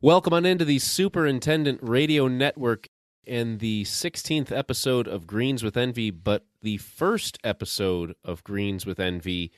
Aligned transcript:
Welcome 0.00 0.32
on 0.32 0.46
into 0.46 0.64
the 0.64 0.78
Superintendent 0.78 1.80
Radio 1.82 2.28
Network 2.28 2.88
and 3.26 3.58
the 3.58 3.84
16th 3.84 4.50
episode 4.50 5.06
of 5.06 5.26
Greens 5.26 5.62
with 5.62 5.76
Envy, 5.76 6.10
but 6.10 6.46
the 6.62 6.78
first 6.78 7.36
episode 7.44 8.14
of 8.24 8.42
Greens 8.42 8.86
with 8.86 8.98
Envy, 8.98 9.52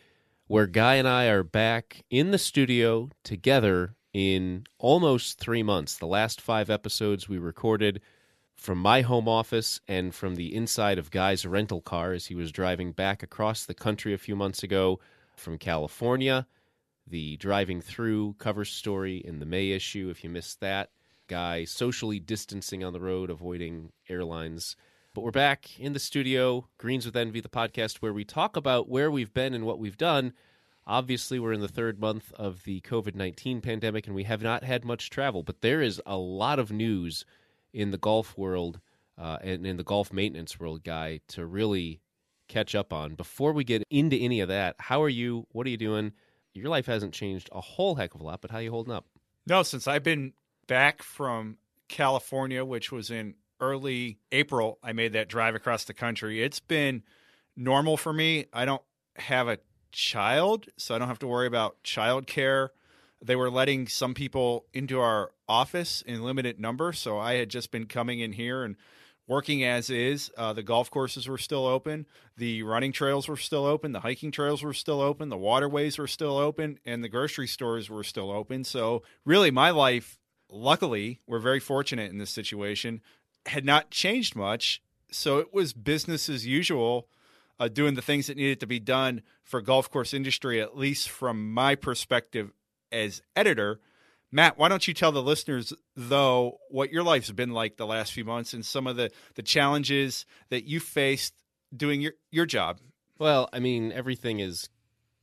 where 0.47 0.67
Guy 0.67 0.97
and 0.97 1.07
I 1.07 1.27
are 1.27 1.45
back 1.45 2.05
in 2.11 2.31
the 2.31 2.39
studio 2.39 3.11
together 3.23 3.95
in 4.13 4.67
almost 4.79 5.39
three 5.39 5.63
months. 5.63 5.97
The 5.97 6.07
last 6.07 6.41
five 6.41 6.71
episodes 6.71 7.29
we 7.29 7.39
recorded 7.39 8.01
from 8.55 8.79
my 8.79 9.03
home 9.03 9.29
office 9.29 9.81
and 9.89 10.15
from 10.15 10.35
the 10.35 10.55
inside 10.55 10.99
of 10.99 11.11
Guy's 11.11 11.47
rental 11.47 11.81
car 11.81 12.13
as 12.13 12.27
he 12.27 12.35
was 12.35 12.53
driving 12.53 12.93
back 12.93 13.23
across 13.23 13.65
the 13.65 13.75
country 13.75 14.13
a 14.13 14.19
few 14.19 14.37
months 14.37 14.63
ago 14.63 15.01
from 15.37 15.59
California 15.59 16.47
the 17.11 17.37
driving 17.37 17.81
through 17.81 18.35
cover 18.39 18.65
story 18.65 19.19
in 19.19 19.41
the 19.41 19.47
May 19.47 19.71
issue. 19.71 20.09
If 20.11 20.25
you 20.25 20.31
missed 20.31 20.61
that, 20.61 20.91
guy 21.29 21.65
socially 21.65 22.21
distancing 22.21 22.83
on 22.85 22.93
the 22.93 23.01
road, 23.01 23.31
avoiding 23.31 23.93
airlines. 24.09 24.77
But 25.13 25.23
we're 25.23 25.33
back 25.33 25.79
in 25.79 25.93
the 25.93 25.99
studio, 25.99 26.69
Greens 26.79 27.05
with 27.05 27.17
Envy, 27.17 27.41
the 27.41 27.49
podcast 27.49 27.97
where 27.97 28.13
we 28.13 28.25
talk 28.25 28.57
about 28.57 28.89
where 28.89 29.11
we've 29.11 29.35
been 29.35 29.55
and 29.55 29.67
what 29.67 29.79
we've 29.79 29.99
done. 29.99 30.33
Obviously, 30.87 31.39
we're 31.39 31.53
in 31.53 31.61
the 31.61 31.69
third 31.69 32.01
month 32.01 32.33
of 32.35 32.65
the 32.65 32.81
COVID 32.81 33.15
19 33.15 33.61
pandemic 33.61 34.07
and 34.07 34.17
we 34.17 34.25
have 34.25 34.43
not 34.43 34.65
had 34.65 34.85
much 34.85 35.11
travel, 35.11 35.43
but 35.43 35.61
there 35.61 35.83
is 35.83 36.01
a 36.07 36.17
lot 36.17 36.59
of 36.59 36.73
news 36.73 37.25
in 37.73 37.91
the 37.91 37.99
golf 37.99 38.37
world 38.37 38.81
uh, 39.19 39.39
and 39.43 39.67
in 39.67 39.77
the 39.77 39.85
golf 39.85 40.13
maintenance 40.13 40.59
world, 40.59 40.83
Guy, 40.83 41.21
to 41.29 41.47
really 41.47 42.01
catch 42.49 42.75
up 42.75 42.93
on. 42.93 43.15
Before 43.15 43.53
we 43.53 43.63
get 43.63 43.85
into 43.91 44.17
any 44.17 44.41
of 44.41 44.49
that, 44.49 44.77
how 44.79 45.03
are 45.03 45.09
you? 45.09 45.47
What 45.53 45.67
are 45.67 45.71
you 45.71 45.77
doing? 45.77 46.13
your 46.55 46.69
life 46.69 46.87
hasn't 46.87 47.15
changed 47.15 47.49
a 47.53 47.61
whole 47.61 47.95
heck 47.95 48.15
of 48.15 48.21
a 48.21 48.25
lot, 48.25 48.41
but 48.41 48.51
how 48.51 48.59
are 48.59 48.63
you 48.63 48.71
holding 48.71 48.93
up? 48.93 49.07
No, 49.47 49.63
since 49.63 49.87
I've 49.87 50.03
been 50.03 50.33
back 50.67 51.03
from 51.03 51.59
California, 51.89 52.65
which 52.65 52.93
was 52.93 53.11
in 53.11 53.35
early 53.61 54.19
April, 54.33 54.79
I 54.83 54.93
made 54.93 55.13
that 55.13 55.29
drive 55.29 55.55
across 55.55 55.85
the 55.85 55.95
country. 55.95 56.43
It's 56.43 56.61
been 56.61 57.03
normal 57.57 57.97
for 57.97 58.13
me. 58.13 58.47
I 58.53 58.65
don't 58.65 58.83
have 59.17 59.49
a 59.49 59.59
child, 59.93 60.67
so 60.77 60.95
I 60.95 60.99
don't 60.99 61.09
have 61.09 61.19
to 61.21 61.27
worry 61.27 61.47
about 61.47 61.83
childcare. 61.85 62.69
They 63.23 63.37
were 63.37 63.51
letting 63.51 63.87
some 63.87 64.15
people 64.15 64.67
into 64.73 65.01
our 65.01 65.33
office 65.49 66.03
in 66.03 66.23
limited 66.23 66.59
number, 66.59 66.93
so 66.93 67.19
I 67.19 67.35
had 67.35 67.51
just 67.51 67.71
been 67.71 67.87
coming 67.87 68.21
in 68.21 68.33
here 68.33 68.65
and 68.65 68.77
working 69.31 69.63
as 69.63 69.91
is. 69.91 70.31
Uh, 70.37 70.53
the 70.53 70.63
golf 70.63 70.91
courses 70.91 71.29
were 71.29 71.39
still 71.39 71.65
open, 71.65 72.05
the 72.37 72.63
running 72.65 72.91
trails 72.93 73.29
were 73.29 73.37
still 73.37 73.65
open, 73.65 73.93
the 73.93 74.01
hiking 74.01 74.33
trails 74.33 74.63
were 74.63 74.75
still 74.75 75.01
open, 75.01 75.29
the 75.29 75.37
waterways 75.37 75.99
were 75.99 76.09
still 76.09 76.37
open, 76.37 76.79
and 76.85 77.05
the 77.05 77.09
grocery 77.09 77.47
stores 77.47 77.89
were 77.89 78.03
still 78.03 78.31
open. 78.31 78.65
So, 78.65 79.03
really, 79.25 79.53
my 79.53 79.71
life, 79.71 80.19
luckily, 80.51 81.21
we're 81.29 81.39
very 81.39 81.61
fortunate 81.61 82.11
in 82.11 82.19
this 82.19 82.31
situation, 82.31 83.03
had 83.47 83.65
not 83.65 83.91
changed 83.91 84.35
much. 84.35 84.83
So, 85.13 85.39
it 85.39 85.55
was 85.55 85.73
business 85.73 86.29
as 86.29 86.45
usual. 86.45 87.07
Uh, 87.61 87.69
doing 87.69 87.93
the 87.93 88.01
things 88.01 88.27
that 88.29 88.39
needed 88.39 88.59
to 88.59 88.67
be 88.67 88.81
done 88.81 89.21
for 89.43 89.61
golf 89.61 89.91
course 89.91 90.15
industry, 90.15 90.63
at 90.63 90.79
least 90.79 91.11
from 91.11 91.53
my 91.53 91.75
perspective 91.75 92.51
as 92.91 93.21
editor. 93.37 93.79
Matt, 94.33 94.57
why 94.57 94.69
don't 94.69 94.89
you 94.89 94.95
tell 94.95 95.13
the 95.13 95.23
listeners, 95.23 95.75
though, 95.95 96.57
what 96.71 96.91
your 96.91 97.03
life's 97.03 97.31
been 97.31 97.51
like 97.51 97.77
the 97.77 97.87
last 97.87 98.13
few 98.13 98.25
months 98.25 98.55
and 98.55 98.65
some 98.65 98.87
of 98.87 98.97
the, 98.97 99.11
the 99.35 99.43
challenges 99.43 100.25
that 100.49 100.65
you 100.65 100.81
faced 100.81 101.35
doing 101.77 102.01
your, 102.01 102.13
your 102.31 102.47
job? 102.47 102.81
Well, 103.19 103.51
I 103.53 103.59
mean, 103.59 103.93
everything 103.93 104.41
is 104.41 104.71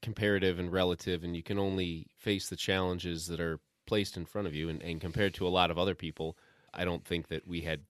comparative 0.04 0.60
and 0.60 0.72
relative, 0.72 1.24
and 1.24 1.36
you 1.36 1.42
can 1.42 1.58
only 1.58 2.06
face 2.18 2.50
the 2.50 2.56
challenges 2.56 3.28
that 3.28 3.40
are 3.40 3.60
placed 3.88 4.16
in 4.16 4.26
front 4.26 4.48
of 4.48 4.54
you. 4.54 4.70
And, 4.70 4.84
and 4.84 5.02
compared 5.02 5.34
to 5.36 5.48
a 5.48 5.50
lot 5.50 5.72
of 5.72 5.80
other 5.80 5.96
people, 5.96 6.38
I 6.72 6.86
don't 6.86 7.04
think 7.04 7.30
that 7.30 7.48
we 7.48 7.62
had 7.62 7.82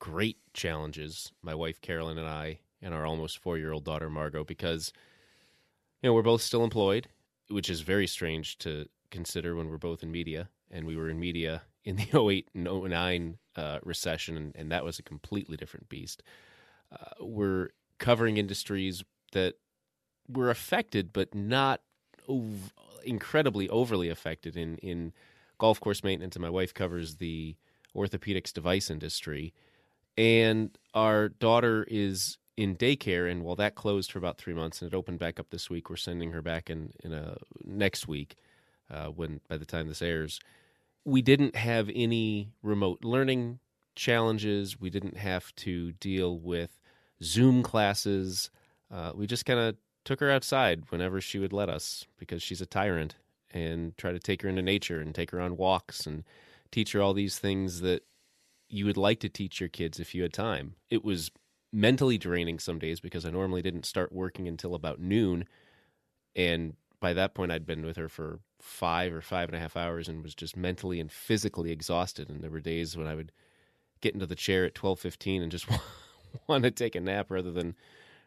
great 0.00 0.38
challenges, 0.54 1.30
my 1.42 1.54
wife 1.54 1.80
Carolyn 1.80 2.18
and 2.18 2.26
I, 2.26 2.58
and 2.82 2.92
our 2.92 3.06
almost 3.06 3.38
four 3.38 3.58
year 3.58 3.72
old 3.72 3.84
daughter 3.84 4.10
Margot, 4.10 4.44
because, 4.44 4.92
you 6.02 6.08
know, 6.08 6.14
we're 6.14 6.22
both 6.22 6.42
still 6.42 6.64
employed, 6.64 7.08
which 7.48 7.70
is 7.70 7.80
very 7.80 8.06
strange 8.06 8.58
to 8.58 8.86
consider 9.10 9.54
when 9.54 9.68
we're 9.68 9.78
both 9.78 10.02
in 10.02 10.10
media 10.10 10.48
and 10.70 10.86
we 10.86 10.96
were 10.96 11.08
in 11.08 11.20
media 11.20 11.62
in 11.84 11.96
the 11.96 12.18
08 12.28 12.48
and 12.54 12.64
09 12.64 13.38
uh, 13.56 13.78
recession, 13.82 14.36
and, 14.36 14.56
and, 14.56 14.72
that 14.72 14.84
was 14.84 14.98
a 14.98 15.02
completely 15.02 15.56
different 15.56 15.88
beast. 15.88 16.22
Uh, 16.90 17.10
we're 17.20 17.68
covering 17.98 18.38
industries 18.38 19.04
that 19.32 19.54
were 20.28 20.50
affected, 20.50 21.12
but 21.12 21.34
not 21.34 21.82
ov- 22.28 22.72
incredibly 23.04 23.68
overly 23.68 24.08
affected 24.08 24.56
in, 24.56 24.76
in 24.78 25.12
golf 25.58 25.80
course 25.80 26.02
maintenance. 26.02 26.34
And 26.34 26.42
my 26.42 26.50
wife 26.50 26.72
covers 26.72 27.16
the 27.16 27.56
orthopedics 27.94 28.52
device 28.52 28.90
industry. 28.90 29.52
And 30.16 30.76
our 30.94 31.28
daughter 31.28 31.86
is 31.88 32.38
in 32.56 32.76
daycare, 32.76 33.30
and 33.30 33.42
while 33.42 33.56
that 33.56 33.74
closed 33.74 34.12
for 34.12 34.18
about 34.18 34.38
three 34.38 34.54
months 34.54 34.82
and 34.82 34.92
it 34.92 34.96
opened 34.96 35.18
back 35.18 35.40
up 35.40 35.50
this 35.50 35.70
week, 35.70 35.88
we're 35.88 35.96
sending 35.96 36.32
her 36.32 36.42
back 36.42 36.68
in, 36.70 36.92
in 37.02 37.12
a 37.12 37.36
next 37.64 38.06
week 38.06 38.36
uh, 38.90 39.06
when 39.06 39.40
by 39.48 39.56
the 39.56 39.64
time 39.64 39.88
this 39.88 40.02
airs 40.02 40.38
we 41.04 41.22
didn't 41.22 41.56
have 41.56 41.90
any 41.94 42.52
remote 42.62 43.04
learning 43.04 43.58
challenges. 43.96 44.80
We 44.80 44.90
didn't 44.90 45.16
have 45.16 45.54
to 45.56 45.92
deal 45.92 46.38
with 46.38 46.78
Zoom 47.22 47.62
classes. 47.62 48.50
Uh, 48.90 49.12
we 49.14 49.26
just 49.26 49.44
kind 49.44 49.58
of 49.58 49.76
took 50.04 50.20
her 50.20 50.30
outside 50.30 50.84
whenever 50.90 51.20
she 51.20 51.38
would 51.38 51.52
let 51.52 51.68
us 51.68 52.06
because 52.18 52.42
she's 52.42 52.60
a 52.60 52.66
tyrant 52.66 53.16
and 53.50 53.96
try 53.96 54.12
to 54.12 54.18
take 54.18 54.42
her 54.42 54.48
into 54.48 54.62
nature 54.62 55.00
and 55.00 55.14
take 55.14 55.30
her 55.30 55.40
on 55.40 55.56
walks 55.56 56.06
and 56.06 56.24
teach 56.70 56.92
her 56.92 57.02
all 57.02 57.12
these 57.12 57.38
things 57.38 57.80
that 57.80 58.02
you 58.68 58.86
would 58.86 58.96
like 58.96 59.20
to 59.20 59.28
teach 59.28 59.60
your 59.60 59.68
kids 59.68 60.00
if 60.00 60.14
you 60.14 60.22
had 60.22 60.32
time. 60.32 60.74
It 60.88 61.04
was 61.04 61.30
mentally 61.72 62.18
draining 62.18 62.58
some 62.58 62.78
days 62.78 63.00
because 63.00 63.24
I 63.24 63.30
normally 63.30 63.62
didn't 63.62 63.86
start 63.86 64.12
working 64.12 64.46
until 64.46 64.74
about 64.74 65.00
noon. 65.00 65.46
And 66.36 66.74
by 67.00 67.12
that 67.14 67.34
point, 67.34 67.52
I'd 67.52 67.66
been 67.66 67.84
with 67.84 67.96
her 67.96 68.08
for 68.08 68.40
five 68.60 69.12
or 69.12 69.20
five 69.20 69.48
and 69.48 69.56
a 69.56 69.58
half 69.58 69.76
hours 69.76 70.08
and 70.08 70.22
was 70.22 70.34
just 70.34 70.56
mentally 70.56 71.00
and 71.00 71.10
physically 71.10 71.72
exhausted. 71.72 72.28
And 72.28 72.42
there 72.42 72.50
were 72.50 72.60
days 72.60 72.96
when 72.96 73.06
I 73.06 73.14
would 73.14 73.32
get 74.00 74.14
into 74.14 74.26
the 74.26 74.34
chair 74.34 74.64
at 74.64 74.74
twelve 74.74 75.00
fifteen 75.00 75.42
and 75.42 75.50
just 75.50 75.66
want 76.46 76.64
to 76.64 76.70
take 76.70 76.94
a 76.94 77.00
nap 77.00 77.30
rather 77.30 77.50
than 77.50 77.74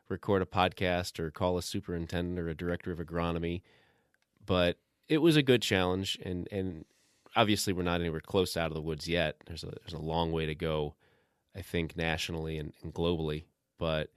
record 0.10 0.42
a 0.42 0.46
podcast 0.46 1.20
or 1.20 1.32
call 1.32 1.58
a 1.58 1.62
superintendent 1.62 2.40
or 2.40 2.50
a 2.50 2.56
director 2.56 2.92
of 2.92 3.00
agronomy. 3.00 3.62
But 4.46 4.78
it 5.08 5.20
was 5.20 5.36
a 5.36 5.44
good 5.44 5.62
challenge, 5.62 6.18
and 6.24 6.48
and 6.52 6.86
obviously 7.36 7.74
we're 7.74 7.84
not 7.84 8.02
anywhere 8.02 8.22
close 8.22 8.58
out 8.58 8.68
of 8.68 8.76
the 8.76 8.82
woods 8.82 9.08
yet. 9.08 9.38
There's 9.46 9.64
a 9.64 9.74
there's 9.82 9.94
a 9.94 10.00
long 10.00 10.32
way 10.32 10.46
to 10.46 10.56
go, 10.56 10.96
I 11.56 11.62
think 11.62 11.96
nationally 11.96 12.58
and, 12.58 12.74
and 12.84 12.94
globally. 12.94 13.46
But 13.78 14.10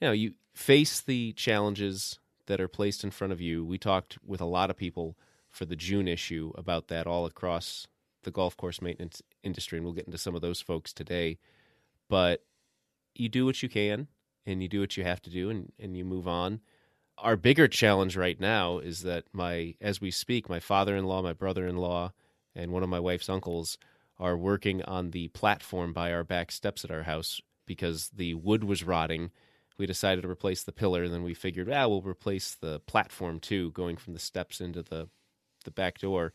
you 0.00 0.08
know, 0.08 0.12
you 0.12 0.34
face 0.54 1.00
the 1.00 1.32
challenges 1.32 2.18
that 2.46 2.60
are 2.60 2.68
placed 2.68 3.04
in 3.04 3.10
front 3.10 3.32
of 3.32 3.40
you. 3.40 3.64
We 3.64 3.78
talked 3.78 4.18
with 4.24 4.40
a 4.40 4.46
lot 4.46 4.70
of 4.70 4.76
people 4.76 5.16
for 5.50 5.64
the 5.64 5.76
June 5.76 6.08
issue 6.08 6.52
about 6.56 6.88
that 6.88 7.06
all 7.06 7.26
across 7.26 7.86
the 8.22 8.30
golf 8.30 8.56
course 8.56 8.82
maintenance 8.82 9.22
industry, 9.42 9.78
and 9.78 9.84
we'll 9.84 9.94
get 9.94 10.06
into 10.06 10.18
some 10.18 10.34
of 10.34 10.42
those 10.42 10.60
folks 10.60 10.92
today. 10.92 11.38
But 12.08 12.44
you 13.14 13.28
do 13.28 13.46
what 13.46 13.62
you 13.62 13.68
can, 13.68 14.08
and 14.44 14.62
you 14.62 14.68
do 14.68 14.80
what 14.80 14.96
you 14.96 15.04
have 15.04 15.22
to 15.22 15.30
do, 15.30 15.50
and, 15.50 15.72
and 15.78 15.96
you 15.96 16.04
move 16.04 16.28
on. 16.28 16.60
Our 17.18 17.36
bigger 17.36 17.68
challenge 17.68 18.16
right 18.16 18.38
now 18.38 18.78
is 18.78 19.02
that 19.02 19.24
my, 19.32 19.74
as 19.80 20.00
we 20.00 20.10
speak, 20.10 20.48
my 20.48 20.60
father-in-law, 20.60 21.22
my 21.22 21.32
brother-in-law, 21.32 22.12
and 22.54 22.72
one 22.72 22.82
of 22.82 22.88
my 22.88 23.00
wife's 23.00 23.28
uncles 23.28 23.78
are 24.18 24.36
working 24.36 24.82
on 24.82 25.10
the 25.10 25.28
platform 25.28 25.92
by 25.92 26.12
our 26.12 26.24
back 26.24 26.50
steps 26.50 26.84
at 26.84 26.90
our 26.90 27.02
house 27.02 27.40
because 27.66 28.10
the 28.10 28.34
wood 28.34 28.64
was 28.64 28.84
rotting 28.84 29.30
we 29.78 29.86
decided 29.86 30.22
to 30.22 30.30
replace 30.30 30.62
the 30.62 30.72
pillar. 30.72 31.04
And 31.04 31.12
then 31.12 31.22
we 31.22 31.34
figured, 31.34 31.70
ah, 31.70 31.86
we'll 31.86 32.02
replace 32.02 32.54
the 32.54 32.80
platform 32.80 33.40
too, 33.40 33.70
going 33.72 33.96
from 33.96 34.12
the 34.12 34.18
steps 34.18 34.60
into 34.60 34.82
the 34.82 35.08
the 35.64 35.70
back 35.70 35.98
door. 35.98 36.32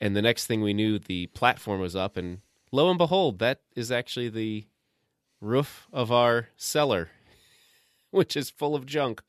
And 0.00 0.16
the 0.16 0.22
next 0.22 0.46
thing 0.46 0.60
we 0.60 0.74
knew, 0.74 0.98
the 0.98 1.28
platform 1.28 1.80
was 1.80 1.94
up, 1.94 2.16
and 2.16 2.40
lo 2.72 2.90
and 2.90 2.98
behold, 2.98 3.38
that 3.38 3.60
is 3.76 3.92
actually 3.92 4.28
the 4.28 4.66
roof 5.40 5.86
of 5.92 6.10
our 6.10 6.48
cellar, 6.56 7.10
which 8.10 8.36
is 8.36 8.50
full 8.50 8.74
of 8.74 8.86
junk. 8.86 9.22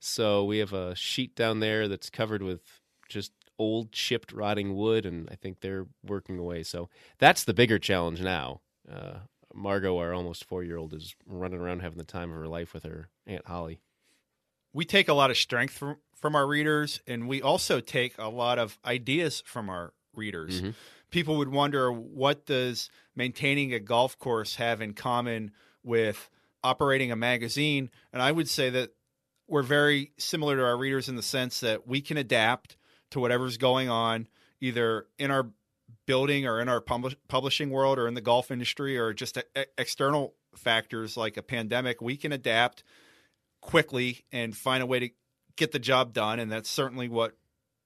So 0.00 0.44
we 0.44 0.58
have 0.58 0.72
a 0.72 0.96
sheet 0.96 1.36
down 1.36 1.60
there 1.60 1.86
that's 1.86 2.10
covered 2.10 2.42
with 2.42 2.80
just 3.08 3.32
old 3.62 3.92
chipped 3.92 4.32
rotting 4.32 4.74
wood 4.74 5.06
and 5.06 5.28
i 5.30 5.34
think 5.34 5.60
they're 5.60 5.86
working 6.04 6.38
away 6.38 6.62
so 6.62 6.88
that's 7.18 7.44
the 7.44 7.54
bigger 7.54 7.78
challenge 7.78 8.20
now 8.20 8.60
uh, 8.90 9.18
Margot, 9.54 9.98
our 9.98 10.12
almost 10.12 10.44
four 10.44 10.62
year 10.62 10.76
old, 10.76 10.94
is 10.94 11.14
running 11.26 11.60
around 11.60 11.80
having 11.80 11.98
the 11.98 12.04
time 12.04 12.30
of 12.30 12.36
her 12.36 12.48
life 12.48 12.74
with 12.74 12.84
her 12.84 13.08
Aunt 13.26 13.46
Holly. 13.46 13.80
We 14.72 14.84
take 14.84 15.08
a 15.08 15.14
lot 15.14 15.30
of 15.30 15.36
strength 15.36 15.74
from, 15.74 15.98
from 16.16 16.34
our 16.34 16.46
readers, 16.46 17.00
and 17.06 17.28
we 17.28 17.42
also 17.42 17.80
take 17.80 18.14
a 18.18 18.28
lot 18.28 18.58
of 18.58 18.78
ideas 18.84 19.42
from 19.44 19.68
our 19.68 19.92
readers. 20.14 20.62
Mhm. 20.62 20.74
People 21.10 21.36
would 21.36 21.50
wonder 21.50 21.92
what 21.92 22.46
does 22.46 22.90
maintaining 23.14 23.74
a 23.74 23.80
golf 23.80 24.18
course 24.18 24.56
have 24.56 24.80
in 24.80 24.94
common 24.94 25.52
with 25.82 26.30
operating 26.64 27.12
a 27.12 27.16
magazine? 27.16 27.90
And 28.12 28.22
I 28.22 28.32
would 28.32 28.48
say 28.48 28.70
that 28.70 28.90
we're 29.46 29.62
very 29.62 30.12
similar 30.16 30.56
to 30.56 30.64
our 30.64 30.76
readers 30.76 31.08
in 31.08 31.16
the 31.16 31.22
sense 31.22 31.60
that 31.60 31.86
we 31.86 32.00
can 32.00 32.16
adapt 32.16 32.76
to 33.12 33.20
whatever's 33.20 33.56
going 33.56 33.88
on, 33.88 34.26
either 34.60 35.06
in 35.18 35.30
our 35.30 35.48
building 36.06 36.46
or 36.46 36.60
in 36.60 36.68
our 36.68 36.80
publish- 36.80 37.16
publishing 37.28 37.70
world 37.70 37.98
or 37.98 38.08
in 38.08 38.14
the 38.14 38.20
golf 38.20 38.50
industry 38.50 38.98
or 38.98 39.12
just 39.12 39.36
e- 39.36 39.64
external 39.78 40.34
factors 40.54 41.16
like 41.16 41.36
a 41.36 41.42
pandemic. 41.42 42.00
We 42.00 42.16
can 42.16 42.32
adapt 42.32 42.82
quickly 43.60 44.24
and 44.32 44.56
find 44.56 44.82
a 44.82 44.86
way 44.86 44.98
to 44.98 45.10
get 45.56 45.72
the 45.72 45.78
job 45.78 46.12
done. 46.12 46.40
And 46.40 46.50
that's 46.50 46.70
certainly 46.70 47.08
what 47.08 47.36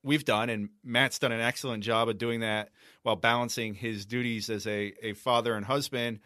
we've 0.03 0.25
done. 0.25 0.49
And 0.49 0.71
Matt's 0.85 1.19
done 1.19 1.33
an 1.33 1.41
excellent 1.41 1.83
job 1.85 2.09
of 2.09 2.19
doing 2.19 2.41
that 2.41 2.71
while 3.03 3.17
balancing 3.17 3.75
his 3.75 4.07
duties 4.07 4.49
as 4.49 4.67
a, 4.67 4.95
a 5.03 5.13
father 5.13 5.55
and 5.55 5.67
husband. 5.67 6.21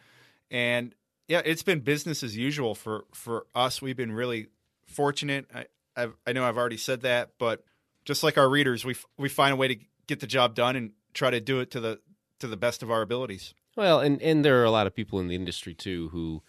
And 0.50 0.94
yeah, 1.28 1.42
it's 1.44 1.62
been 1.62 1.80
business 1.80 2.22
as 2.22 2.36
usual 2.36 2.74
for, 2.74 3.04
for 3.12 3.46
us. 3.54 3.80
We've 3.80 3.96
been 3.96 4.12
really 4.12 4.48
fortunate. 4.86 5.46
I, 5.54 5.66
I've, 5.96 6.16
I 6.26 6.32
know 6.32 6.44
I've 6.44 6.58
already 6.58 6.76
said 6.76 7.02
that, 7.02 7.30
but 7.38 7.64
just 8.10 8.24
like 8.24 8.36
our 8.36 8.48
readers, 8.48 8.84
we, 8.84 8.92
f- 8.92 9.06
we 9.16 9.28
find 9.28 9.52
a 9.52 9.56
way 9.56 9.68
to 9.68 9.76
get 10.08 10.18
the 10.18 10.26
job 10.26 10.56
done 10.56 10.74
and 10.74 10.90
try 11.14 11.30
to 11.30 11.40
do 11.40 11.60
it 11.60 11.70
to 11.70 11.78
the, 11.78 12.00
to 12.40 12.48
the 12.48 12.56
best 12.56 12.82
of 12.82 12.90
our 12.90 13.02
abilities. 13.02 13.54
Well, 13.76 14.00
and 14.00 14.20
and 14.20 14.44
there 14.44 14.60
are 14.60 14.64
a 14.64 14.70
lot 14.72 14.88
of 14.88 14.96
people 14.96 15.20
in 15.20 15.28
the 15.28 15.36
industry 15.36 15.74
too 15.74 16.08
who 16.08 16.42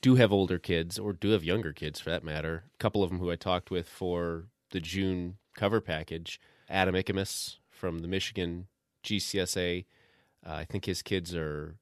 do 0.00 0.16
have 0.16 0.32
older 0.32 0.58
kids 0.58 0.98
or 0.98 1.12
do 1.12 1.30
have 1.30 1.44
younger 1.44 1.72
kids 1.72 2.00
for 2.00 2.10
that 2.10 2.24
matter. 2.24 2.64
A 2.74 2.78
couple 2.78 3.04
of 3.04 3.10
them 3.10 3.20
who 3.20 3.30
I 3.30 3.36
talked 3.36 3.70
with 3.70 3.88
for 3.88 4.46
the 4.70 4.80
June 4.80 5.36
cover 5.54 5.80
package, 5.80 6.40
Adam 6.68 6.96
Ikamas 6.96 7.58
from 7.70 8.00
the 8.00 8.08
Michigan 8.08 8.66
GCSA. 9.04 9.84
Uh, 10.44 10.52
I 10.52 10.64
think 10.64 10.86
his 10.86 11.00
kids 11.00 11.32
are 11.32 11.76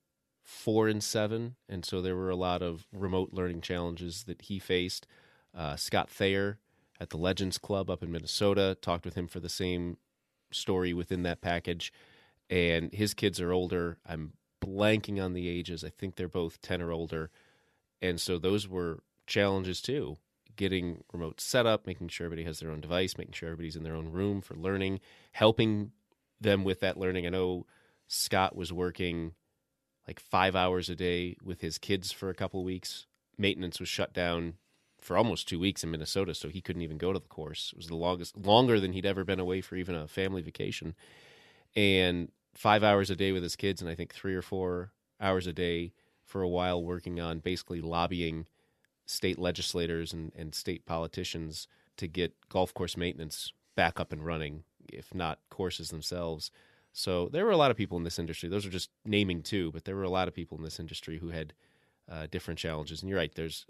four 0.45 0.89
and 0.89 1.03
seven, 1.03 1.57
and 1.71 1.87
so 1.87 2.03
there 2.03 2.17
were 2.17 2.29
a 2.29 2.37
lot 2.37 2.61
of 2.61 2.87
remote 2.93 3.31
learning 3.33 3.63
challenges 3.63 4.25
that 4.25 4.43
he 4.43 4.59
faced. 4.59 5.07
Uh, 5.57 5.77
Scott 5.77 6.11
Thayer 6.11 6.59
at 7.03 7.11
the 7.11 7.19
Legends 7.19 7.59
Club 7.59 7.91
up 7.91 8.03
in 8.03 8.13
Minnesota 8.13 8.77
talked 8.81 9.05
with 9.05 9.15
him 9.15 9.27
for 9.27 9.41
the 9.41 9.49
same 9.49 9.97
story 10.53 10.95
within 10.95 11.25
that 11.25 11.41
package, 11.41 11.93
and 12.49 12.93
his 12.93 13.13
kids 13.13 13.41
are 13.41 13.53
older. 13.53 13.99
I'm 14.07 14.35
blanking 14.65 15.23
on 15.23 15.33
the 15.33 15.49
ages. 15.49 15.83
I 15.83 15.89
think 15.89 16.15
they're 16.15 16.29
both 16.29 16.63
10 16.63 16.81
or 16.81 16.93
older. 16.93 17.31
And 18.01 18.21
so 18.21 18.39
those 18.39 18.69
were 18.69 19.03
challenges 19.27 19.83
too. 19.83 20.19
Getting 20.55 21.03
remote 21.13 21.41
setup, 21.41 21.89
making 21.89 22.09
sure 22.09 22.27
everybody 22.27 22.45
has 22.45 22.61
their 22.61 22.71
own 22.71 22.81
device, 22.81 23.19
making 23.19 23.33
sure 23.33 23.49
everybody's 23.49 23.77
in 23.77 23.83
their 23.83 23.97
own 23.97 24.11
room 24.11 24.41
for 24.41 24.55
learning, 24.55 25.01
helping 25.33 25.91
them 26.41 26.63
with 26.63 26.79
that 26.81 26.99
learning. 26.99 27.27
I 27.27 27.31
know 27.31 27.67
Scott 28.07 28.55
was 28.55 28.73
working 28.73 29.33
like 30.07 30.21
five 30.21 30.55
hours 30.55 30.89
a 30.89 30.95
day 30.95 31.37
with 31.43 31.63
his 31.63 31.79
kids 31.79 32.13
for 32.13 32.31
a 32.31 32.35
couple 32.35 32.63
weeks. 32.63 33.07
Maintenance 33.37 33.81
was 33.81 33.89
shut 33.89 34.13
down 34.13 34.55
for 35.03 35.17
almost 35.17 35.49
two 35.49 35.59
weeks 35.59 35.83
in 35.85 35.91
Minnesota, 35.91 36.35
so 36.35 36.49
he 36.49 36.61
couldn't 36.61 36.83
even 36.83 36.97
go 36.97 37.13
to 37.13 37.19
the 37.19 37.27
course. 37.27 37.71
It 37.73 37.77
was 37.77 37.89
the 37.89 37.97
longest, 37.97 38.37
longer 38.37 38.81
than 38.81 38.93
he'd 38.93 39.05
ever 39.05 39.25
been 39.25 39.41
away 39.41 39.61
for 39.61 39.77
even 39.77 39.95
a 39.95 40.09
family 40.09 40.43
vacation. 40.43 40.95
And 41.75 42.31
five 42.55 42.85
hours 42.85 43.11
a 43.11 43.17
day 43.17 43.33
with 43.33 43.43
his 43.43 43.57
kids, 43.57 43.81
and 43.83 43.91
I 43.91 43.95
think 43.95 44.15
three 44.15 44.35
or 44.35 44.43
four 44.43 44.93
hours 45.21 45.47
a 45.47 45.53
day 45.53 45.93
for 46.25 46.41
a 46.41 46.49
while 46.49 46.83
working 46.83 47.21
on 47.21 47.41
basically 47.41 47.81
lobbying 47.81 48.47
state 49.05 49.39
legislators 49.39 50.13
and, 50.13 50.33
and 50.37 50.55
state 50.55 50.87
politicians 50.87 51.67
to 51.97 52.07
get 52.07 52.35
golf 52.49 52.73
course 52.73 52.97
maintenance 52.97 53.53
back 53.75 53.99
up 53.99 54.13
and 54.13 54.25
running, 54.25 54.65
if 54.93 55.15
not 55.15 55.41
courses 55.51 55.91
themselves. 55.91 56.51
So 56.93 57.29
there 57.29 57.45
were 57.45 57.51
a 57.51 57.57
lot 57.57 57.71
of 57.71 57.77
people 57.77 57.97
in 57.99 58.05
this 58.05 58.19
industry. 58.19 58.49
Those 58.49 58.67
are 58.67 58.71
just 58.71 58.91
naming 59.05 59.43
two, 59.43 59.73
but 59.73 59.85
there 59.85 59.97
were 59.97 60.03
a 60.03 60.11
lot 60.11 60.29
of 60.29 60.35
people 60.35 60.59
in 60.59 60.65
this 60.65 60.79
industry 60.79 61.19
who 61.19 61.31
had 61.31 61.55
uh, 62.11 62.27
different 62.31 62.59
challenges. 62.59 63.03
And 63.03 63.09
you're 63.09 63.19
right. 63.19 63.35
There's, 63.35 63.67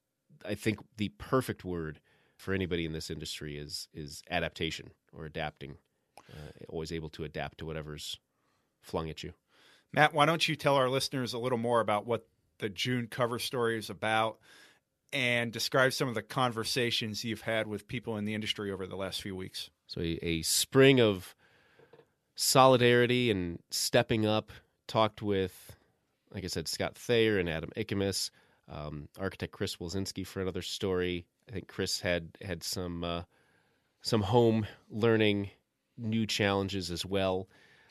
I 0.46 0.54
think, 0.54 0.78
the 0.96 1.08
perfect 1.10 1.64
word 1.64 2.00
for 2.36 2.54
anybody 2.54 2.84
in 2.84 2.92
this 2.92 3.10
industry 3.10 3.56
is 3.56 3.88
is 3.94 4.22
adaptation 4.30 4.90
or 5.12 5.24
adapting. 5.24 5.76
Uh, 6.32 6.50
always 6.68 6.92
able 6.92 7.10
to 7.10 7.24
adapt 7.24 7.58
to 7.58 7.66
whatever's 7.66 8.18
flung 8.80 9.10
at 9.10 9.22
you. 9.22 9.32
Matt, 9.92 10.14
why 10.14 10.24
don't 10.24 10.48
you 10.48 10.56
tell 10.56 10.76
our 10.76 10.88
listeners 10.88 11.34
a 11.34 11.38
little 11.38 11.58
more 11.58 11.80
about 11.80 12.06
what 12.06 12.26
the 12.58 12.68
June 12.68 13.06
cover 13.06 13.38
story 13.38 13.76
is 13.78 13.90
about 13.90 14.38
and 15.12 15.52
describe 15.52 15.92
some 15.92 16.08
of 16.08 16.14
the 16.14 16.22
conversations 16.22 17.24
you've 17.24 17.42
had 17.42 17.66
with 17.66 17.88
people 17.88 18.16
in 18.16 18.24
the 18.24 18.34
industry 18.34 18.70
over 18.70 18.86
the 18.86 18.96
last 18.96 19.20
few 19.20 19.36
weeks? 19.36 19.68
So 19.86 20.00
a, 20.00 20.18
a 20.22 20.42
spring 20.42 21.00
of 21.00 21.34
solidarity 22.34 23.30
and 23.30 23.58
stepping 23.70 24.26
up. 24.26 24.52
Talked 24.88 25.22
with, 25.22 25.76
like 26.34 26.44
I 26.44 26.48
said, 26.48 26.68
Scott 26.68 26.96
Thayer 26.96 27.38
and 27.38 27.48
Adam 27.48 27.70
Ikamas, 27.76 28.30
um, 28.70 29.08
architect 29.18 29.52
Chris 29.52 29.76
Wilczynski 29.76 30.26
for 30.26 30.40
another 30.40 30.62
story. 30.62 31.26
I 31.48 31.52
think 31.52 31.68
Chris 31.68 32.00
had 32.00 32.36
had 32.40 32.62
some 32.62 33.04
uh, 33.04 33.22
some 34.00 34.22
home 34.22 34.66
learning 34.90 35.50
new 35.96 36.26
challenges 36.26 36.90
as 36.90 37.04
well. 37.04 37.48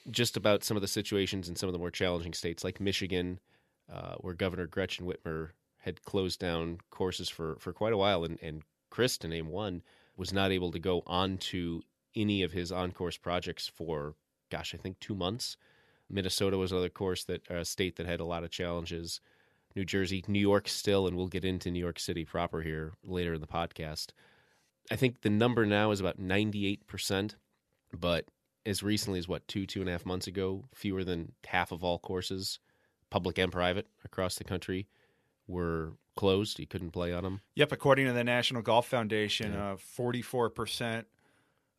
Just 0.09 0.35
about 0.35 0.63
some 0.63 0.75
of 0.75 0.81
the 0.81 0.87
situations 0.87 1.47
in 1.47 1.55
some 1.55 1.69
of 1.69 1.73
the 1.73 1.79
more 1.79 1.91
challenging 1.91 2.33
states, 2.33 2.63
like 2.63 2.79
Michigan, 2.79 3.39
uh, 3.91 4.15
where 4.15 4.33
Governor 4.33 4.65
Gretchen 4.65 5.05
Whitmer 5.05 5.49
had 5.77 6.03
closed 6.03 6.39
down 6.39 6.79
courses 6.89 7.29
for, 7.29 7.55
for 7.59 7.71
quite 7.73 7.93
a 7.93 7.97
while, 7.97 8.23
and, 8.23 8.39
and 8.41 8.63
Chris, 8.89 9.17
to 9.19 9.27
name 9.27 9.47
one, 9.47 9.83
was 10.17 10.33
not 10.33 10.51
able 10.51 10.71
to 10.71 10.79
go 10.79 11.03
on 11.05 11.37
to 11.37 11.81
any 12.15 12.43
of 12.43 12.51
his 12.51 12.71
on 12.71 12.91
course 12.91 13.17
projects 13.17 13.67
for, 13.67 14.15
gosh, 14.49 14.73
I 14.73 14.77
think 14.77 14.99
two 14.99 15.15
months. 15.15 15.55
Minnesota 16.09 16.57
was 16.57 16.71
another 16.71 16.89
course 16.89 17.23
that 17.25 17.49
uh, 17.49 17.63
state 17.63 17.95
that 17.95 18.05
had 18.05 18.19
a 18.19 18.25
lot 18.25 18.43
of 18.43 18.51
challenges. 18.51 19.21
New 19.75 19.85
Jersey, 19.85 20.23
New 20.27 20.39
York 20.39 20.67
still, 20.67 21.07
and 21.07 21.15
we'll 21.17 21.27
get 21.27 21.45
into 21.45 21.71
New 21.71 21.79
York 21.79 21.99
City 21.99 22.25
proper 22.25 22.61
here 22.61 22.93
later 23.03 23.33
in 23.33 23.41
the 23.41 23.47
podcast. 23.47 24.07
I 24.89 24.95
think 24.95 25.21
the 25.21 25.29
number 25.29 25.65
now 25.65 25.91
is 25.91 25.99
about 25.99 26.19
98%, 26.19 27.35
but 27.93 28.25
as 28.65 28.83
recently 28.83 29.19
as 29.19 29.27
what, 29.27 29.47
two, 29.47 29.65
two 29.65 29.79
and 29.79 29.89
a 29.89 29.91
half 29.93 30.05
months 30.05 30.27
ago, 30.27 30.65
fewer 30.73 31.03
than 31.03 31.31
half 31.45 31.71
of 31.71 31.83
all 31.83 31.99
courses, 31.99 32.59
public 33.09 33.37
and 33.37 33.51
private, 33.51 33.87
across 34.05 34.35
the 34.35 34.43
country 34.43 34.87
were 35.47 35.93
closed. 36.15 36.59
You 36.59 36.67
couldn't 36.67 36.91
play 36.91 37.13
on 37.13 37.23
them. 37.23 37.41
Yep, 37.55 37.71
according 37.71 38.05
to 38.07 38.13
the 38.13 38.23
National 38.23 38.61
Golf 38.61 38.87
Foundation, 38.87 39.53
Yeah. 39.53 39.71
uh, 39.73 39.77
44% 39.97 41.05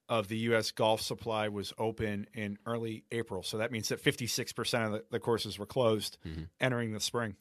of 0.08 0.28
the 0.28 0.36
U.S. 0.38 0.70
golf 0.72 1.00
supply 1.00 1.48
was 1.48 1.72
open 1.78 2.26
in 2.34 2.58
early 2.66 3.04
April. 3.12 3.42
So 3.42 3.58
that 3.58 3.70
means 3.70 3.88
that 3.88 4.02
56% 4.02 4.86
of 4.86 4.92
the, 4.92 5.04
the 5.10 5.20
courses 5.20 5.58
were 5.58 5.66
closed 5.66 6.18
Mhm. 6.26 6.48
entering 6.60 6.92
the 6.92 7.00
spring. 7.00 7.36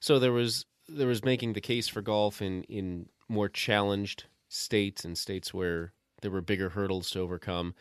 So 0.00 0.18
there 0.18 0.32
was 0.32 0.64
there 0.88 1.06
was 1.06 1.24
making 1.24 1.52
the 1.52 1.60
case 1.60 1.86
for 1.88 2.02
golf 2.02 2.42
in 2.42 2.64
in 2.64 3.08
more 3.28 3.48
challenged 3.48 4.24
states 4.48 5.04
and 5.04 5.16
states 5.16 5.54
where 5.54 5.92
there 6.22 6.30
were 6.30 6.40
bigger 6.40 6.70
hurdles 6.70 7.10
to 7.10 7.20
overcome. 7.20 7.74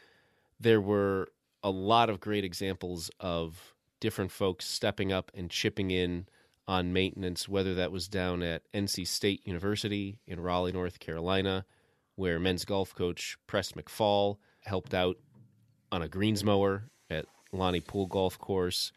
There 0.60 0.82
were 0.82 1.30
a 1.64 1.72
lot 1.72 2.10
of 2.10 2.20
great 2.20 2.44
examples 2.44 3.10
of 3.20 3.74
different 4.00 4.32
folks 4.32 4.66
stepping 4.66 5.12
up 5.12 5.32
and 5.34 5.50
chipping 5.50 5.92
in 5.92 6.28
on 6.68 6.94
maintenance, 6.94 7.50
whether 7.50 7.74
that 7.74 7.92
was 7.92 8.08
down 8.08 8.44
at 8.44 8.62
NC 8.74 9.08
State 9.08 9.46
University 9.46 10.20
in 10.28 10.40
Raleigh, 10.40 10.72
North 10.72 11.00
Carolina, 11.00 11.66
where 12.16 12.40
men's 12.40 12.64
golf 12.64 12.94
coach 12.94 13.38
Press 13.48 13.72
McPhaul 13.72 14.38
helped 14.62 14.94
out 14.94 15.18
on 15.92 16.02
a 16.02 16.08
greens 16.08 16.44
mower 16.44 16.84
at 17.10 17.26
Lonnie 17.52 17.82
Poole 17.82 18.06
Golf 18.06 18.38
Course. 18.38 18.92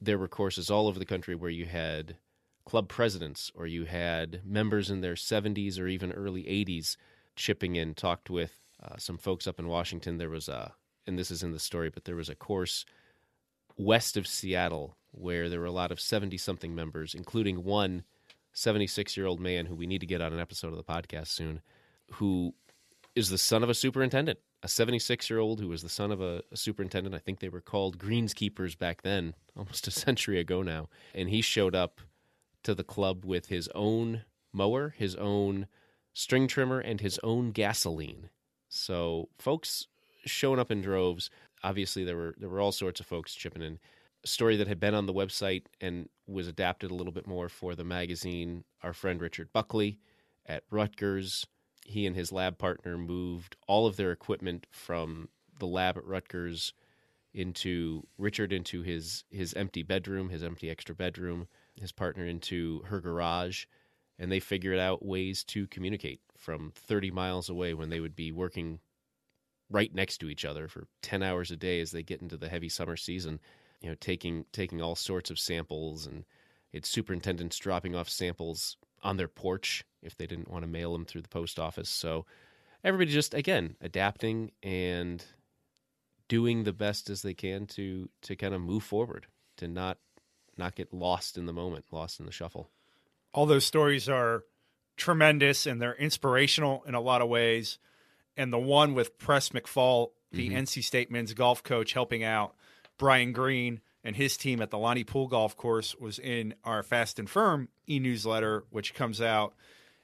There 0.00 0.18
were 0.18 0.26
courses 0.26 0.68
all 0.68 0.88
over 0.88 0.98
the 0.98 1.06
country 1.06 1.36
where 1.36 1.50
you 1.50 1.66
had 1.66 2.16
club 2.64 2.88
presidents 2.88 3.50
or 3.54 3.66
you 3.66 3.84
had 3.84 4.40
members 4.44 4.90
in 4.90 5.00
their 5.00 5.14
70s 5.14 5.78
or 5.78 5.88
even 5.88 6.12
early 6.12 6.44
80s 6.44 6.96
chipping 7.36 7.76
in. 7.76 7.94
Talked 7.94 8.30
with 8.30 8.52
uh, 8.82 8.96
some 8.98 9.18
folks 9.18 9.46
up 9.46 9.58
in 9.58 9.68
Washington. 9.68 10.18
There 10.18 10.30
was 10.30 10.48
a, 10.48 10.72
and 11.06 11.18
this 11.18 11.30
is 11.30 11.42
in 11.42 11.52
the 11.52 11.58
story, 11.58 11.90
but 11.90 12.04
there 12.04 12.16
was 12.16 12.28
a 12.28 12.34
course 12.34 12.84
west 13.76 14.16
of 14.16 14.26
Seattle 14.26 14.96
where 15.12 15.48
there 15.48 15.60
were 15.60 15.66
a 15.66 15.72
lot 15.72 15.92
of 15.92 16.00
70 16.00 16.36
something 16.38 16.74
members, 16.74 17.14
including 17.14 17.64
one 17.64 18.04
76 18.52 19.16
year 19.16 19.26
old 19.26 19.40
man 19.40 19.66
who 19.66 19.74
we 19.74 19.86
need 19.86 20.00
to 20.00 20.06
get 20.06 20.20
on 20.20 20.32
an 20.32 20.40
episode 20.40 20.68
of 20.68 20.76
the 20.76 20.84
podcast 20.84 21.28
soon, 21.28 21.60
who 22.12 22.54
is 23.14 23.28
the 23.28 23.38
son 23.38 23.62
of 23.62 23.70
a 23.70 23.74
superintendent. 23.74 24.38
A 24.62 24.68
76 24.68 25.28
year 25.28 25.40
old 25.40 25.60
who 25.60 25.68
was 25.68 25.82
the 25.82 25.88
son 25.88 26.12
of 26.12 26.20
a, 26.20 26.42
a 26.52 26.56
superintendent. 26.56 27.14
I 27.14 27.18
think 27.18 27.40
they 27.40 27.48
were 27.48 27.60
called 27.60 27.98
greenskeepers 27.98 28.78
back 28.78 29.02
then, 29.02 29.34
almost 29.56 29.88
a 29.88 29.90
century 29.90 30.38
ago 30.38 30.62
now. 30.62 30.88
And 31.14 31.28
he 31.28 31.42
showed 31.42 31.74
up 31.74 32.00
to 32.64 32.74
the 32.74 32.84
club 32.84 33.24
with 33.24 33.46
his 33.46 33.68
own 33.74 34.22
mower, 34.52 34.94
his 34.96 35.14
own 35.16 35.66
string 36.12 36.46
trimmer, 36.46 36.80
and 36.80 37.00
his 37.00 37.18
own 37.22 37.50
gasoline. 37.50 38.30
So 38.68 39.28
folks 39.38 39.86
showing 40.24 40.58
up 40.58 40.70
in 40.70 40.80
droves. 40.80 41.30
Obviously, 41.62 42.04
there 42.04 42.16
were 42.16 42.34
there 42.38 42.48
were 42.48 42.60
all 42.60 42.72
sorts 42.72 43.00
of 43.00 43.06
folks 43.06 43.34
chipping 43.34 43.62
in. 43.62 43.78
A 44.24 44.28
story 44.28 44.56
that 44.56 44.68
had 44.68 44.80
been 44.80 44.94
on 44.94 45.06
the 45.06 45.12
website 45.12 45.64
and 45.80 46.08
was 46.26 46.46
adapted 46.46 46.90
a 46.90 46.94
little 46.94 47.12
bit 47.12 47.26
more 47.26 47.48
for 47.48 47.74
the 47.74 47.84
magazine. 47.84 48.64
Our 48.82 48.92
friend 48.92 49.20
Richard 49.20 49.52
Buckley 49.52 49.98
at 50.46 50.64
Rutgers, 50.70 51.46
he 51.84 52.06
and 52.06 52.14
his 52.14 52.32
lab 52.32 52.58
partner 52.58 52.96
moved 52.96 53.56
all 53.66 53.86
of 53.86 53.96
their 53.96 54.12
equipment 54.12 54.66
from 54.70 55.28
the 55.58 55.66
lab 55.66 55.96
at 55.96 56.04
Rutgers 56.04 56.72
into 57.34 58.06
Richard 58.18 58.52
into 58.52 58.82
his 58.82 59.24
his 59.30 59.54
empty 59.54 59.82
bedroom, 59.82 60.28
his 60.28 60.42
empty 60.42 60.70
extra 60.70 60.94
bedroom, 60.94 61.48
his 61.76 61.92
partner 61.92 62.26
into 62.26 62.82
her 62.86 63.00
garage, 63.00 63.64
and 64.18 64.30
they 64.30 64.40
figured 64.40 64.78
out 64.78 65.04
ways 65.04 65.44
to 65.44 65.66
communicate 65.68 66.20
from 66.36 66.72
30 66.74 67.10
miles 67.10 67.48
away 67.48 67.74
when 67.74 67.90
they 67.90 68.00
would 68.00 68.16
be 68.16 68.32
working 68.32 68.80
right 69.70 69.94
next 69.94 70.18
to 70.18 70.28
each 70.28 70.44
other 70.44 70.68
for 70.68 70.86
10 71.02 71.22
hours 71.22 71.50
a 71.50 71.56
day 71.56 71.80
as 71.80 71.90
they 71.90 72.02
get 72.02 72.20
into 72.20 72.36
the 72.36 72.48
heavy 72.48 72.68
summer 72.68 72.96
season, 72.96 73.40
you 73.80 73.88
know, 73.88 73.96
taking 74.00 74.44
taking 74.52 74.82
all 74.82 74.94
sorts 74.94 75.30
of 75.30 75.38
samples 75.38 76.06
and 76.06 76.24
it's 76.72 76.88
superintendents 76.88 77.58
dropping 77.58 77.94
off 77.94 78.08
samples 78.08 78.76
on 79.02 79.16
their 79.16 79.28
porch 79.28 79.84
if 80.02 80.16
they 80.16 80.26
didn't 80.26 80.50
want 80.50 80.62
to 80.62 80.70
mail 80.70 80.92
them 80.92 81.04
through 81.04 81.22
the 81.22 81.28
post 81.28 81.58
office. 81.58 81.88
So 81.88 82.26
everybody 82.84 83.10
just 83.10 83.34
again 83.34 83.76
adapting 83.80 84.52
and 84.62 85.24
doing 86.28 86.64
the 86.64 86.72
best 86.72 87.10
as 87.10 87.22
they 87.22 87.34
can 87.34 87.66
to 87.66 88.08
to 88.22 88.36
kind 88.36 88.54
of 88.54 88.60
move 88.60 88.82
forward, 88.82 89.26
to 89.58 89.68
not 89.68 89.98
not 90.56 90.74
get 90.74 90.92
lost 90.92 91.36
in 91.38 91.46
the 91.46 91.52
moment, 91.52 91.84
lost 91.90 92.20
in 92.20 92.26
the 92.26 92.32
shuffle. 92.32 92.70
All 93.32 93.46
those 93.46 93.64
stories 93.64 94.08
are 94.08 94.44
tremendous 94.96 95.66
and 95.66 95.80
they're 95.80 95.94
inspirational 95.94 96.84
in 96.86 96.94
a 96.94 97.00
lot 97.00 97.22
of 97.22 97.28
ways. 97.28 97.78
And 98.36 98.52
the 98.52 98.58
one 98.58 98.94
with 98.94 99.18
Press 99.18 99.50
McPhaul, 99.50 100.10
the 100.30 100.50
Mhm. 100.50 100.56
NC 100.56 100.82
State 100.82 101.10
men's 101.10 101.34
golf 101.34 101.62
coach, 101.62 101.92
helping 101.92 102.22
out 102.22 102.54
Brian 102.98 103.32
Green 103.32 103.80
and 104.04 104.16
his 104.16 104.36
team 104.36 104.60
at 104.60 104.70
the 104.70 104.78
Lonnie 104.78 105.04
Poole 105.04 105.28
Golf 105.28 105.56
Course 105.56 105.94
was 105.94 106.18
in 106.18 106.54
our 106.64 106.82
Fast 106.82 107.18
and 107.18 107.28
Firm 107.28 107.68
e 107.88 107.98
newsletter, 107.98 108.64
which 108.70 108.94
comes 108.94 109.20
out 109.20 109.54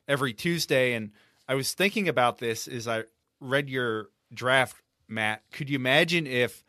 every 0.06 0.32
Tuesday. 0.32 0.94
And 0.94 1.12
I 1.46 1.54
was 1.54 1.74
thinking 1.74 2.08
about 2.08 2.38
this 2.38 2.66
as 2.68 2.86
I 2.88 3.04
read 3.40 3.68
your 3.68 4.10
draft, 4.32 4.76
Matt. 5.06 5.42
Could 5.50 5.68
you 5.70 5.76
imagine 5.76 6.26
if 6.26 6.62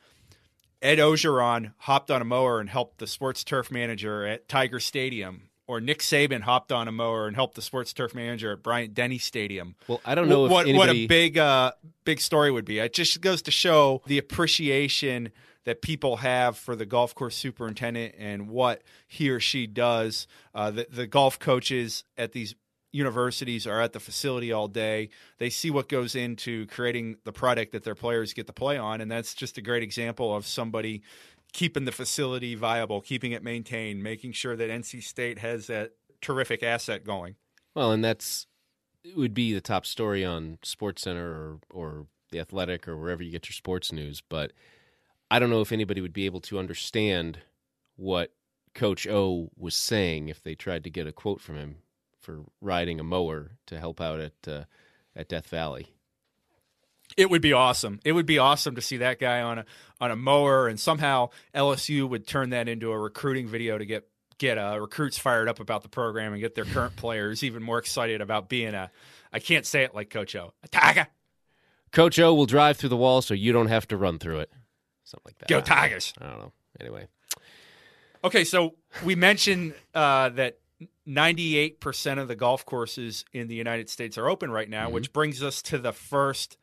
Ed 0.82 0.98
Orgeron 0.98 1.74
hopped 1.78 2.10
on 2.10 2.22
a 2.22 2.26
mower 2.26 2.60
and 2.60 2.70
helped 2.70 3.00
the 3.00 3.08
sports 3.08 3.44
turf 3.44 3.72
manager 3.72 4.26
at 4.26 4.48
Tiger 4.48 4.80
Stadium, 4.80 5.50
or 5.68 5.82
Nick 5.82 6.00
Saban 6.00 6.42
hopped 6.42 6.72
on 6.72 6.88
a 6.88 6.92
mower 6.92 7.28
and 7.28 7.36
helped 7.36 7.56
the 7.56 7.62
sports 7.62 7.92
turf 7.92 8.16
manager 8.16 8.54
at 8.54 8.64
Bryant 8.64 8.94
Denny 8.94 9.18
Stadium. 9.18 9.76
Well, 9.88 10.02
I 10.06 10.16
don't 10.16 10.30
know 10.30 10.46
if 10.46 10.52
what 10.52 10.68
anybody 10.68 10.78
what 10.78 10.90
a 10.90 11.08
big 11.08 11.38
uh, 11.38 11.74
big 12.06 12.22
story 12.22 12.52
would 12.52 12.66
be. 12.66 12.80
It 12.80 12.94
just 12.94 13.20
goes 13.22 13.42
to 13.44 13.52
show 13.52 14.02
the 14.08 14.18
appreciation 14.18 15.32
that 15.66 15.82
people 15.82 16.18
have 16.18 16.58
for 16.58 16.76
the 16.76 16.86
golf 16.86 17.14
course 17.14 17.36
superintendent 17.36 18.16
and 18.18 18.48
what 18.48 18.82
he 19.08 19.30
or 19.30 19.40
she 19.40 19.68
does. 19.68 20.28
Uh, 20.56 20.72
the, 20.72 20.88
the 20.90 21.06
golf 21.06 21.38
coaches 21.38 22.04
at 22.18 22.32
these 22.32 22.56
universities 22.92 23.68
are 23.68 23.82
at 23.82 23.94
the 23.94 24.00
facility 24.00 24.52
all 24.52 24.68
day. 24.68 25.10
They 25.38 25.50
see 25.50 25.70
what 25.70 25.90
goes 25.90 26.16
into 26.16 26.66
creating 26.68 27.18
the 27.24 27.32
product 27.32 27.72
that 27.74 27.84
their 27.84 27.96
players 27.96 28.34
get 28.34 28.48
to 28.48 28.54
play 28.54 28.78
on, 28.78 29.02
and 29.02 29.12
that's 29.12 29.34
just 29.34 29.58
a 29.58 29.62
great 29.62 29.84
example 29.84 30.36
of 30.36 30.46
somebody 30.46 31.02
keeping 31.54 31.86
the 31.86 31.92
facility 31.92 32.56
viable, 32.56 33.02
keeping 33.02 33.32
it 33.32 33.44
maintained, 33.44 34.04
making 34.04 34.32
sure 34.32 34.56
that 34.56 34.70
NC 34.70 35.04
State 35.04 35.40
has 35.40 35.68
that 35.68 35.92
terrific 36.22 36.64
asset 36.64 37.04
going. 37.04 37.36
Well, 37.76 37.92
and 37.92 38.04
that's 38.04 38.48
it 39.04 39.16
would 39.16 39.34
be 39.34 39.54
the 39.54 39.62
top 39.62 39.86
story 39.86 40.26
on 40.26 40.58
SportsCenter 40.64 41.18
or 41.18 41.60
or 41.70 42.08
the 42.32 42.40
Athletic 42.40 42.88
or 42.88 42.98
wherever 42.98 43.24
you 43.24 43.32
get 43.32 43.48
your 43.48 43.54
sports 43.54 43.92
news, 43.92 44.22
but 44.28 44.52
I 45.32 45.40
don't 45.40 45.50
know 45.50 45.62
if 45.62 45.72
anybody 45.72 46.02
would 46.02 46.14
be 46.14 46.26
able 46.26 46.42
to 46.42 46.60
understand 46.60 47.40
what 47.96 48.34
Coach 48.76 49.08
O 49.08 49.50
was 49.56 49.76
saying 49.76 50.30
if 50.30 50.44
they 50.44 50.56
tried 50.56 50.84
to 50.84 50.90
get 50.90 51.08
a 51.08 51.12
quote 51.12 51.42
from 51.42 51.56
him 51.56 51.78
for 52.20 52.42
riding 52.62 53.00
a 53.00 53.04
mower 53.04 53.52
to 53.68 53.80
help 53.80 54.02
out 54.02 54.20
at 54.20 54.48
uh, 54.48 54.64
at 55.16 55.30
Death 55.30 55.48
Valley. 55.48 55.88
It 57.18 57.30
would 57.30 57.42
be 57.42 57.54
awesome. 57.54 58.00
It 58.06 58.12
would 58.12 58.26
be 58.26 58.38
awesome 58.38 58.76
to 58.76 58.82
see 58.82 58.98
that 58.98 59.20
guy 59.20 59.42
on 59.42 59.60
a 59.60 59.66
on 60.00 60.12
a 60.12 60.16
mower, 60.16 60.68
and 60.68 60.80
somehow 60.80 61.30
LSU 61.56 62.08
would 62.08 62.28
turn 62.28 62.52
that 62.52 62.68
into 62.68 62.92
a 62.92 62.98
recruiting 62.98 63.48
video 63.48 63.78
to 63.78 63.86
get 63.86 64.08
get 64.38 64.58
uh, 64.58 64.78
recruits 64.80 65.18
fired 65.18 65.50
up 65.50 65.60
about 65.60 65.84
the 65.84 65.90
program 65.90 66.34
and 66.34 66.42
get 66.42 66.56
their 66.56 66.66
current 66.66 66.96
players 66.98 67.44
even 67.44 67.64
more 67.64 67.80
excited 67.80 68.22
about 68.22 68.50
being 68.50 68.74
a. 68.74 68.92
I 69.32 69.40
can't 69.40 69.66
say 69.66 69.84
it 69.84 69.94
like 69.94 70.10
Coach 70.10 70.36
O. 70.36 70.54
A 70.64 70.68
tiger. 70.68 71.08
Coach 71.92 72.20
O 72.20 72.34
will 72.34 72.46
drive 72.46 72.78
through 72.78 72.90
the 72.90 72.98
wall 72.98 73.22
so 73.22 73.34
you 73.34 73.52
don't 73.52 73.68
have 73.68 73.88
to 73.88 73.98
run 73.98 74.20
through 74.20 74.40
it. 74.40 74.52
Something 75.04 75.24
like 75.26 75.38
that. 75.40 75.50
Go 75.50 75.56
I 75.56 75.60
don't 75.60 75.70
know. 75.70 75.76
Tigers. 75.76 76.14
I 76.20 76.28
don't 76.28 76.40
know. 76.40 76.52
Anyway, 76.80 77.08
Okay, 78.24 78.44
so 78.44 78.76
we 79.04 79.16
mentioned 79.16 79.74
uh, 79.94 80.30
that 80.30 80.60
98% 81.10 82.20
of 82.20 82.28
the 82.28 82.36
golf 82.36 82.66
courses 82.66 83.26
in 83.34 83.48
the 83.48 83.56
United 83.56 83.90
States 83.90 84.18
are 84.18 84.30
open 84.30 84.52
right 84.52 84.70
now, 84.70 84.86
mm-hmm. 84.86 84.94
which 84.94 85.12
brings 85.12 85.42
us 85.42 85.62
to 85.64 85.78
the 85.78 85.92
first 85.92 86.58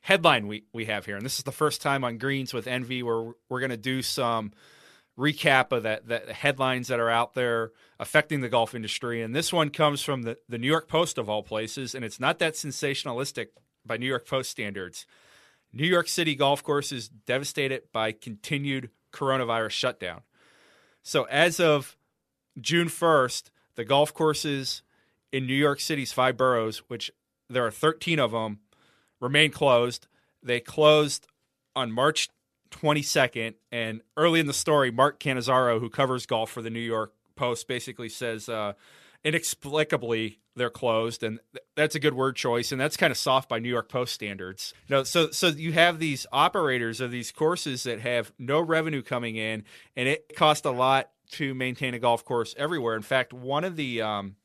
headline 0.00 0.48
we, 0.48 0.64
we 0.72 0.86
have 0.86 1.06
here. 1.06 1.16
And 1.16 1.24
this 1.24 1.38
is 1.38 1.44
the 1.44 1.52
first 1.52 1.80
time 1.80 2.02
on 2.02 2.18
Greens 2.18 2.52
with 2.52 2.66
Envy 2.66 3.02
where 3.02 3.32
we're 3.48 3.60
going 3.60 3.70
to 3.70 3.76
do 3.76 4.02
some 4.02 4.52
recap 5.16 5.70
of 5.72 5.84
that, 5.84 6.08
the 6.08 6.20
headlines 6.32 6.88
that 6.88 6.98
are 6.98 7.10
out 7.10 7.34
there 7.34 7.70
affecting 8.00 8.40
the 8.40 8.48
golf 8.48 8.74
industry. 8.74 9.22
And 9.22 9.34
this 9.34 9.52
one 9.52 9.70
comes 9.70 10.02
from 10.02 10.22
the, 10.22 10.36
the 10.48 10.58
New 10.58 10.66
York 10.66 10.88
Post, 10.88 11.18
of 11.18 11.28
all 11.28 11.42
places, 11.42 11.94
and 11.94 12.04
it's 12.04 12.18
not 12.18 12.38
that 12.40 12.54
sensationalistic 12.54 13.48
by 13.86 13.96
New 13.96 14.06
York 14.06 14.26
Post 14.26 14.50
standards. 14.50 15.06
New 15.72 15.86
York 15.86 16.08
City 16.08 16.34
golf 16.34 16.62
courses 16.62 17.08
devastated 17.08 17.82
by 17.92 18.12
continued 18.12 18.90
coronavirus 19.12 19.70
shutdown. 19.70 20.22
So 21.02 21.24
as 21.24 21.60
of 21.60 21.96
June 22.60 22.88
1st, 22.88 23.50
the 23.74 23.84
golf 23.84 24.12
courses 24.12 24.82
in 25.32 25.46
New 25.46 25.54
York 25.54 25.80
City's 25.80 26.12
five 26.12 26.36
boroughs, 26.36 26.78
which 26.88 27.10
there 27.48 27.66
are 27.66 27.70
13 27.70 28.18
of 28.18 28.32
them, 28.32 28.60
remain 29.20 29.50
closed. 29.50 30.06
They 30.42 30.60
closed 30.60 31.26
on 31.74 31.92
March 31.92 32.28
22nd. 32.70 33.54
And 33.70 34.02
early 34.16 34.40
in 34.40 34.46
the 34.46 34.52
story, 34.52 34.90
Mark 34.90 35.20
Cannizzaro, 35.20 35.80
who 35.80 35.88
covers 35.88 36.26
golf 36.26 36.50
for 36.50 36.62
the 36.62 36.70
New 36.70 36.80
York 36.80 37.14
Post, 37.36 37.68
basically 37.68 38.08
says 38.08 38.48
uh, 38.48 38.72
inexplicably 39.24 40.40
they're 40.56 40.70
closed. 40.70 41.22
And 41.22 41.38
th- 41.52 41.64
that's 41.76 41.94
a 41.94 42.00
good 42.00 42.14
word 42.14 42.36
choice. 42.36 42.72
And 42.72 42.80
that's 42.80 42.96
kind 42.96 43.10
of 43.10 43.16
soft 43.16 43.48
by 43.48 43.58
New 43.58 43.68
York 43.68 43.88
Post 43.88 44.12
standards. 44.12 44.74
No, 44.88 45.04
so, 45.04 45.30
so 45.30 45.48
you 45.48 45.72
have 45.72 45.98
these 45.98 46.26
operators 46.32 47.00
of 47.00 47.10
these 47.10 47.30
courses 47.32 47.84
that 47.84 48.00
have 48.00 48.32
no 48.38 48.60
revenue 48.60 49.02
coming 49.02 49.36
in, 49.36 49.64
and 49.96 50.08
it 50.08 50.36
costs 50.36 50.66
a 50.66 50.70
lot 50.70 51.10
to 51.32 51.54
maintain 51.54 51.94
a 51.94 51.98
golf 51.98 52.24
course 52.24 52.54
everywhere. 52.56 52.96
In 52.96 53.02
fact, 53.02 53.32
one 53.32 53.64
of 53.64 53.76
the 53.76 54.02
um, 54.02 54.36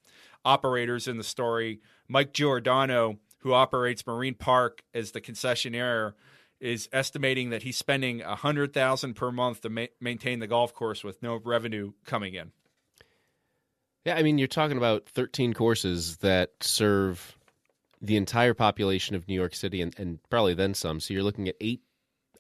operators 0.44 1.08
in 1.08 1.18
the 1.18 1.24
story, 1.24 1.80
Mike 2.08 2.34
Giordano, 2.34 3.18
who 3.40 3.54
operates 3.54 4.06
Marine 4.06 4.34
Park 4.34 4.84
as 4.94 5.12
the 5.12 5.22
concessionaire, 5.22 6.14
is 6.60 6.90
estimating 6.92 7.52
that 7.52 7.64
he's 7.64 7.78
spending 7.78 8.22
a 8.22 8.36
hundred 8.36 8.74
thousand 8.74 9.14
per 9.14 9.32
month 9.32 9.62
to 9.62 9.70
ma- 9.70 9.86
maintain 10.02 10.40
the 10.40 10.48
golf 10.48 10.74
course 10.74 11.04
with 11.04 11.22
no 11.22 11.40
revenue 11.44 11.94
coming 12.06 12.34
in. 12.34 12.52
Yeah, 14.06 14.16
I 14.16 14.24
mean, 14.24 14.38
you're 14.38 14.48
talking 14.48 14.78
about 14.78 15.06
13 15.10 15.54
courses 15.54 16.18
that 16.18 16.52
serve 16.62 17.38
the 18.02 18.16
entire 18.16 18.54
population 18.54 19.16
of 19.16 19.28
New 19.28 19.34
York 19.34 19.54
City 19.54 19.82
and, 19.82 19.94
and 20.00 20.20
probably 20.30 20.54
then 20.54 20.74
some. 20.74 21.00
So 21.00 21.14
you're 21.14 21.24
looking 21.24 21.48
at 21.48 21.56
eight. 21.60 21.82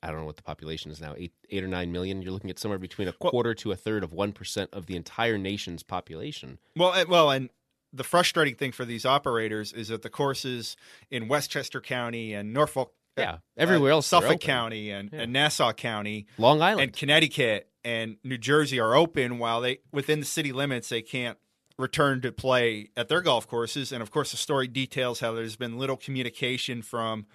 I 0.04 0.08
don't 0.08 0.20
know 0.20 0.25
what 0.25 0.38
the 0.38 0.44
population 0.44 0.92
is 0.92 1.01
now, 1.01 1.13
eight, 1.18 1.34
eight 1.50 1.63
or 1.63 1.68
nine 1.68 1.92
million. 1.92 2.22
You're 2.22 2.32
looking 2.32 2.50
at 2.50 2.60
somewhere 2.60 2.80
between 2.80 3.08
a 3.08 3.13
Well- 3.20 3.32
quarter 3.32 3.54
to 3.56 3.72
a 3.72 3.75
third 3.75 4.04
of 4.04 4.13
one 4.13 4.32
percent 4.34 4.70
of 4.74 4.86
the 4.86 4.96
entire 4.96 5.38
nation's 5.38 5.84
population. 5.84 6.60
Well, 6.75 6.89
uh, 6.92 7.06
well, 7.08 7.32
and 7.32 7.50
the 7.94 8.04
frustrating 8.04 8.56
thing 8.56 8.72
for 8.72 8.86
these 8.86 9.06
operators 9.06 9.74
is 9.74 9.88
that 9.88 10.01
the 10.01 10.10
courses 10.10 10.75
in 11.10 11.27
Westchester 11.27 11.80
County 11.82 12.34
and 12.34 12.54
Norfolk, 12.54 12.94
uh, 13.18 13.22
Yeah, 13.22 13.38
everywhere 13.58 13.92
else 13.92 14.08
Suffolk. 14.08 14.39
County 14.42 14.92
and, 14.92 15.10
Yeah. 15.12 15.22
and 15.22 15.34
Nassau 15.34 15.72
County, 15.74 16.27
Long 16.38 16.62
Island. 16.62 16.82
and 16.82 16.94
Connecticut 16.96 17.72
and 17.84 18.18
New 18.24 18.38
Jersey 18.38 18.80
are 18.80 18.94
open 18.96 19.39
while 19.39 19.62
they 19.62 19.80
within 19.92 20.20
the 20.20 20.25
city 20.25 20.51
limits 20.51 20.89
they 20.89 21.01
can't 21.01 21.38
return 21.80 22.22
to 22.22 22.32
play 22.32 22.89
at 22.98 23.08
their 23.08 23.22
golf 23.22 23.48
courses 23.48 23.92
and 23.92 24.01
of 24.01 24.10
course 24.12 24.32
the 24.32 24.38
story 24.38 24.68
details 24.68 25.20
how 25.22 25.32
there's 25.32 25.56
been 25.56 25.77
little 25.77 25.96
communication 25.96 26.82
from 26.82 27.25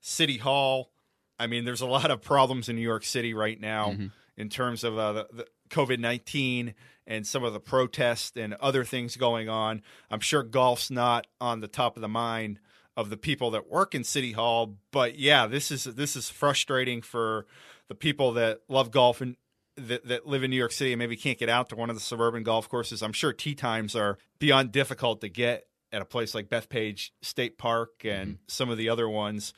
city 0.00 0.36
hall 0.36 0.90
i 1.38 1.46
mean 1.46 1.64
there's 1.64 1.80
a 1.80 1.86
lot 1.86 2.10
of 2.10 2.20
problems 2.22 2.68
in 2.68 2.76
new 2.76 2.82
york 2.82 3.04
city 3.04 3.34
right 3.34 3.60
now 3.60 3.90
Mhm. 3.90 4.10
in 4.36 4.48
terms 4.48 4.84
of 4.84 4.98
uh, 4.98 5.12
the, 5.12 5.26
the 5.32 5.46
covid-19 5.70 6.74
and 7.06 7.26
some 7.26 7.44
of 7.44 7.52
the 7.52 7.60
protests 7.60 8.36
and 8.36 8.54
other 8.54 8.84
things 8.84 9.16
going 9.16 9.48
on 9.48 9.82
i'm 10.10 10.20
sure 10.20 10.42
golf's 10.42 10.90
not 10.90 11.26
on 11.40 11.60
the 11.60 11.68
top 11.68 11.96
of 11.96 12.00
the 12.02 12.08
mind 12.08 12.58
of 12.96 13.10
the 13.10 13.16
people 13.16 13.50
that 13.50 13.68
work 13.68 13.94
in 13.94 14.04
city 14.04 14.32
hall 14.32 14.76
but 14.90 15.18
yeah 15.18 15.46
this 15.46 15.70
is 15.70 15.84
this 15.84 16.16
is 16.16 16.28
frustrating 16.30 17.02
for 17.02 17.46
the 17.88 17.94
people 17.94 18.32
that 18.32 18.60
love 18.68 18.90
golf 18.90 19.20
and 19.20 19.36
that, 19.76 20.06
that 20.08 20.26
live 20.26 20.42
in 20.42 20.50
New 20.50 20.56
York 20.56 20.72
City 20.72 20.92
and 20.94 20.98
maybe 20.98 21.16
can't 21.18 21.36
get 21.38 21.50
out 21.50 21.68
to 21.68 21.76
one 21.76 21.90
of 21.90 21.96
the 21.96 22.00
suburban 22.00 22.42
golf 22.42 22.66
courses. 22.66 23.02
I'm 23.02 23.12
sure 23.12 23.30
tee 23.34 23.54
times 23.54 23.94
are 23.94 24.16
beyond 24.38 24.72
difficult 24.72 25.20
to 25.20 25.28
get 25.28 25.66
at 25.92 26.00
a 26.00 26.06
place 26.06 26.34
like 26.34 26.48
Bethpage 26.48 27.10
State 27.20 27.58
Park 27.58 28.02
and 28.02 28.38
some 28.48 28.70
of 28.70 28.78
the 28.78 28.88
other 28.88 29.06
ones. 29.06 29.52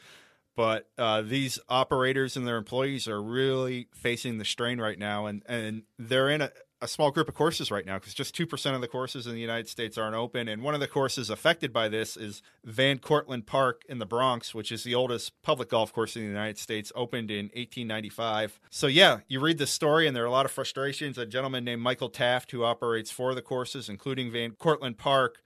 But 0.59 0.89
uh, 0.99 1.23
these 1.23 1.61
operators 1.69 2.37
and 2.37 2.45
their 2.45 2.57
employees 2.57 3.07
are 3.07 3.23
really 3.23 3.87
facing 3.95 4.39
the 4.39 4.45
strain 4.45 4.81
right 4.81 4.99
now, 4.99 5.27
and, 5.27 5.45
and 5.47 5.85
they're 6.01 6.29
in 6.29 6.41
a, 6.41 6.51
a 6.83 6.89
small 6.89 7.13
group 7.13 7.29
of 7.29 7.37
courses 7.37 7.71
right 7.71 7.87
now 7.87 7.97
because 8.01 8.13
just 8.13 8.37
2% 8.37 8.75
of 8.75 8.81
the 8.81 8.89
courses 8.89 9.29
in 9.29 9.35
the 9.35 9.41
United 9.41 9.69
States 9.69 9.97
aren't 9.97 10.17
open. 10.17 10.49
And 10.49 10.65
one 10.65 10.75
of 10.75 10.81
the 10.81 10.89
courses 10.89 11.31
affected 11.31 11.73
by 11.73 11.89
this 11.89 12.17
is 12.17 12.43
Van 12.65 12.99
Cortlandt 12.99 13.47
Park 13.47 13.85
in 13.89 14.01
the 14.01 14.05
Bronx, 14.05 14.53
which 14.53 14.73
is 14.73 14.83
the 14.83 14.97
oldest 14.97 15.41
public 15.43 15.69
golf 15.69 15.93
course 15.93 16.17
in 16.17 16.23
the 16.23 16.29
United 16.29 16.59
States, 16.59 16.91
opened 16.97 17.31
in 17.31 17.45
1895. 17.55 18.59
So, 18.69 18.89
yeah, 18.89 19.19
you 19.29 19.39
read 19.39 19.59
this 19.59 19.71
story, 19.71 20.09
and 20.09 20.17
there 20.17 20.25
are 20.25 20.27
a 20.27 20.33
lot 20.33 20.45
of 20.45 20.51
frustrations. 20.51 21.19
A 21.19 21.25
gentleman 21.25 21.63
named 21.63 21.83
Michael 21.83 22.11
Taft, 22.11 22.51
who 22.51 22.65
operates 22.65 23.13
four 23.13 23.31
of 23.31 23.37
the 23.37 23.43
courses, 23.43 23.89
including 23.89 24.33
Van 24.33 24.57
Cortlandt 24.59 24.99
Park, 24.99 25.41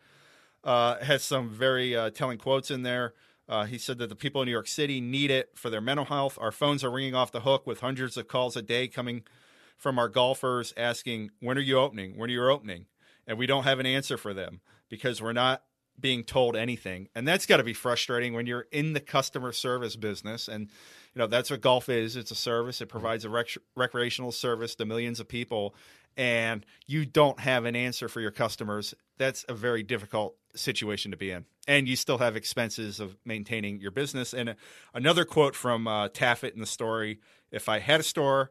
uh, 0.64 1.04
has 1.04 1.22
some 1.22 1.50
very 1.50 1.94
uh, 1.94 2.08
telling 2.08 2.38
quotes 2.38 2.70
in 2.70 2.82
there. 2.82 3.12
Uh, 3.52 3.66
he 3.66 3.76
said 3.76 3.98
that 3.98 4.08
the 4.08 4.16
people 4.16 4.40
in 4.40 4.46
New 4.46 4.52
York 4.52 4.66
City 4.66 4.98
need 4.98 5.30
it 5.30 5.50
for 5.54 5.68
their 5.68 5.82
mental 5.82 6.06
health. 6.06 6.38
Our 6.40 6.50
phones 6.50 6.82
are 6.82 6.90
ringing 6.90 7.14
off 7.14 7.30
the 7.30 7.40
hook 7.40 7.66
with 7.66 7.80
hundreds 7.80 8.16
of 8.16 8.26
calls 8.26 8.56
a 8.56 8.62
day 8.62 8.88
coming 8.88 9.24
from 9.76 9.98
our 9.98 10.08
golfers 10.08 10.72
asking, 10.74 11.32
when 11.38 11.58
are 11.58 11.60
you 11.60 11.76
opening? 11.76 12.16
When 12.16 12.30
are 12.30 12.32
you 12.32 12.48
opening? 12.48 12.86
And 13.26 13.36
we 13.36 13.46
don't 13.46 13.64
have 13.64 13.78
an 13.78 13.84
answer 13.84 14.16
for 14.16 14.32
them 14.32 14.62
because 14.88 15.20
we're 15.20 15.34
not 15.34 15.64
being 16.00 16.24
told 16.24 16.56
anything. 16.56 17.08
And 17.14 17.28
that's 17.28 17.44
got 17.44 17.58
to 17.58 17.62
be 17.62 17.74
frustrating 17.74 18.32
when 18.32 18.46
you're 18.46 18.68
in 18.72 18.94
the 18.94 19.00
customer 19.00 19.52
service 19.52 19.96
business. 19.96 20.48
And, 20.48 20.70
you 21.14 21.18
know, 21.18 21.26
that's 21.26 21.50
what 21.50 21.60
golf 21.60 21.90
is 21.90 22.16
it's 22.16 22.30
a 22.30 22.34
service, 22.34 22.80
it 22.80 22.86
provides 22.86 23.26
a 23.26 23.28
rec- 23.28 23.58
recreational 23.76 24.32
service 24.32 24.74
to 24.76 24.86
millions 24.86 25.20
of 25.20 25.28
people. 25.28 25.74
And 26.16 26.66
you 26.86 27.06
don't 27.06 27.40
have 27.40 27.64
an 27.64 27.76
answer 27.76 28.08
for 28.08 28.20
your 28.20 28.30
customers. 28.30 28.94
That's 29.18 29.44
a 29.48 29.54
very 29.54 29.82
difficult 29.82 30.36
situation 30.54 31.10
to 31.10 31.16
be 31.16 31.30
in. 31.30 31.46
And 31.66 31.88
you 31.88 31.96
still 31.96 32.18
have 32.18 32.36
expenses 32.36 33.00
of 33.00 33.16
maintaining 33.24 33.80
your 33.80 33.90
business. 33.90 34.34
And 34.34 34.56
another 34.92 35.24
quote 35.24 35.54
from 35.54 35.86
uh, 35.86 36.08
Taffet 36.08 36.54
in 36.54 36.60
the 36.60 36.66
story 36.66 37.20
if 37.50 37.68
I 37.68 37.78
had 37.78 38.00
a 38.00 38.02
store, 38.02 38.50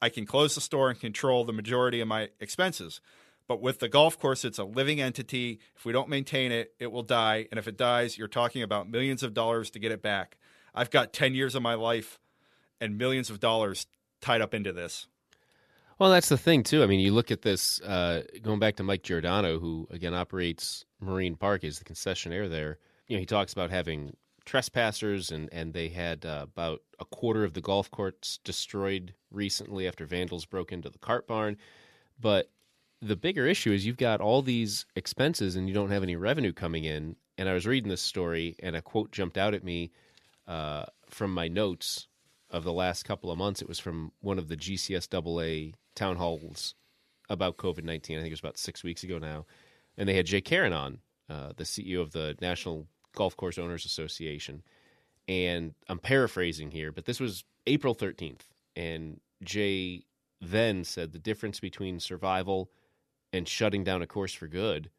I 0.00 0.10
can 0.10 0.26
close 0.26 0.54
the 0.54 0.60
store 0.60 0.90
and 0.90 1.00
control 1.00 1.44
the 1.44 1.52
majority 1.52 2.00
of 2.00 2.08
my 2.08 2.28
expenses. 2.38 3.00
But 3.46 3.60
with 3.60 3.80
the 3.80 3.88
golf 3.88 4.18
course, 4.18 4.44
it's 4.44 4.58
a 4.58 4.64
living 4.64 5.00
entity. 5.00 5.60
If 5.76 5.84
we 5.84 5.92
don't 5.92 6.08
maintain 6.08 6.52
it, 6.52 6.74
it 6.78 6.92
will 6.92 7.02
die. 7.02 7.46
And 7.50 7.58
if 7.58 7.68
it 7.68 7.76
dies, 7.76 8.16
you're 8.16 8.28
talking 8.28 8.62
about 8.62 8.88
millions 8.88 9.22
of 9.22 9.34
dollars 9.34 9.70
to 9.70 9.78
get 9.78 9.92
it 9.92 10.02
back. 10.02 10.38
I've 10.74 10.90
got 10.90 11.12
10 11.12 11.34
years 11.34 11.54
of 11.54 11.62
my 11.62 11.74
life 11.74 12.18
and 12.80 12.98
millions 12.98 13.30
of 13.30 13.40
dollars 13.40 13.86
tied 14.20 14.40
up 14.40 14.54
into 14.54 14.72
this. 14.72 15.06
Well, 15.98 16.10
that's 16.10 16.28
the 16.28 16.38
thing, 16.38 16.64
too. 16.64 16.82
I 16.82 16.86
mean, 16.86 16.98
you 16.98 17.12
look 17.12 17.30
at 17.30 17.42
this, 17.42 17.80
uh, 17.82 18.22
going 18.42 18.58
back 18.58 18.76
to 18.76 18.82
Mike 18.82 19.04
Giordano, 19.04 19.60
who, 19.60 19.86
again, 19.90 20.12
operates 20.12 20.84
Marine 21.00 21.36
Park, 21.36 21.62
is 21.62 21.78
the 21.78 21.84
concessionaire 21.84 22.50
there. 22.50 22.78
You 23.06 23.16
know, 23.16 23.20
he 23.20 23.26
talks 23.26 23.52
about 23.52 23.70
having 23.70 24.16
trespassers, 24.44 25.30
and, 25.30 25.48
and 25.52 25.72
they 25.72 25.88
had 25.88 26.26
uh, 26.26 26.40
about 26.42 26.82
a 26.98 27.04
quarter 27.04 27.44
of 27.44 27.54
the 27.54 27.60
golf 27.60 27.90
courts 27.90 28.40
destroyed 28.44 29.14
recently 29.30 29.86
after 29.86 30.04
vandals 30.04 30.46
broke 30.46 30.72
into 30.72 30.90
the 30.90 30.98
cart 30.98 31.28
barn. 31.28 31.56
But 32.20 32.50
the 33.00 33.16
bigger 33.16 33.46
issue 33.46 33.70
is 33.70 33.86
you've 33.86 33.96
got 33.96 34.20
all 34.20 34.42
these 34.42 34.86
expenses 34.96 35.56
and 35.56 35.68
you 35.68 35.74
don't 35.74 35.90
have 35.90 36.02
any 36.02 36.16
revenue 36.16 36.52
coming 36.52 36.84
in. 36.84 37.16
And 37.38 37.48
I 37.48 37.54
was 37.54 37.66
reading 37.66 37.90
this 37.90 38.02
story, 38.02 38.56
and 38.60 38.74
a 38.74 38.82
quote 38.82 39.12
jumped 39.12 39.38
out 39.38 39.54
at 39.54 39.62
me 39.62 39.92
uh, 40.48 40.86
from 41.08 41.32
my 41.32 41.46
notes 41.46 42.08
of 42.50 42.64
the 42.64 42.72
last 42.72 43.04
couple 43.04 43.30
of 43.30 43.38
months. 43.38 43.62
It 43.62 43.68
was 43.68 43.78
from 43.78 44.12
one 44.20 44.38
of 44.38 44.48
the 44.48 44.56
GCSAA 44.56 45.74
town 45.94 46.16
halls 46.16 46.74
about 47.28 47.56
COVID 47.56 47.84
19. 47.84 48.16
I 48.16 48.20
think 48.20 48.30
it 48.30 48.32
was 48.32 48.40
about 48.40 48.58
six 48.58 48.84
weeks 48.84 49.02
ago 49.02 49.18
now. 49.18 49.46
And 49.96 50.08
they 50.08 50.14
had 50.14 50.26
Jay 50.26 50.40
Karen 50.40 50.72
on, 50.72 50.98
uh, 51.28 51.52
the 51.56 51.64
CEO 51.64 52.00
of 52.00 52.12
the 52.12 52.36
National 52.40 52.86
Golf 53.14 53.36
Course 53.36 53.58
Owners 53.58 53.84
Association. 53.84 54.62
And 55.28 55.74
I'm 55.88 55.98
paraphrasing 55.98 56.70
here, 56.70 56.92
but 56.92 57.06
this 57.06 57.20
was 57.20 57.44
April 57.66 57.94
13th. 57.94 58.42
And 58.76 59.20
Jay 59.42 60.04
then 60.40 60.84
said 60.84 61.12
the 61.12 61.18
difference 61.18 61.60
between 61.60 62.00
survival 62.00 62.70
and 63.32 63.48
shutting 63.48 63.84
down 63.84 64.02
a 64.02 64.06
course 64.06 64.34
for 64.34 64.46
good 64.46 64.90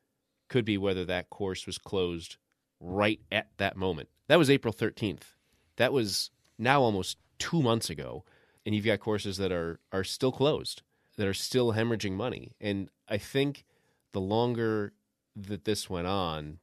could 0.49 0.65
be 0.65 0.77
whether 0.77 1.05
that 1.05 1.29
course 1.29 1.65
was 1.65 1.77
closed 1.77 2.37
right 2.79 3.19
at 3.31 3.49
that 3.57 3.77
moment. 3.77 4.09
That 4.27 4.39
was 4.39 4.49
April 4.49 4.73
13th. 4.73 5.33
That 5.77 5.93
was 5.93 6.31
now 6.57 6.81
almost 6.81 7.17
two 7.39 7.61
months 7.61 7.89
ago. 7.89 8.23
And 8.65 8.74
you've 8.74 8.86
got 8.86 9.00
courses 9.00 9.38
that 9.38 9.51
are, 9.51 9.79
are 9.91 10.03
still 10.03 10.31
closed, 10.31 10.81
that 11.17 11.27
are 11.27 11.34
still 11.34 11.74
hemorrhaging 11.74 12.13
money. 12.13 12.53
And 12.60 12.89
I 13.07 13.17
think 13.17 13.63
the 14.12 14.22
longer 14.22 14.93
that 15.36 15.65
this 15.65 15.89
went 15.89 16.08
on, 16.08 16.60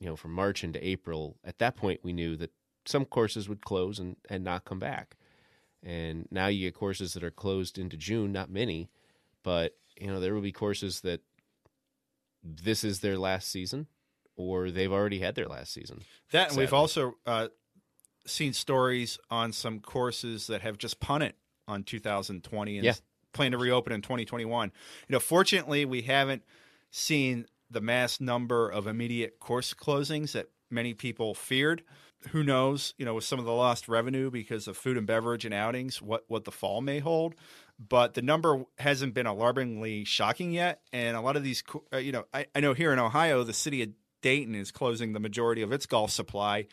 you 0.00 0.06
know, 0.06 0.16
from 0.16 0.32
March 0.32 0.64
into 0.64 0.84
April, 0.86 1.36
at 1.44 1.58
that 1.58 1.76
point 1.76 2.00
we 2.02 2.12
knew 2.12 2.36
that 2.36 2.50
some 2.86 3.04
courses 3.04 3.48
would 3.48 3.64
close 3.64 3.98
and, 3.98 4.16
and 4.28 4.42
not 4.42 4.64
come 4.64 4.78
back. 4.78 5.16
And 5.82 6.26
now 6.30 6.46
you 6.46 6.66
get 6.66 6.74
courses 6.74 7.12
that 7.12 7.22
are 7.22 7.30
closed 7.30 7.78
into 7.78 7.96
June, 7.96 8.32
not 8.32 8.50
many, 8.50 8.88
but 9.42 9.76
you 10.00 10.08
know, 10.08 10.18
there 10.18 10.34
will 10.34 10.40
be 10.40 10.52
courses 10.52 11.02
that 11.02 11.20
this 12.42 12.84
is 12.84 13.00
their 13.00 13.18
last 13.18 13.50
season 13.50 13.86
or 14.36 14.70
they've 14.70 14.92
already 14.92 15.20
had 15.20 15.34
their 15.34 15.46
last 15.46 15.72
season. 15.72 16.02
That 16.32 16.48
and 16.48 16.58
we've 16.58 16.74
also 16.74 17.14
uh, 17.26 17.48
seen 18.26 18.52
stories 18.52 19.18
on 19.30 19.52
some 19.52 19.80
courses 19.80 20.48
that 20.48 20.62
have 20.62 20.78
just 20.78 21.00
punted 21.00 21.34
on 21.66 21.82
2020 21.82 22.76
and 22.76 22.84
yeah. 22.84 22.94
plan 23.32 23.52
to 23.52 23.58
reopen 23.58 23.92
in 23.92 24.02
2021. 24.02 24.72
You 25.08 25.12
know, 25.12 25.20
fortunately, 25.20 25.84
we 25.84 26.02
haven't 26.02 26.42
seen 26.90 27.46
the 27.70 27.80
mass 27.80 28.20
number 28.20 28.68
of 28.68 28.86
immediate 28.86 29.38
course 29.40 29.74
closings 29.74 30.32
that 30.32 30.50
many 30.70 30.94
people 30.94 31.34
feared. 31.34 31.82
Who 32.30 32.42
knows, 32.42 32.94
you 32.96 33.04
know, 33.04 33.14
with 33.14 33.24
some 33.24 33.38
of 33.38 33.44
the 33.44 33.52
lost 33.52 33.88
revenue 33.88 34.30
because 34.30 34.66
of 34.66 34.76
food 34.76 34.96
and 34.96 35.06
beverage 35.06 35.44
and 35.44 35.52
outings, 35.52 36.00
what, 36.00 36.24
what 36.28 36.44
the 36.44 36.52
fall 36.52 36.80
may 36.80 36.98
hold. 36.98 37.34
But 37.78 38.14
the 38.14 38.22
number 38.22 38.64
hasn't 38.78 39.14
been 39.14 39.26
alarmingly 39.26 40.04
shocking 40.04 40.52
yet. 40.52 40.80
And 40.92 41.16
a 41.16 41.20
lot 41.20 41.36
of 41.36 41.42
these, 41.42 41.62
uh, 41.92 41.98
you 41.98 42.12
know, 42.12 42.24
I, 42.32 42.46
I 42.54 42.60
know 42.60 42.72
here 42.72 42.92
in 42.92 42.98
Ohio, 42.98 43.42
the 43.42 43.52
city 43.52 43.82
of 43.82 43.90
Dayton 44.22 44.54
is 44.54 44.70
closing 44.70 45.12
the 45.12 45.20
majority 45.20 45.60
of 45.62 45.72
its 45.72 45.84
golf 45.84 46.10
supply. 46.10 46.66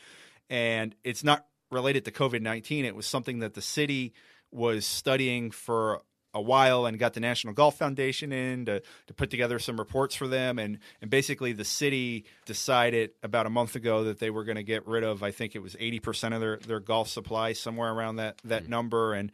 And 0.50 0.96
it's 1.04 1.24
not 1.24 1.48
related 1.70 2.06
to 2.06 2.12
COVID 2.12 2.42
19. 2.42 2.86
It 2.86 2.96
was 2.96 3.08
something 3.08 3.40
that 3.40 3.56
the 3.56 3.62
city 3.62 4.14
was 4.52 4.86
studying 4.86 5.52
for 5.52 6.02
a 6.34 6.42
while 6.42 6.86
and 6.86 6.98
got 6.98 7.14
the 7.14 7.20
National 7.20 7.54
Golf 7.54 7.78
Foundation 7.78 8.32
in 8.32 8.66
to, 8.66 8.82
to 9.08 9.14
put 9.14 9.30
together 9.30 9.60
some 9.60 9.78
reports 9.78 10.16
for 10.16 10.28
them. 10.28 10.60
And, 10.60 10.80
and 11.02 11.12
basically, 11.12 11.54
the 11.54 11.66
city 11.66 12.26
decided 12.46 13.12
about 13.22 13.46
a 13.46 13.50
month 13.50 13.76
ago 13.76 14.06
that 14.06 14.20
they 14.20 14.30
were 14.30 14.44
going 14.44 14.56
to 14.56 14.64
get 14.64 14.88
rid 14.88 15.04
of, 15.04 15.24
I 15.24 15.32
think 15.32 15.56
it 15.56 15.60
was 15.60 15.76
80% 15.76 16.34
of 16.34 16.42
their, 16.42 16.58
their 16.58 16.80
golf 16.80 17.10
supply, 17.10 17.54
somewhere 17.54 17.92
around 17.92 18.18
that, 18.18 18.40
that 18.46 18.64
mm-hmm. 18.64 18.72
number. 18.72 19.14
And, 19.14 19.32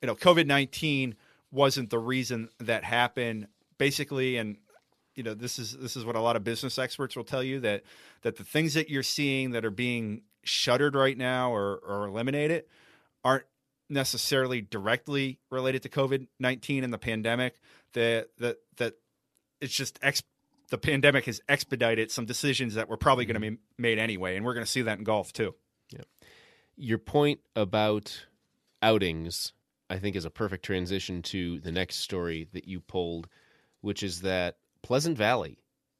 you 0.00 0.06
know, 0.06 0.14
COVID 0.14 0.46
19 0.46 1.16
wasn't 1.50 1.90
the 1.90 1.98
reason 1.98 2.48
that 2.60 2.84
happened. 2.84 3.48
Basically, 3.78 4.38
and 4.38 4.56
you 5.14 5.22
know 5.22 5.34
this 5.34 5.58
is 5.58 5.76
this 5.76 5.96
is 5.96 6.04
what 6.04 6.16
a 6.16 6.20
lot 6.20 6.36
of 6.36 6.44
business 6.44 6.78
experts 6.78 7.16
will 7.16 7.24
tell 7.24 7.42
you 7.42 7.60
that 7.60 7.82
that 8.22 8.36
the 8.36 8.44
things 8.44 8.74
that 8.74 8.88
you're 8.88 9.02
seeing 9.02 9.50
that 9.50 9.64
are 9.64 9.70
being 9.70 10.22
shuttered 10.44 10.94
right 10.94 11.16
now 11.16 11.52
or, 11.52 11.76
or 11.76 12.06
eliminated 12.06 12.64
aren't 13.24 13.44
necessarily 13.88 14.60
directly 14.60 15.38
related 15.50 15.82
to 15.82 15.88
COVID 15.88 16.26
nineteen 16.38 16.84
and 16.84 16.92
the 16.92 16.98
pandemic. 16.98 17.60
That 17.92 18.28
that 18.38 18.56
that 18.76 18.94
it's 19.60 19.74
just 19.74 19.98
ex- 20.02 20.22
the 20.70 20.78
pandemic 20.78 21.26
has 21.26 21.40
expedited 21.48 22.10
some 22.10 22.26
decisions 22.26 22.74
that 22.74 22.88
were 22.88 22.96
probably 22.96 23.24
going 23.24 23.40
to 23.40 23.46
mm-hmm. 23.46 23.54
be 23.54 23.60
made 23.78 23.98
anyway, 23.98 24.36
and 24.36 24.44
we're 24.44 24.54
going 24.54 24.66
to 24.66 24.70
see 24.70 24.82
that 24.82 24.98
in 24.98 25.04
golf 25.04 25.32
too. 25.32 25.54
Yeah, 25.90 26.02
your 26.76 26.98
point 26.98 27.40
about 27.54 28.26
outings, 28.82 29.52
I 29.88 29.98
think, 29.98 30.16
is 30.16 30.24
a 30.24 30.30
perfect 30.30 30.64
transition 30.64 31.22
to 31.22 31.60
the 31.60 31.72
next 31.72 31.96
story 31.96 32.48
that 32.52 32.66
you 32.66 32.80
pulled, 32.80 33.28
which 33.80 34.02
is 34.02 34.22
that 34.22 34.56
Pleasant 34.82 35.16
Valley, 35.16 35.58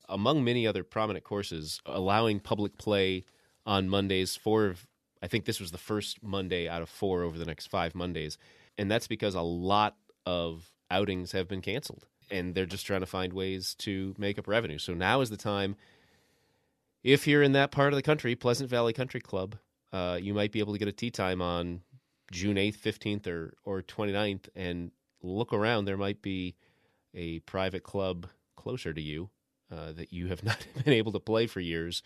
among 0.08 0.44
many 0.44 0.66
other 0.66 0.84
prominent 0.84 1.24
courses, 1.24 1.80
allowing 1.86 2.40
public 2.40 2.76
play 2.76 3.24
on 3.64 3.88
Mondays. 3.88 4.36
Four 4.36 4.66
of 4.66 4.86
I 5.22 5.26
think 5.26 5.44
this 5.44 5.60
was 5.60 5.70
the 5.70 5.78
first 5.78 6.22
Monday 6.22 6.68
out 6.68 6.82
of 6.82 6.88
four 6.88 7.22
over 7.22 7.38
the 7.38 7.44
next 7.44 7.66
five 7.66 7.94
Mondays. 7.94 8.38
And 8.78 8.90
that's 8.90 9.06
because 9.06 9.34
a 9.34 9.40
lot 9.40 9.96
of 10.24 10.70
outings 10.90 11.32
have 11.32 11.48
been 11.48 11.62
canceled 11.62 12.06
and 12.30 12.54
they're 12.54 12.66
just 12.66 12.86
trying 12.86 13.00
to 13.00 13.06
find 13.06 13.32
ways 13.32 13.74
to 13.76 14.14
make 14.18 14.38
up 14.38 14.48
revenue. 14.48 14.78
So 14.78 14.94
now 14.94 15.20
is 15.20 15.30
the 15.30 15.36
time. 15.36 15.76
If 17.02 17.26
you're 17.26 17.42
in 17.42 17.52
that 17.52 17.70
part 17.70 17.92
of 17.92 17.96
the 17.96 18.02
country, 18.02 18.34
Pleasant 18.34 18.68
Valley 18.68 18.92
Country 18.92 19.20
Club, 19.20 19.56
uh, 19.92 20.18
you 20.20 20.34
might 20.34 20.52
be 20.52 20.58
able 20.58 20.72
to 20.72 20.78
get 20.78 20.88
a 20.88 20.92
tee 20.92 21.10
time 21.10 21.40
on 21.40 21.82
June 22.32 22.56
8th, 22.56 22.78
15th, 22.78 23.26
or, 23.28 23.54
or 23.64 23.82
29th 23.82 24.48
and 24.56 24.90
look 25.22 25.52
around. 25.52 25.84
There 25.84 25.96
might 25.96 26.20
be 26.20 26.56
a 27.14 27.40
private 27.40 27.84
club 27.84 28.26
closer 28.56 28.92
to 28.92 29.00
you 29.00 29.30
uh, 29.70 29.92
that 29.92 30.12
you 30.12 30.26
have 30.28 30.42
not 30.44 30.66
been 30.84 30.92
able 30.92 31.12
to 31.12 31.20
play 31.20 31.46
for 31.46 31.60
years 31.60 32.02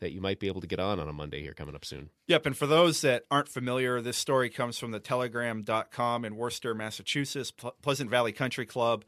that 0.00 0.12
you 0.12 0.20
might 0.20 0.40
be 0.40 0.48
able 0.48 0.60
to 0.60 0.66
get 0.66 0.80
on 0.80 1.00
on 1.00 1.08
a 1.08 1.12
Monday 1.12 1.40
here 1.40 1.54
coming 1.54 1.74
up 1.74 1.84
soon. 1.84 2.10
Yep. 2.26 2.46
And 2.46 2.56
for 2.56 2.66
those 2.66 3.00
that 3.02 3.24
aren't 3.30 3.48
familiar, 3.48 4.00
this 4.00 4.16
story 4.16 4.50
comes 4.50 4.78
from 4.78 4.90
the 4.90 5.00
telegram.com 5.00 6.24
in 6.24 6.36
Worcester, 6.36 6.74
Massachusetts. 6.74 7.52
Pleasant 7.82 8.10
Valley 8.10 8.32
Country 8.32 8.66
Club 8.66 9.04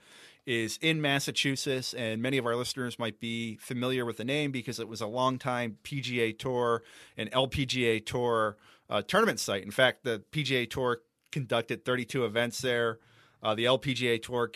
is 0.47 0.79
in 0.81 1.03
Massachusetts, 1.03 1.93
and 1.93 2.23
many 2.23 2.39
of 2.39 2.47
our 2.47 2.55
listeners 2.55 2.99
might 2.99 3.19
be 3.19 3.57
familiar 3.57 4.05
with 4.05 4.17
the 4.17 4.25
name 4.25 4.53
because 4.53 4.79
it 4.79 4.87
was 4.87 5.01
a 5.01 5.07
long-time 5.07 5.77
PGA 5.83 6.39
Tour 6.39 6.85
and 7.17 7.31
LPGA 7.33 8.05
Tour 8.07 8.57
uh, 8.89 9.03
tournament 9.03 9.41
site. 9.41 9.65
In 9.65 9.73
fact, 9.73 10.05
the 10.05 10.23
PGA 10.31 10.71
Tour 10.71 11.01
conducted 11.33 11.85
32 11.85 12.25
events 12.25 12.61
there. 12.61 13.01
Uh, 13.43 13.55
the 13.55 13.65
LPGA 13.65 14.23
Tour 14.23 14.51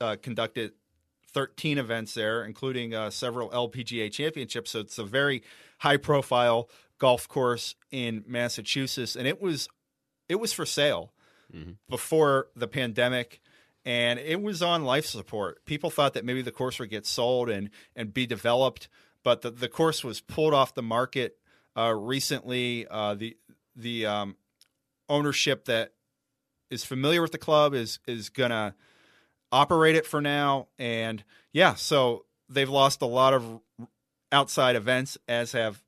uh, 0.00 0.16
conducted 0.20 0.72
13 1.32 1.78
events 1.78 2.14
there, 2.14 2.44
including 2.44 2.94
uh, 2.94 3.10
several 3.10 3.50
LPGA 3.50 4.10
championships. 4.12 4.70
So 4.72 4.80
it's 4.80 4.98
a 4.98 5.04
very 5.04 5.42
high 5.78 5.96
profile 5.96 6.68
golf 6.98 7.26
course 7.28 7.74
in 7.90 8.24
Massachusetts, 8.26 9.16
and 9.16 9.26
it 9.26 9.40
was 9.40 9.68
it 10.28 10.36
was 10.36 10.52
for 10.52 10.64
sale 10.66 11.12
Mhm. 11.54 11.76
before 11.88 12.48
the 12.54 12.68
pandemic. 12.68 13.40
And 13.84 14.18
it 14.20 14.40
was 14.42 14.60
on 14.62 14.84
life 14.84 15.06
support. 15.06 15.64
People 15.64 15.88
thought 15.90 16.12
that 16.14 16.24
maybe 16.24 16.42
the 16.42 16.52
course 16.52 16.78
would 16.78 16.90
get 16.90 17.06
sold 17.06 17.48
and, 17.48 17.70
and 17.96 18.12
be 18.12 18.26
developed, 18.26 18.88
but 19.24 19.40
the, 19.40 19.50
the 19.50 19.68
course 19.68 20.04
was 20.04 20.20
pulled 20.20 20.52
off 20.52 20.74
the 20.74 20.82
market 20.82 21.38
uh, 21.76 21.94
recently. 21.96 22.86
Uh, 22.88 23.14
the 23.14 23.36
the 23.74 24.04
um, 24.06 24.36
ownership 25.08 25.64
that 25.64 25.94
is 26.70 26.84
familiar 26.84 27.22
with 27.22 27.32
the 27.32 27.38
club 27.38 27.74
is 27.74 27.98
is 28.06 28.28
gonna 28.28 28.74
operate 29.52 29.96
it 29.96 30.06
for 30.06 30.20
now, 30.20 30.68
and 30.78 31.24
yeah, 31.52 31.74
so 31.74 32.24
they've 32.48 32.68
lost 32.68 33.02
a 33.02 33.06
lot 33.06 33.34
of 33.34 33.60
outside 34.32 34.76
events, 34.76 35.18
as 35.28 35.52
have 35.52 35.82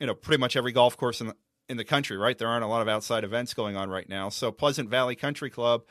you 0.00 0.06
know 0.06 0.14
pretty 0.14 0.40
much 0.40 0.56
every 0.56 0.72
golf 0.72 0.96
course 0.96 1.20
in 1.20 1.28
the 1.28 1.36
in 1.68 1.76
the 1.76 1.84
country. 1.84 2.16
Right, 2.16 2.36
there 2.36 2.48
aren't 2.48 2.64
a 2.64 2.68
lot 2.68 2.82
of 2.82 2.88
outside 2.88 3.24
events 3.24 3.54
going 3.54 3.76
on 3.76 3.90
right 3.90 4.08
now. 4.08 4.28
So 4.28 4.50
Pleasant 4.50 4.88
Valley 4.88 5.16
Country 5.16 5.50
Club 5.50 5.84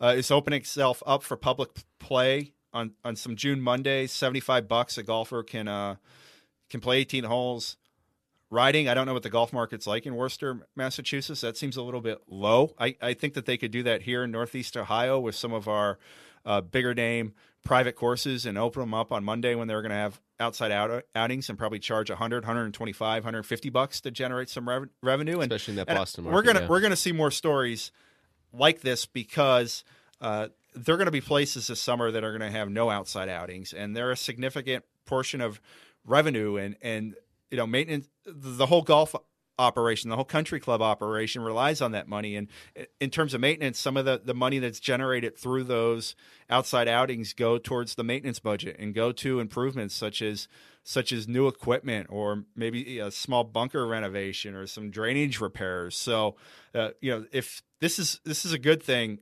uh, 0.00 0.14
is 0.16 0.30
opening 0.30 0.60
itself 0.60 1.02
up 1.06 1.22
for 1.22 1.36
public 1.36 1.70
play 1.98 2.52
on 2.72 2.92
on 3.04 3.16
some 3.16 3.36
June 3.36 3.60
Mondays. 3.60 4.12
Seventy 4.12 4.40
five 4.40 4.68
bucks 4.68 4.98
a 4.98 5.02
golfer 5.02 5.42
can 5.42 5.68
uh, 5.68 5.96
can 6.70 6.80
play 6.80 6.98
eighteen 6.98 7.24
holes 7.24 7.76
riding. 8.50 8.88
I 8.88 8.94
don't 8.94 9.06
know 9.06 9.12
what 9.12 9.22
the 9.22 9.30
golf 9.30 9.52
market's 9.52 9.86
like 9.86 10.06
in 10.06 10.14
Worcester, 10.14 10.66
Massachusetts. 10.74 11.40
That 11.42 11.56
seems 11.56 11.76
a 11.76 11.82
little 11.82 12.00
bit 12.00 12.22
low. 12.28 12.74
I, 12.78 12.96
I 13.00 13.14
think 13.14 13.34
that 13.34 13.46
they 13.46 13.56
could 13.56 13.70
do 13.70 13.82
that 13.82 14.02
here 14.02 14.24
in 14.24 14.30
Northeast 14.30 14.76
Ohio 14.76 15.20
with 15.20 15.34
some 15.34 15.52
of 15.52 15.68
our 15.68 15.98
uh, 16.44 16.60
bigger 16.60 16.94
name 16.94 17.34
private 17.64 17.96
courses 17.96 18.46
and 18.46 18.56
open 18.56 18.80
them 18.80 18.94
up 18.94 19.12
on 19.12 19.22
Monday 19.24 19.54
when 19.54 19.68
they're 19.68 19.82
going 19.82 19.90
to 19.90 19.96
have 19.96 20.20
outside 20.40 20.72
out- 20.72 21.04
outings 21.14 21.48
and 21.48 21.58
probably 21.58 21.78
charge 21.78 22.08
100, 22.08 22.44
125, 22.44 23.24
150 23.24 23.70
bucks 23.70 24.00
to 24.00 24.10
generate 24.10 24.48
some 24.48 24.68
rev- 24.68 24.88
revenue. 25.02 25.40
And, 25.40 25.52
especially 25.52 25.72
in 25.72 25.76
that 25.76 25.88
Boston 25.88 26.24
we're 26.24 26.42
gonna 26.42 26.60
yeah. 26.60 26.68
we're 26.68 26.80
gonna 26.80 26.96
see 26.96 27.12
more 27.12 27.30
stories 27.30 27.92
like 28.52 28.80
this 28.80 29.06
because 29.06 29.84
uh, 30.20 30.48
there 30.74 30.94
are 30.94 30.98
going 30.98 31.06
to 31.06 31.12
be 31.12 31.20
places 31.20 31.66
this 31.66 31.80
summer 31.80 32.10
that 32.10 32.24
are 32.24 32.36
going 32.36 32.52
to 32.52 32.56
have 32.56 32.70
no 32.70 32.90
outside 32.90 33.28
outings, 33.28 33.72
and 33.72 33.96
they're 33.96 34.10
a 34.10 34.16
significant 34.16 34.84
portion 35.06 35.40
of 35.40 35.60
revenue 36.04 36.56
and 36.56 36.76
and 36.82 37.14
you 37.50 37.56
know 37.56 37.66
maintenance. 37.66 38.08
The 38.24 38.66
whole 38.66 38.82
golf 38.82 39.14
operation, 39.58 40.10
the 40.10 40.16
whole 40.16 40.24
country 40.24 40.60
club 40.60 40.80
operation 40.80 41.42
relies 41.42 41.80
on 41.80 41.92
that 41.92 42.08
money. 42.08 42.36
And 42.36 42.48
in 43.00 43.10
terms 43.10 43.34
of 43.34 43.40
maintenance, 43.40 43.78
some 43.78 43.96
of 43.96 44.04
the, 44.04 44.20
the 44.22 44.34
money 44.34 44.58
that's 44.58 44.80
generated 44.80 45.36
through 45.36 45.64
those 45.64 46.14
outside 46.48 46.88
outings 46.88 47.32
go 47.32 47.58
towards 47.58 47.94
the 47.94 48.04
maintenance 48.04 48.38
budget 48.38 48.76
and 48.78 48.94
go 48.94 49.12
to 49.12 49.40
improvements 49.40 49.94
such 49.94 50.22
as 50.22 50.48
such 50.84 51.12
as 51.12 51.28
new 51.28 51.48
equipment 51.48 52.06
or 52.08 52.44
maybe 52.56 52.98
a 52.98 53.10
small 53.10 53.44
bunker 53.44 53.86
renovation 53.86 54.54
or 54.54 54.66
some 54.66 54.90
drainage 54.90 55.38
repairs. 55.38 55.94
So, 55.94 56.36
uh, 56.74 56.90
you 57.02 57.10
know, 57.10 57.26
if 57.30 57.62
this 57.80 57.98
is 57.98 58.20
this 58.24 58.46
is 58.46 58.52
a 58.52 58.58
good 58.58 58.82
thing 58.82 59.18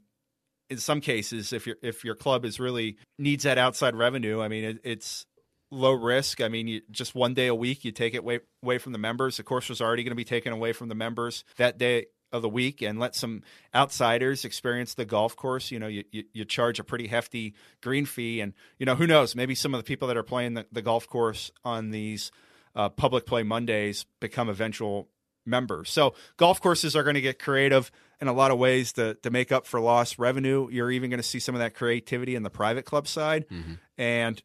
in 0.68 0.79
some 0.79 1.01
cases 1.01 1.53
if 1.53 1.66
your 1.66 1.77
if 1.83 2.05
your 2.05 2.14
club 2.14 2.44
is 2.44 2.61
really 2.61 2.96
needs 3.18 3.44
that 3.44 3.59
outside 3.59 3.96
revenue. 3.96 4.40
I 4.40 4.49
mean, 4.49 4.64
it, 4.64 4.79
it's 4.85 5.27
low 5.70 5.92
risk. 5.92 6.40
I 6.40 6.48
mean, 6.48 6.68
you, 6.68 6.83
just 6.90 7.14
one 7.14 7.35
day 7.35 7.46
a 7.46 7.55
week, 7.55 7.85
you 7.85 7.92
take 7.92 8.14
it 8.14 8.18
away, 8.18 8.40
away 8.62 8.79
from 8.79 8.92
the 8.92 8.98
members. 8.98 9.37
The 9.37 9.42
course 9.42 9.68
was 9.68 9.81
already 9.81 10.02
going 10.02 10.12
to 10.12 10.16
be 10.16 10.24
taken 10.24 10.52
away 10.52 10.72
from 10.72 10.88
the 10.88 10.94
members 10.94 11.44
that 11.57 11.79
day 11.79 12.07
of 12.33 12.42
the 12.42 12.48
week 12.48 12.83
and 12.83 12.98
let 12.98 13.14
some 13.14 13.42
outsiders 13.74 14.44
experience 14.44 14.94
the 14.94 15.05
golf 15.05 15.37
course. 15.37 15.70
You 15.70 15.79
know, 15.79 15.87
you, 15.87 16.05
you, 16.11 16.24
you, 16.33 16.44
charge 16.44 16.79
a 16.79 16.85
pretty 16.85 17.07
hefty 17.07 17.55
green 17.83 18.05
fee. 18.05 18.40
And, 18.40 18.52
you 18.79 18.87
know, 18.87 18.94
who 18.94 19.07
knows? 19.07 19.35
Maybe 19.35 19.55
some 19.55 19.74
of 19.74 19.79
the 19.79 19.85
people 19.85 20.09
that 20.09 20.16
are 20.16 20.22
playing 20.22 20.55
the, 20.55 20.66
the 20.72 20.83
golf 20.83 21.09
course 21.09 21.50
on 21.64 21.90
these 21.90 22.31
uh, 22.74 22.88
public 22.88 23.26
play 23.26 23.42
Mondays 23.42 24.07
become 24.20 24.48
eventual 24.48 25.09
members. 25.44 25.88
So 25.90 26.14
golf 26.37 26.61
courses 26.61 26.96
are 26.96 27.05
going 27.05 27.14
to 27.14 27.20
get 27.20 27.38
creative 27.38 27.90
in 28.20 28.29
a 28.29 28.33
lot 28.33 28.50
of 28.50 28.59
ways 28.59 28.92
to, 28.94 29.14
to 29.22 29.31
make 29.31 29.52
up 29.52 29.66
for 29.66 29.81
lost 29.81 30.18
revenue. 30.18 30.68
You're 30.70 30.90
even 30.90 31.11
going 31.11 31.18
to 31.18 31.26
see 31.26 31.38
some 31.38 31.55
of 31.55 31.61
that 31.61 31.74
creativity 31.74 32.35
in 32.35 32.42
the 32.42 32.50
private 32.50 32.85
club 32.85 33.07
side. 33.07 33.48
Mm-hmm. 33.48 33.74
And 33.98 34.42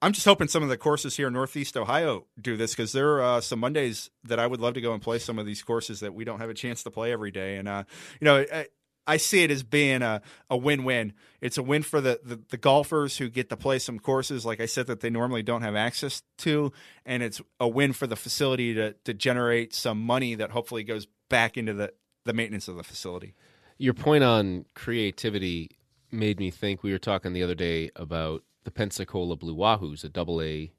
I'm 0.00 0.12
just 0.12 0.26
hoping 0.26 0.46
some 0.46 0.62
of 0.62 0.68
the 0.68 0.76
courses 0.76 1.16
here 1.16 1.26
in 1.26 1.32
Northeast 1.32 1.76
Ohio 1.76 2.26
do 2.40 2.56
this 2.56 2.72
because 2.72 2.92
there 2.92 3.14
are 3.14 3.22
uh, 3.22 3.40
some 3.40 3.58
Mondays 3.58 4.10
that 4.24 4.38
I 4.38 4.46
would 4.46 4.60
love 4.60 4.74
to 4.74 4.80
go 4.80 4.92
and 4.92 5.02
play 5.02 5.18
some 5.18 5.38
of 5.38 5.46
these 5.46 5.62
courses 5.62 6.00
that 6.00 6.14
we 6.14 6.24
don't 6.24 6.38
have 6.38 6.50
a 6.50 6.54
chance 6.54 6.84
to 6.84 6.90
play 6.90 7.12
every 7.12 7.32
day. 7.32 7.56
And, 7.56 7.66
uh, 7.66 7.82
you 8.20 8.24
know, 8.24 8.44
I, 8.52 8.66
I, 9.08 9.16
see 9.16 9.42
it 9.42 9.50
as 9.50 9.64
being 9.64 10.02
a, 10.02 10.22
a 10.48 10.56
win 10.56 10.84
win. 10.84 11.14
It's 11.40 11.58
a 11.58 11.64
win 11.64 11.82
for 11.82 12.00
the, 12.00 12.20
the, 12.22 12.40
the, 12.50 12.56
golfers 12.56 13.16
who 13.16 13.28
get 13.28 13.48
to 13.48 13.56
play 13.56 13.80
some 13.80 13.98
courses, 13.98 14.46
like 14.46 14.60
I 14.60 14.66
said, 14.66 14.86
that 14.86 15.00
they 15.00 15.10
normally 15.10 15.42
don't 15.42 15.62
have 15.62 15.74
access 15.74 16.22
to. 16.38 16.72
And 17.04 17.22
it's 17.22 17.40
a 17.58 17.66
win 17.66 17.92
for 17.92 18.06
the 18.06 18.16
facility 18.16 18.74
to, 18.74 18.92
to 18.92 19.14
generate 19.14 19.74
some 19.74 20.00
money 20.00 20.36
that 20.36 20.52
hopefully 20.52 20.84
goes 20.84 21.08
back 21.28 21.56
into 21.56 21.74
the, 21.74 21.92
the 22.24 22.32
maintenance 22.32 22.68
of 22.68 22.76
the 22.76 22.84
facility. 22.84 23.34
Your 23.78 23.94
point 23.94 24.22
on 24.22 24.64
creativity 24.74 25.76
made 26.12 26.38
me 26.38 26.52
think 26.52 26.84
we 26.84 26.92
were 26.92 26.98
talking 26.98 27.32
the 27.32 27.42
other 27.42 27.54
day 27.56 27.90
about 27.96 28.44
the 28.68 28.72
Pensacola 28.72 29.34
Blue 29.34 29.56
Wahoos, 29.56 30.04
a 30.04 30.10
double 30.10 30.42
A 30.42 30.70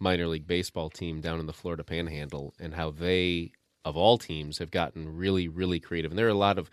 minor 0.00 0.26
league 0.26 0.46
baseball 0.46 0.88
team 0.88 1.20
down 1.20 1.38
in 1.38 1.44
the 1.44 1.52
Florida 1.52 1.84
Panhandle, 1.84 2.54
and 2.58 2.72
how 2.72 2.90
they, 2.90 3.52
of 3.84 3.98
all 3.98 4.16
teams, 4.16 4.56
have 4.56 4.70
gotten 4.70 5.14
really, 5.14 5.46
really 5.46 5.78
creative. 5.78 6.10
And 6.10 6.18
there 6.18 6.26
are 6.26 6.30
a 6.30 6.34
lot 6.34 6.56
of 6.56 6.70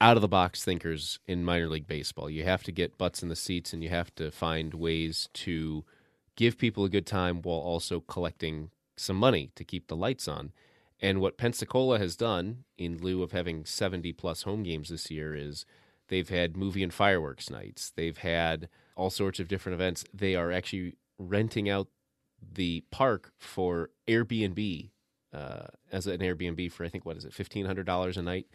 out 0.00 0.16
of 0.16 0.20
the 0.20 0.28
box 0.28 0.62
thinkers 0.62 1.18
in 1.26 1.44
minor 1.44 1.68
league 1.68 1.88
baseball. 1.88 2.30
You 2.30 2.44
have 2.44 2.62
to 2.62 2.70
get 2.70 2.98
butts 2.98 3.20
in 3.20 3.28
the 3.30 3.34
seats 3.34 3.72
and 3.72 3.82
you 3.82 3.88
have 3.88 4.14
to 4.14 4.30
find 4.30 4.74
ways 4.74 5.28
to 5.34 5.84
give 6.36 6.56
people 6.56 6.84
a 6.84 6.88
good 6.88 7.06
time 7.06 7.42
while 7.42 7.58
also 7.58 7.98
collecting 7.98 8.70
some 8.96 9.16
money 9.16 9.50
to 9.56 9.64
keep 9.64 9.88
the 9.88 9.96
lights 9.96 10.28
on. 10.28 10.52
And 11.00 11.20
what 11.20 11.36
Pensacola 11.36 11.98
has 11.98 12.14
done, 12.14 12.62
in 12.78 12.98
lieu 12.98 13.24
of 13.24 13.32
having 13.32 13.64
70 13.64 14.12
plus 14.12 14.42
home 14.42 14.62
games 14.62 14.90
this 14.90 15.10
year, 15.10 15.34
is 15.34 15.66
they've 16.06 16.28
had 16.28 16.56
movie 16.56 16.84
and 16.84 16.94
fireworks 16.94 17.50
nights. 17.50 17.90
They've 17.90 18.18
had 18.18 18.68
all 18.96 19.10
sorts 19.10 19.40
of 19.40 19.48
different 19.48 19.74
events. 19.74 20.04
They 20.12 20.34
are 20.34 20.52
actually 20.52 20.96
renting 21.18 21.68
out 21.68 21.88
the 22.40 22.84
park 22.90 23.32
for 23.38 23.90
Airbnb 24.06 24.90
uh, 25.32 25.66
as 25.90 26.06
an 26.06 26.20
Airbnb 26.20 26.70
for 26.72 26.84
I 26.84 26.88
think 26.88 27.04
what 27.04 27.16
is 27.16 27.24
it 27.24 27.34
fifteen 27.34 27.66
hundred 27.66 27.86
dollars 27.86 28.16
a 28.16 28.22
night, 28.22 28.46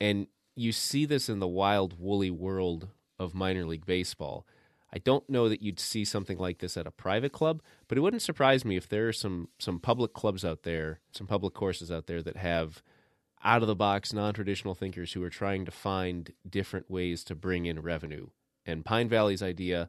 and 0.00 0.26
you 0.54 0.72
see 0.72 1.04
this 1.04 1.28
in 1.28 1.38
the 1.38 1.46
wild 1.46 1.98
woolly 1.98 2.30
world 2.30 2.88
of 3.18 3.34
minor 3.34 3.66
league 3.66 3.86
baseball. 3.86 4.46
I 4.92 4.98
don't 4.98 5.28
know 5.28 5.48
that 5.48 5.60
you'd 5.60 5.80
see 5.80 6.04
something 6.04 6.38
like 6.38 6.58
this 6.58 6.76
at 6.76 6.86
a 6.86 6.92
private 6.92 7.32
club, 7.32 7.60
but 7.88 7.98
it 7.98 8.00
wouldn't 8.00 8.22
surprise 8.22 8.64
me 8.64 8.76
if 8.76 8.88
there 8.88 9.08
are 9.08 9.12
some 9.12 9.48
some 9.58 9.78
public 9.78 10.14
clubs 10.14 10.44
out 10.44 10.62
there, 10.62 11.00
some 11.10 11.26
public 11.26 11.54
courses 11.54 11.90
out 11.90 12.06
there 12.06 12.22
that 12.22 12.36
have 12.36 12.82
out 13.44 13.62
of 13.62 13.68
the 13.68 13.76
box 13.76 14.12
non 14.12 14.32
traditional 14.32 14.74
thinkers 14.74 15.12
who 15.12 15.22
are 15.22 15.30
trying 15.30 15.64
to 15.66 15.70
find 15.70 16.32
different 16.48 16.90
ways 16.90 17.24
to 17.24 17.34
bring 17.34 17.66
in 17.66 17.82
revenue 17.82 18.28
and 18.66 18.84
Pine 18.84 19.08
Valley's 19.08 19.42
idea 19.42 19.88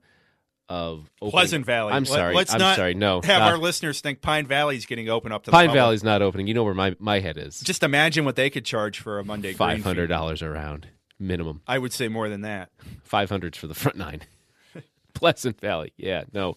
of 0.69 1.09
opening, 1.21 1.31
Pleasant 1.31 1.65
Valley. 1.65 1.93
I'm 1.93 2.05
sorry. 2.05 2.35
Let's 2.35 2.53
I'm 2.53 2.59
not 2.59 2.75
sorry. 2.75 2.93
No, 2.93 3.21
have 3.21 3.39
not- 3.41 3.51
our 3.51 3.57
listeners 3.57 4.01
think 4.01 4.21
Pine 4.21 4.45
Valley's 4.47 4.85
getting 4.85 5.09
open 5.09 5.31
up 5.31 5.43
to 5.43 5.51
the 5.51 5.55
Pine 5.55 5.67
public. 5.67 5.79
Valley's 5.79 6.03
not 6.03 6.21
opening. 6.21 6.47
You 6.47 6.53
know 6.53 6.63
where 6.63 6.73
my, 6.73 6.95
my 6.99 7.19
head 7.19 7.37
is. 7.37 7.59
Just 7.61 7.83
imagine 7.83 8.25
what 8.25 8.35
they 8.35 8.49
could 8.49 8.65
charge 8.65 8.99
for 8.99 9.19
a 9.19 9.23
Monday 9.23 9.53
Five 9.53 9.83
hundred 9.83 10.07
dollars 10.07 10.41
around 10.41 10.87
minimum. 11.19 11.61
I 11.67 11.77
would 11.77 11.93
say 11.93 12.07
more 12.07 12.29
than 12.29 12.41
that. 12.41 12.69
Five 13.03 13.29
hundreds 13.29 13.57
for 13.57 13.67
the 13.67 13.75
front 13.75 13.97
nine. 13.97 14.21
Pleasant 15.13 15.59
Valley. 15.61 15.93
Yeah. 15.97 16.25
No. 16.33 16.55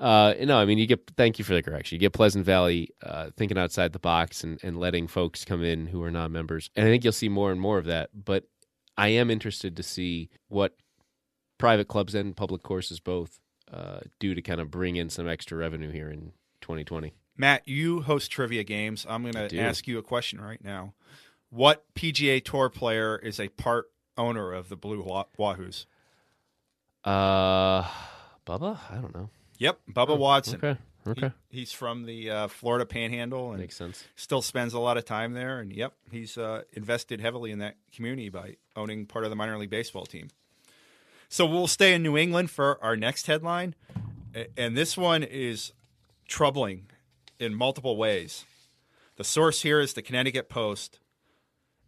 Uh, 0.00 0.34
no, 0.42 0.58
I 0.58 0.64
mean 0.64 0.78
you 0.78 0.86
get. 0.86 1.12
Thank 1.16 1.38
you 1.38 1.44
for 1.44 1.54
the 1.54 1.62
correction. 1.62 1.94
You 1.94 2.00
get 2.00 2.12
Pleasant 2.12 2.44
Valley 2.44 2.88
uh, 3.04 3.30
thinking 3.36 3.56
outside 3.56 3.92
the 3.92 4.00
box 4.00 4.42
and, 4.42 4.58
and 4.64 4.80
letting 4.80 5.06
folks 5.06 5.44
come 5.44 5.62
in 5.62 5.86
who 5.86 6.02
are 6.02 6.10
non-members, 6.10 6.70
and 6.74 6.84
I 6.86 6.90
think 6.90 7.04
you'll 7.04 7.12
see 7.12 7.28
more 7.28 7.52
and 7.52 7.60
more 7.60 7.78
of 7.78 7.84
that. 7.84 8.10
But 8.12 8.44
I 8.96 9.08
am 9.08 9.30
interested 9.30 9.76
to 9.76 9.84
see 9.84 10.30
what 10.48 10.74
private 11.62 11.86
clubs 11.86 12.12
and 12.12 12.34
public 12.36 12.60
courses 12.64 12.98
both 12.98 13.38
uh, 13.72 14.00
do 14.18 14.34
to 14.34 14.42
kind 14.42 14.60
of 14.60 14.68
bring 14.68 14.96
in 14.96 15.08
some 15.08 15.28
extra 15.28 15.56
revenue 15.56 15.92
here 15.92 16.08
in 16.10 16.32
2020. 16.60 17.12
Matt, 17.36 17.68
you 17.68 18.00
host 18.02 18.32
trivia 18.32 18.64
games. 18.64 19.06
I'm 19.08 19.22
going 19.22 19.48
to 19.48 19.58
ask 19.60 19.86
you 19.86 19.96
a 19.98 20.02
question 20.02 20.40
right 20.40 20.62
now. 20.64 20.92
What 21.50 21.84
PGA 21.94 22.44
Tour 22.44 22.68
player 22.68 23.16
is 23.16 23.38
a 23.38 23.46
part 23.48 23.86
owner 24.18 24.52
of 24.52 24.70
the 24.70 24.76
Blue 24.76 25.02
Wa- 25.04 25.26
Wahoos? 25.38 25.86
Uh, 27.04 27.82
Bubba, 28.44 28.78
I 28.90 28.96
don't 28.96 29.14
know. 29.14 29.30
Yep, 29.58 29.78
Bubba 29.92 30.18
Watson. 30.18 30.56
Okay. 30.56 30.76
Okay. 31.06 31.32
He- 31.48 31.60
he's 31.60 31.72
from 31.72 32.06
the 32.06 32.28
uh, 32.30 32.48
Florida 32.48 32.86
Panhandle 32.86 33.50
and 33.52 33.60
Makes 33.60 33.76
sense. 33.76 34.04
still 34.16 34.42
spends 34.42 34.74
a 34.74 34.80
lot 34.80 34.96
of 34.96 35.04
time 35.04 35.32
there. 35.32 35.60
And 35.60 35.72
yep, 35.72 35.94
he's 36.10 36.36
uh, 36.36 36.62
invested 36.72 37.20
heavily 37.20 37.52
in 37.52 37.60
that 37.60 37.76
community 37.94 38.28
by 38.30 38.56
owning 38.76 39.06
part 39.06 39.24
of 39.24 39.30
the 39.30 39.36
minor 39.36 39.58
league 39.58 39.70
baseball 39.70 40.06
team. 40.06 40.28
So 41.32 41.46
we'll 41.46 41.66
stay 41.66 41.94
in 41.94 42.02
New 42.02 42.18
England 42.18 42.50
for 42.50 42.78
our 42.84 42.94
next 42.94 43.26
headline, 43.26 43.74
and 44.54 44.76
this 44.76 44.98
one 44.98 45.22
is 45.22 45.72
troubling 46.28 46.90
in 47.38 47.54
multiple 47.54 47.96
ways. 47.96 48.44
The 49.16 49.24
source 49.24 49.62
here 49.62 49.80
is 49.80 49.94
the 49.94 50.02
Connecticut 50.02 50.50
Post, 50.50 51.00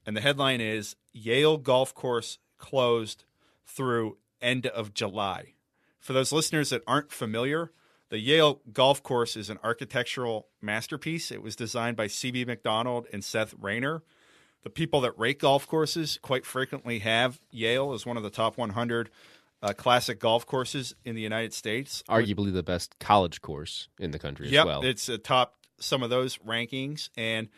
and 0.06 0.16
the 0.16 0.22
headline 0.22 0.62
is 0.62 0.96
Yale 1.12 1.58
Golf 1.58 1.94
Course 1.94 2.38
closed 2.56 3.24
through 3.66 4.16
end 4.40 4.66
of 4.66 4.94
July. 4.94 5.52
For 6.00 6.14
those 6.14 6.32
listeners 6.32 6.70
that 6.70 6.82
aren't 6.86 7.12
familiar, 7.12 7.70
the 8.08 8.20
Yale 8.20 8.62
Golf 8.72 9.02
Course 9.02 9.36
is 9.36 9.50
an 9.50 9.58
architectural 9.62 10.48
masterpiece. 10.62 11.30
It 11.30 11.42
was 11.42 11.54
designed 11.54 11.98
by 11.98 12.06
C.B. 12.06 12.46
Macdonald 12.46 13.08
and 13.12 13.22
Seth 13.22 13.52
Rayner. 13.60 14.02
The 14.62 14.70
people 14.70 15.02
that 15.02 15.18
rate 15.18 15.38
golf 15.38 15.68
courses 15.68 16.18
quite 16.22 16.46
frequently 16.46 17.00
have 17.00 17.38
Yale 17.50 17.92
as 17.92 18.06
one 18.06 18.16
of 18.16 18.22
the 18.22 18.30
top 18.30 18.56
100 18.56 19.10
uh, 19.64 19.72
classic 19.72 20.20
golf 20.20 20.44
courses 20.44 20.94
in 21.04 21.14
the 21.14 21.22
United 21.22 21.54
States. 21.54 22.04
Arguably 22.08 22.52
the 22.52 22.62
best 22.62 22.98
college 23.00 23.40
course 23.40 23.88
in 23.98 24.10
the 24.10 24.18
country 24.18 24.50
yep, 24.50 24.60
as 24.60 24.66
well. 24.66 24.84
it's 24.84 25.08
atop 25.08 25.54
some 25.78 26.02
of 26.02 26.10
those 26.10 26.36
rankings. 26.38 27.08
And 27.16 27.48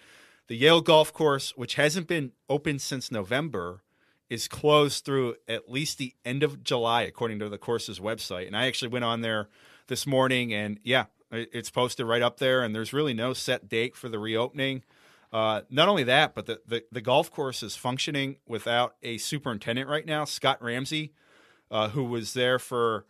the 0.47 0.57
Yale 0.57 0.81
Golf 0.81 1.12
Course, 1.12 1.53
which 1.57 1.75
hasn't 1.75 2.07
been 2.07 2.33
open 2.49 2.79
since 2.79 3.11
November, 3.11 3.83
is 4.31 4.47
closed 4.47 5.05
through 5.05 5.35
at 5.49 5.69
least 5.69 5.99
the 5.99 6.14
end 6.25 6.45
of 6.45 6.62
July, 6.62 7.03
according 7.03 7.40
to 7.40 7.49
the 7.49 7.59
course's 7.59 7.99
website. 7.99 8.47
And 8.47 8.57
I 8.57 8.66
actually 8.66 8.88
went 8.88 9.05
on 9.05 9.21
there 9.21 9.49
this 9.88 10.07
morning, 10.07 10.55
and 10.55 10.79
yeah, 10.85 11.07
it's 11.33 11.71
posted 11.71 12.07
right 12.07 12.23
up 12.23 12.38
there. 12.38 12.62
And 12.62 12.73
there's 12.73 12.92
really 12.92 13.14
no 13.14 13.33
set 13.33 13.69
date 13.69 13.97
for 13.97 14.09
the 14.09 14.21
reopening. 14.21 14.85
Uh, 15.33 15.62
not 15.69 15.88
only 15.88 16.05
that, 16.05 16.37
but 16.37 16.47
the, 16.47 16.61
the, 16.66 16.85
the, 16.92 17.01
golf 17.01 17.33
course 17.33 17.62
is 17.64 17.75
functioning 17.75 18.37
without 18.47 18.95
a 19.03 19.19
superintendent 19.19 19.88
right 19.88 20.07
now. 20.07 20.25
Scott 20.25 20.62
Ramsey, 20.62 21.12
uh, 21.70 21.88
who 21.90 22.05
was 22.05 22.35
there 22.35 22.59
for 22.59 23.07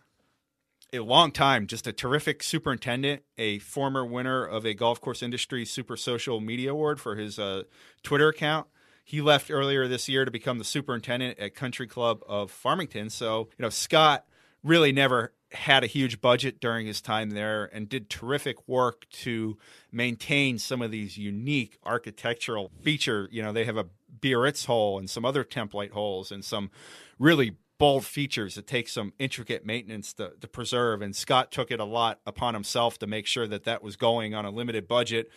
a 0.93 1.01
long 1.01 1.33
time, 1.33 1.67
just 1.67 1.87
a 1.87 1.93
terrific 1.93 2.43
superintendent, 2.43 3.23
a 3.37 3.59
former 3.59 4.05
winner 4.05 4.45
of 4.45 4.65
a 4.65 4.75
golf 4.75 5.01
course 5.01 5.23
industry 5.23 5.65
super 5.65 5.97
social 5.97 6.41
media 6.41 6.71
award 6.71 7.01
for 7.01 7.17
his 7.17 7.39
uh, 7.39 7.65
Twitter 8.03 8.29
account. 8.29 8.67
He 9.05 9.21
left 9.21 9.51
earlier 9.51 9.87
this 9.87 10.09
year 10.09 10.25
to 10.25 10.31
become 10.31 10.59
the 10.59 10.65
superintendent 10.65 11.39
at 11.39 11.55
Country 11.55 11.87
Club 11.87 12.23
of 12.29 12.51
Farmington. 12.51 13.11
So, 13.11 13.49
you 13.57 13.63
know, 13.63 13.69
Scott 13.69 14.27
really 14.65 14.91
never 14.91 15.33
had 15.53 15.85
a 15.85 15.87
huge 15.87 16.21
budget 16.21 16.61
during 16.61 16.87
his 16.87 17.01
time 17.01 17.31
there 17.31 17.67
and 17.73 17.89
did 17.89 18.11
terrific 18.11 18.57
work 18.69 19.07
to 19.11 19.57
maintain 19.93 20.59
some 20.59 20.83
of 20.83 20.91
these 20.91 21.17
unique 21.17 21.79
architectural 21.85 22.73
feature. 22.83 23.29
You 23.31 23.43
know, 23.43 23.53
they 23.53 23.65
have 23.65 23.77
a 23.77 23.87
Biarritz 24.21 24.65
hole 24.65 24.99
and 24.99 25.09
some 25.09 25.25
other 25.25 25.45
template 25.45 25.93
holes 25.93 26.33
and 26.33 26.45
some 26.45 26.71
really 27.19 27.57
bold 27.79 28.05
features 28.05 28.55
that 28.55 28.67
take 28.67 28.89
some 28.89 29.13
intricate 29.19 29.67
maintenance 29.67 30.13
to, 30.15 30.33
to 30.41 30.49
preserve. 30.49 31.03
And 31.03 31.15
Scott 31.15 31.51
took 31.51 31.71
it 31.71 31.81
a 31.81 31.85
lot 31.85 32.21
upon 32.27 32.55
himself 32.55 32.99
to 32.99 33.07
make 33.07 33.27
sure 33.27 33.47
that 33.47 33.65
that 33.65 33.83
was 33.83 33.97
going 33.97 34.35
on 34.35 34.45
a 34.45 34.51
limited 34.51 34.89
budget. 34.89 35.31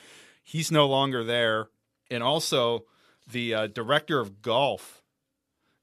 He's 0.43 0.71
no 0.71 0.87
longer 0.87 1.23
there. 1.23 1.69
And 2.09 2.23
also, 2.23 2.85
the 3.29 3.53
uh, 3.53 3.67
director 3.67 4.19
of 4.19 4.41
golf 4.41 5.03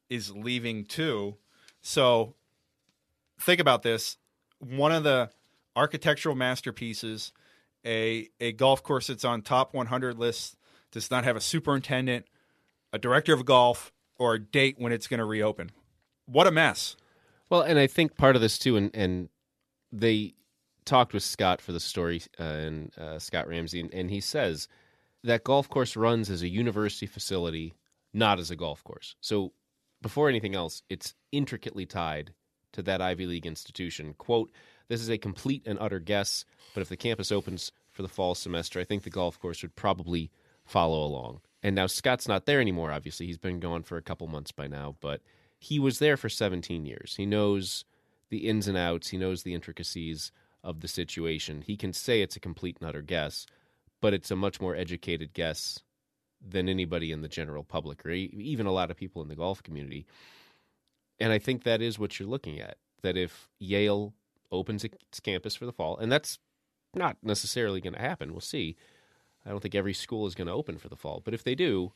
is 0.08 0.34
leaving 0.34 0.84
too. 0.84 1.36
So 1.80 2.34
think 3.40 3.60
about 3.60 3.82
this. 3.82 4.16
One 4.58 4.92
of 4.92 5.04
the 5.04 5.30
architectural 5.74 6.34
masterpieces, 6.34 7.32
a 7.84 8.30
a 8.40 8.52
golf 8.52 8.82
course 8.82 9.08
that's 9.08 9.24
on 9.24 9.42
top 9.42 9.74
100 9.74 10.18
lists, 10.18 10.56
does 10.90 11.10
not 11.10 11.24
have 11.24 11.36
a 11.36 11.40
superintendent, 11.40 12.26
a 12.92 12.98
director 12.98 13.34
of 13.34 13.44
golf, 13.44 13.92
or 14.18 14.34
a 14.34 14.40
date 14.40 14.76
when 14.78 14.92
it's 14.92 15.06
going 15.06 15.18
to 15.18 15.24
reopen. 15.24 15.70
What 16.26 16.46
a 16.46 16.50
mess. 16.50 16.96
Well, 17.48 17.62
and 17.62 17.78
I 17.78 17.86
think 17.86 18.16
part 18.16 18.36
of 18.36 18.42
this 18.42 18.58
too, 18.58 18.76
and 18.76 18.90
and 18.94 19.28
they 19.92 20.34
talked 20.84 21.12
with 21.12 21.22
Scott 21.22 21.60
for 21.60 21.72
the 21.72 21.80
story 21.80 22.22
uh, 22.38 22.42
and 22.42 22.98
uh, 22.98 23.18
Scott 23.18 23.48
Ramsay, 23.48 23.80
and, 23.80 23.92
and 23.92 24.10
he 24.10 24.20
says 24.20 24.68
that 25.24 25.44
golf 25.44 25.68
course 25.68 25.96
runs 25.96 26.30
as 26.30 26.42
a 26.42 26.48
university 26.48 27.06
facility, 27.06 27.74
not 28.12 28.38
as 28.38 28.50
a 28.50 28.56
golf 28.56 28.82
course. 28.84 29.16
So 29.20 29.52
before 30.02 30.28
anything 30.28 30.54
else, 30.54 30.82
it's 30.88 31.14
intricately 31.32 31.86
tied 31.86 32.32
to 32.72 32.82
that 32.82 33.00
Ivy 33.00 33.26
League 33.26 33.46
institution. 33.46 34.14
Quote, 34.18 34.50
this 34.88 35.00
is 35.00 35.10
a 35.10 35.18
complete 35.18 35.62
and 35.66 35.78
utter 35.80 35.98
guess, 35.98 36.44
but 36.74 36.80
if 36.80 36.88
the 36.88 36.96
campus 36.96 37.32
opens 37.32 37.72
for 37.90 38.02
the 38.02 38.08
fall 38.08 38.34
semester, 38.34 38.78
I 38.78 38.84
think 38.84 39.02
the 39.02 39.10
golf 39.10 39.40
course 39.40 39.62
would 39.62 39.74
probably 39.74 40.30
follow 40.64 41.02
along. 41.04 41.40
And 41.62 41.74
now 41.74 41.86
Scott's 41.86 42.28
not 42.28 42.46
there 42.46 42.60
anymore, 42.60 42.92
obviously. 42.92 43.26
He's 43.26 43.38
been 43.38 43.58
gone 43.58 43.82
for 43.82 43.96
a 43.96 44.02
couple 44.02 44.28
months 44.28 44.52
by 44.52 44.68
now, 44.68 44.96
but 45.00 45.22
he 45.66 45.80
was 45.80 45.98
there 45.98 46.16
for 46.16 46.28
17 46.28 46.86
years. 46.86 47.14
He 47.16 47.26
knows 47.26 47.84
the 48.30 48.48
ins 48.48 48.68
and 48.68 48.78
outs, 48.78 49.08
he 49.08 49.18
knows 49.18 49.42
the 49.42 49.54
intricacies 49.54 50.30
of 50.62 50.80
the 50.80 50.88
situation. 50.88 51.62
He 51.62 51.76
can 51.76 51.92
say 51.92 52.22
it's 52.22 52.36
a 52.36 52.40
complete 52.40 52.76
and 52.80 52.88
utter 52.88 53.02
guess, 53.02 53.46
but 54.00 54.14
it's 54.14 54.30
a 54.30 54.36
much 54.36 54.60
more 54.60 54.76
educated 54.76 55.32
guess 55.32 55.80
than 56.40 56.68
anybody 56.68 57.10
in 57.10 57.22
the 57.22 57.28
general 57.28 57.64
public 57.64 58.06
or 58.06 58.10
even 58.10 58.66
a 58.66 58.72
lot 58.72 58.90
of 58.90 58.96
people 58.96 59.22
in 59.22 59.28
the 59.28 59.34
golf 59.34 59.62
community. 59.62 60.06
And 61.18 61.32
I 61.32 61.38
think 61.38 61.64
that 61.64 61.82
is 61.82 61.98
what 61.98 62.18
you're 62.18 62.28
looking 62.28 62.60
at. 62.60 62.76
That 63.02 63.16
if 63.16 63.48
Yale 63.58 64.14
opens 64.52 64.84
its 64.84 65.20
campus 65.20 65.56
for 65.56 65.66
the 65.66 65.72
fall, 65.72 65.96
and 65.96 66.12
that's 66.12 66.38
not 66.94 67.16
necessarily 67.22 67.80
going 67.80 67.94
to 67.94 68.00
happen, 68.00 68.32
we'll 68.32 68.40
see. 68.40 68.76
I 69.44 69.50
don't 69.50 69.60
think 69.60 69.74
every 69.74 69.94
school 69.94 70.26
is 70.26 70.34
going 70.36 70.46
to 70.46 70.52
open 70.52 70.78
for 70.78 70.88
the 70.88 70.96
fall, 70.96 71.22
but 71.24 71.34
if 71.34 71.42
they 71.42 71.54
do, 71.56 71.92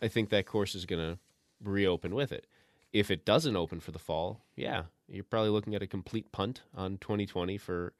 I 0.00 0.08
think 0.08 0.30
that 0.30 0.46
course 0.46 0.74
is 0.74 0.86
going 0.86 1.02
to 1.02 1.18
reopen 1.62 2.14
with 2.14 2.32
it. 2.32 2.46
If 2.92 3.10
it 3.10 3.24
doesn't 3.24 3.56
open 3.56 3.80
for 3.80 3.90
the 3.90 3.98
fall, 3.98 4.44
yeah, 4.54 4.84
you're 5.08 5.24
probably 5.24 5.50
looking 5.50 5.74
at 5.74 5.82
a 5.82 5.86
complete 5.86 6.32
punt 6.32 6.62
on 6.74 6.98
2020 6.98 7.58
for 7.58 7.92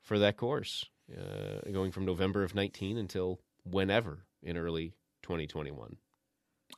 for 0.00 0.18
that 0.18 0.36
course, 0.36 0.86
uh, 1.16 1.70
going 1.70 1.92
from 1.92 2.04
November 2.04 2.42
of 2.42 2.54
19 2.54 2.98
until 2.98 3.40
whenever 3.64 4.24
in 4.42 4.56
early 4.56 4.94
2021. 5.22 5.96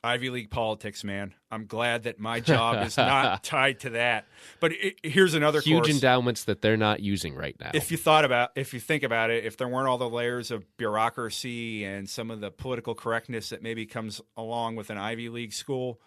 Ivy 0.03 0.29
League 0.29 0.49
politics, 0.49 1.03
man. 1.03 1.33
I'm 1.49 1.65
glad 1.65 2.03
that 2.03 2.19
my 2.19 2.39
job 2.41 2.85
is 2.85 2.97
not 2.97 3.43
tied 3.43 3.79
to 3.81 3.91
that. 3.91 4.25
But 4.59 4.73
it, 4.73 4.99
here's 5.03 5.33
another 5.33 5.61
huge 5.61 5.83
course. 5.83 5.89
endowments 5.89 6.43
that 6.45 6.61
they're 6.61 6.77
not 6.77 6.99
using 6.99 7.35
right 7.35 7.55
now. 7.59 7.71
If 7.73 7.91
you 7.91 7.97
thought 7.97 8.25
about, 8.25 8.51
if 8.55 8.73
you 8.73 8.79
think 8.79 9.03
about 9.03 9.29
it, 9.29 9.45
if 9.45 9.57
there 9.57 9.67
weren't 9.67 9.87
all 9.87 9.97
the 9.97 10.09
layers 10.09 10.51
of 10.51 10.65
bureaucracy 10.77 11.85
and 11.85 12.09
some 12.09 12.29
of 12.29 12.41
the 12.41 12.51
political 12.51 12.93
correctness 12.93 13.49
that 13.49 13.63
maybe 13.63 13.85
comes 13.85 14.21
along 14.37 14.75
with 14.75 14.89
an 14.89 14.97
Ivy 14.97 15.29
League 15.29 15.53
school, 15.53 16.01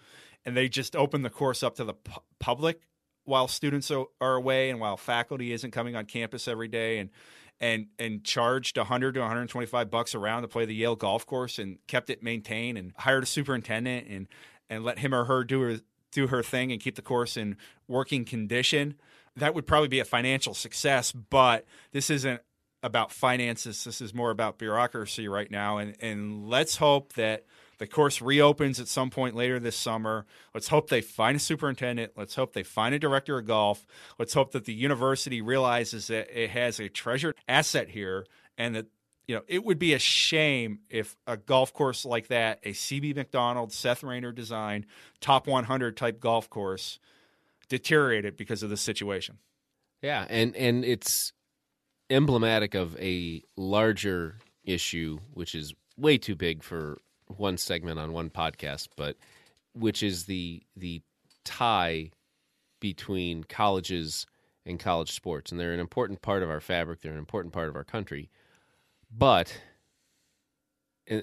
and 0.45 0.57
they 0.57 0.69
just 0.69 0.97
open 0.97 1.23
the 1.23 1.31
course 1.31 1.63
up 1.63 1.77
to 1.77 1.85
the 1.85 1.95
pu- 1.95 2.21
public 2.39 2.83
while 3.25 3.47
students 3.47 3.91
are, 3.91 4.35
away 4.35 4.71
and 4.71 4.81
while 4.81 4.97
faculty 4.97 5.53
isn't 5.53 5.71
coming 5.71 5.95
on 5.95 6.07
campus 6.07 6.49
every 6.49 6.69
day, 6.69 6.99
and 6.99 7.11
and 7.61 7.87
and 7.99 8.25
charged 8.25 8.77
100 8.77 9.15
to 9.15 9.21
125 9.21 9.91
bucks 9.91 10.15
around 10.15 10.43
to 10.43 10.49
play 10.49 10.65
the 10.65 10.75
Yale 10.75 10.97
golf 10.97 11.27
course 11.27 11.59
and 11.59 11.79
kept 11.87 12.09
it 12.09 12.23
maintained 12.23 12.79
and 12.79 12.93
hired 12.97 13.25
a 13.25 13.27
superintendent 13.27 14.07
and 14.09 14.29
and 14.71 14.85
let 14.85 15.01
him 15.01 15.15
or 15.15 15.25
her 15.25 15.45
do 15.45 15.61
her 15.63 15.81
do 16.13 16.29
her 16.29 16.43
thing 16.43 16.73
and 16.73 16.81
keep 16.81 16.95
the 16.95 17.03
course 17.03 17.37
in 17.37 17.57
working 17.87 18.25
condition 18.25 18.95
that 19.37 19.55
would 19.55 19.67
probably 19.67 19.89
be 19.89 19.99
a 19.99 20.05
financial 20.05 20.55
success 20.55 21.13
but 21.13 21.67
this 21.93 22.11
isn't 22.11 22.41
about 22.83 23.11
finances. 23.13 23.85
This 23.85 24.01
is 24.01 24.15
more 24.15 24.31
about 24.31 24.59
bureaucracy 24.59 25.29
right 25.29 25.51
now 25.51 25.79
and 25.79 25.97
and 26.01 26.49
let's 26.49 26.77
hope 26.77 27.15
that 27.15 27.45
the 27.79 27.87
course 27.87 28.21
reopens 28.21 28.81
at 28.81 28.89
some 28.89 29.11
point 29.11 29.35
later 29.35 29.59
this 29.59 29.77
summer. 29.77 30.27
Let's 30.53 30.69
hope 30.69 30.89
they 30.89 31.01
find 31.01 31.37
a 31.37 31.41
superintendent. 31.41 32.13
Let's 32.17 32.35
hope 32.35 32.53
they 32.53 32.63
find 32.63 32.95
a 32.95 32.99
director 32.99 33.39
of 33.39 33.47
golf. 33.47 33.87
Let's 34.19 34.35
hope 34.35 34.53
that 34.53 34.65
the 34.65 34.75
university 34.75 35.41
realizes 35.41 36.09
that 36.09 36.29
it 36.31 36.51
has 36.51 36.81
a 36.81 36.89
treasured 36.89 37.37
asset 37.49 37.91
here 37.91 38.27
and 38.57 38.75
that 38.75 38.87
you 39.29 39.35
know, 39.35 39.43
it 39.47 39.63
would 39.63 39.79
be 39.79 39.93
a 39.93 39.99
shame 39.99 40.81
if 40.89 41.15
a 41.27 41.37
golf 41.37 41.75
course 41.75 42.07
like 42.07 42.29
that, 42.29 42.61
a 42.65 42.73
CB 42.73 43.15
Macdonald, 43.15 43.73
Seth 43.73 44.03
Rayner 44.03 44.33
design, 44.33 44.87
top 45.21 45.47
100 45.47 45.99
type 45.99 46.19
golf 46.19 46.49
course, 46.49 46.99
deteriorated 47.69 48.39
because 48.39 48.63
of 48.63 48.71
the 48.71 48.77
situation. 48.79 49.37
Yeah, 50.01 50.25
and 50.31 50.57
and 50.57 50.83
it's 50.83 51.35
emblematic 52.09 52.75
of 52.75 52.97
a 52.99 53.43
larger 53.57 54.37
issue, 54.65 55.19
which 55.35 55.55
is 55.55 55.75
way 55.99 56.17
too 56.17 56.35
big 56.35 56.63
for 56.63 56.99
one 57.37 57.57
segment 57.57 57.99
on 57.99 58.13
one 58.13 58.31
podcast, 58.31 58.89
but 58.97 59.17
which 59.75 60.03
is 60.03 60.25
the 60.25 60.63
the 60.77 61.03
tie 61.45 62.11
between 62.81 63.45
colleges 63.45 64.27
and 64.67 64.79
college 64.79 65.13
sports, 65.13 65.51
and 65.51 65.61
they're 65.61 65.73
an 65.73 65.81
important 65.81 66.23
part 66.23 66.43
of 66.43 66.51
our 66.51 66.61
fabric. 66.61 67.01
They're 67.01 67.13
an 67.13 67.19
important 67.19 67.55
part 67.55 67.69
of 67.69 67.77
our 67.77 67.85
country, 67.85 68.31
but 69.11 69.57
uh, 71.11 71.21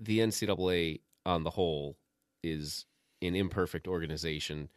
the 0.00 0.20
NCAA 0.20 1.00
on 1.24 1.42
the 1.42 1.50
whole 1.50 1.96
is 2.42 2.86
an 3.22 3.34
imperfect 3.34 3.88
organization. 3.88 4.68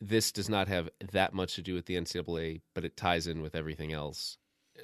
This 0.00 0.32
does 0.32 0.48
not 0.48 0.68
have 0.68 0.88
that 1.12 1.34
much 1.34 1.54
to 1.54 1.62
do 1.62 1.74
with 1.74 1.86
the 1.86 1.96
NCAA, 1.96 2.60
but 2.74 2.84
it 2.84 2.96
ties 2.96 3.26
in 3.26 3.42
with 3.42 3.54
everything 3.54 3.92
else 3.92 4.38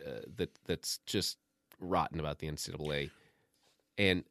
uh, 0.07 0.21
that 0.37 0.51
that's 0.67 0.99
just 1.07 1.39
rotten 1.81 2.21
about 2.21 2.39
the 2.39 2.49
NCAA. 2.49 3.11
And 3.97 4.25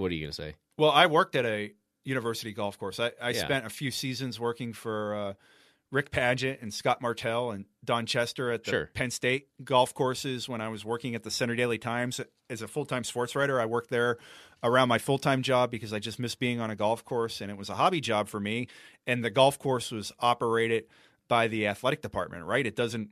what 0.00 0.10
are 0.10 0.14
you 0.14 0.22
going 0.22 0.32
to 0.32 0.36
say? 0.36 0.54
Well, 0.76 0.90
I 0.90 1.06
worked 1.06 1.34
at 1.36 1.44
a 1.44 1.72
university 2.04 2.52
golf 2.52 2.78
course. 2.78 2.98
I, 2.98 3.12
I 3.20 3.30
yeah. 3.30 3.44
spent 3.44 3.66
a 3.66 3.70
few 3.70 3.90
seasons 3.90 4.40
working 4.40 4.72
for 4.72 5.14
uh, 5.14 5.34
Rick 5.90 6.10
Padgett 6.10 6.62
and 6.62 6.72
Scott 6.72 7.02
Martell 7.02 7.50
and 7.50 7.64
Don 7.84 8.06
Chester 8.06 8.50
at 8.50 8.64
the 8.64 8.70
sure. 8.70 8.90
Penn 8.94 9.10
State 9.10 9.48
golf 9.64 9.92
courses 9.92 10.48
when 10.48 10.60
I 10.60 10.68
was 10.68 10.84
working 10.84 11.14
at 11.14 11.22
the 11.22 11.30
Centre 11.30 11.56
Daily 11.56 11.78
Times 11.78 12.20
as 12.48 12.62
a 12.62 12.68
full 12.68 12.86
time 12.86 13.04
sports 13.04 13.34
writer. 13.34 13.60
I 13.60 13.66
worked 13.66 13.90
there 13.90 14.18
around 14.62 14.88
my 14.88 14.98
full 14.98 15.18
time 15.18 15.42
job 15.42 15.70
because 15.70 15.92
I 15.92 15.98
just 15.98 16.18
missed 16.18 16.38
being 16.38 16.60
on 16.60 16.70
a 16.70 16.76
golf 16.76 17.04
course 17.04 17.40
and 17.40 17.50
it 17.50 17.56
was 17.56 17.68
a 17.68 17.74
hobby 17.74 18.00
job 18.00 18.28
for 18.28 18.40
me. 18.40 18.68
And 19.06 19.24
the 19.24 19.30
golf 19.30 19.58
course 19.58 19.90
was 19.90 20.12
operated 20.20 20.84
by 21.28 21.48
the 21.48 21.66
athletic 21.66 22.02
department, 22.02 22.44
right? 22.44 22.66
It 22.66 22.76
doesn't 22.76 23.10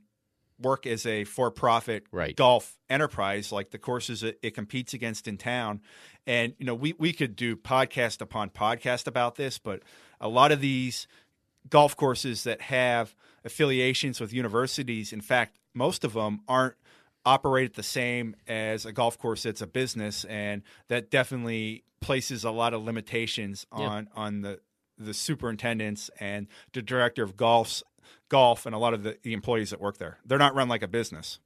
work 0.61 0.85
as 0.85 1.05
a 1.05 1.23
for-profit 1.23 2.05
Right. 2.11 2.35
golf 2.35 2.77
enterprise 2.89 3.51
like 3.51 3.71
the 3.71 3.77
courses 3.77 4.23
it, 4.23 4.39
it 4.41 4.51
competes 4.55 4.93
against 4.93 5.27
in 5.27 5.37
town. 5.37 5.81
And 6.27 6.53
you 6.59 6.65
know, 6.65 6.75
we 6.75 6.93
we 6.97 7.13
could 7.13 7.35
do 7.35 7.55
podcast 7.55 8.21
upon 8.21 8.49
podcast 8.49 9.07
about 9.07 9.35
this, 9.35 9.57
but 9.57 9.81
a 10.19 10.27
lot 10.27 10.51
of 10.51 10.61
these 10.61 11.07
golf 11.69 11.95
courses 11.95 12.43
that 12.43 12.61
have 12.61 13.15
affiliations 13.45 14.19
with 14.19 14.33
universities, 14.33 15.13
in 15.13 15.21
fact, 15.21 15.57
most 15.73 16.03
of 16.03 16.13
them 16.13 16.41
aren't 16.47 16.75
operated 17.25 17.75
the 17.75 17.83
same 17.83 18.35
as 18.47 18.85
a 18.85 18.91
golf 18.91 19.17
course 19.17 19.43
that's 19.43 19.61
a 19.61 19.67
business, 19.67 20.23
and 20.25 20.61
that 20.87 21.09
definitely 21.11 21.83
places 22.01 22.43
a 22.43 22.51
lot 22.51 22.73
of 22.73 22.83
limitations 22.83 23.65
Yeah. 23.77 23.85
on 23.87 24.09
on 24.15 24.41
the 24.41 24.59
the 24.97 25.13
superintendents 25.13 26.09
and 26.19 26.47
the 26.73 26.81
director 26.81 27.23
of 27.23 27.37
golf's 27.37 27.83
golf 28.29 28.65
and 28.65 28.73
a 28.75 28.77
lot 28.77 28.93
of 28.93 29.03
the, 29.03 29.17
the 29.23 29.33
employees 29.33 29.69
that 29.71 29.79
work 29.81 29.97
there. 29.97 30.17
They're 30.25 30.37
not 30.37 30.55
run 30.55 30.67
like 30.69 30.83
a 30.83 30.87
business. 30.87 31.39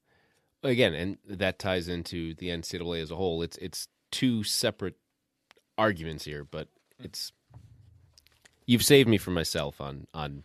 again, 0.64 0.94
and 0.94 1.18
that 1.28 1.60
ties 1.60 1.88
into 1.88 2.34
the 2.36 2.48
NCAA 2.50 3.02
as 3.02 3.12
a 3.12 3.16
whole. 3.16 3.42
It's 3.42 3.58
it's 3.58 3.88
two 4.12 4.44
separate 4.44 4.96
arguments 5.78 6.26
here, 6.26 6.44
but 6.44 6.68
it's 7.00 7.32
you've 8.66 8.84
saved 8.86 9.10
me 9.10 9.18
from 9.18 9.34
myself 9.34 9.82
on 9.82 10.08
on 10.14 10.44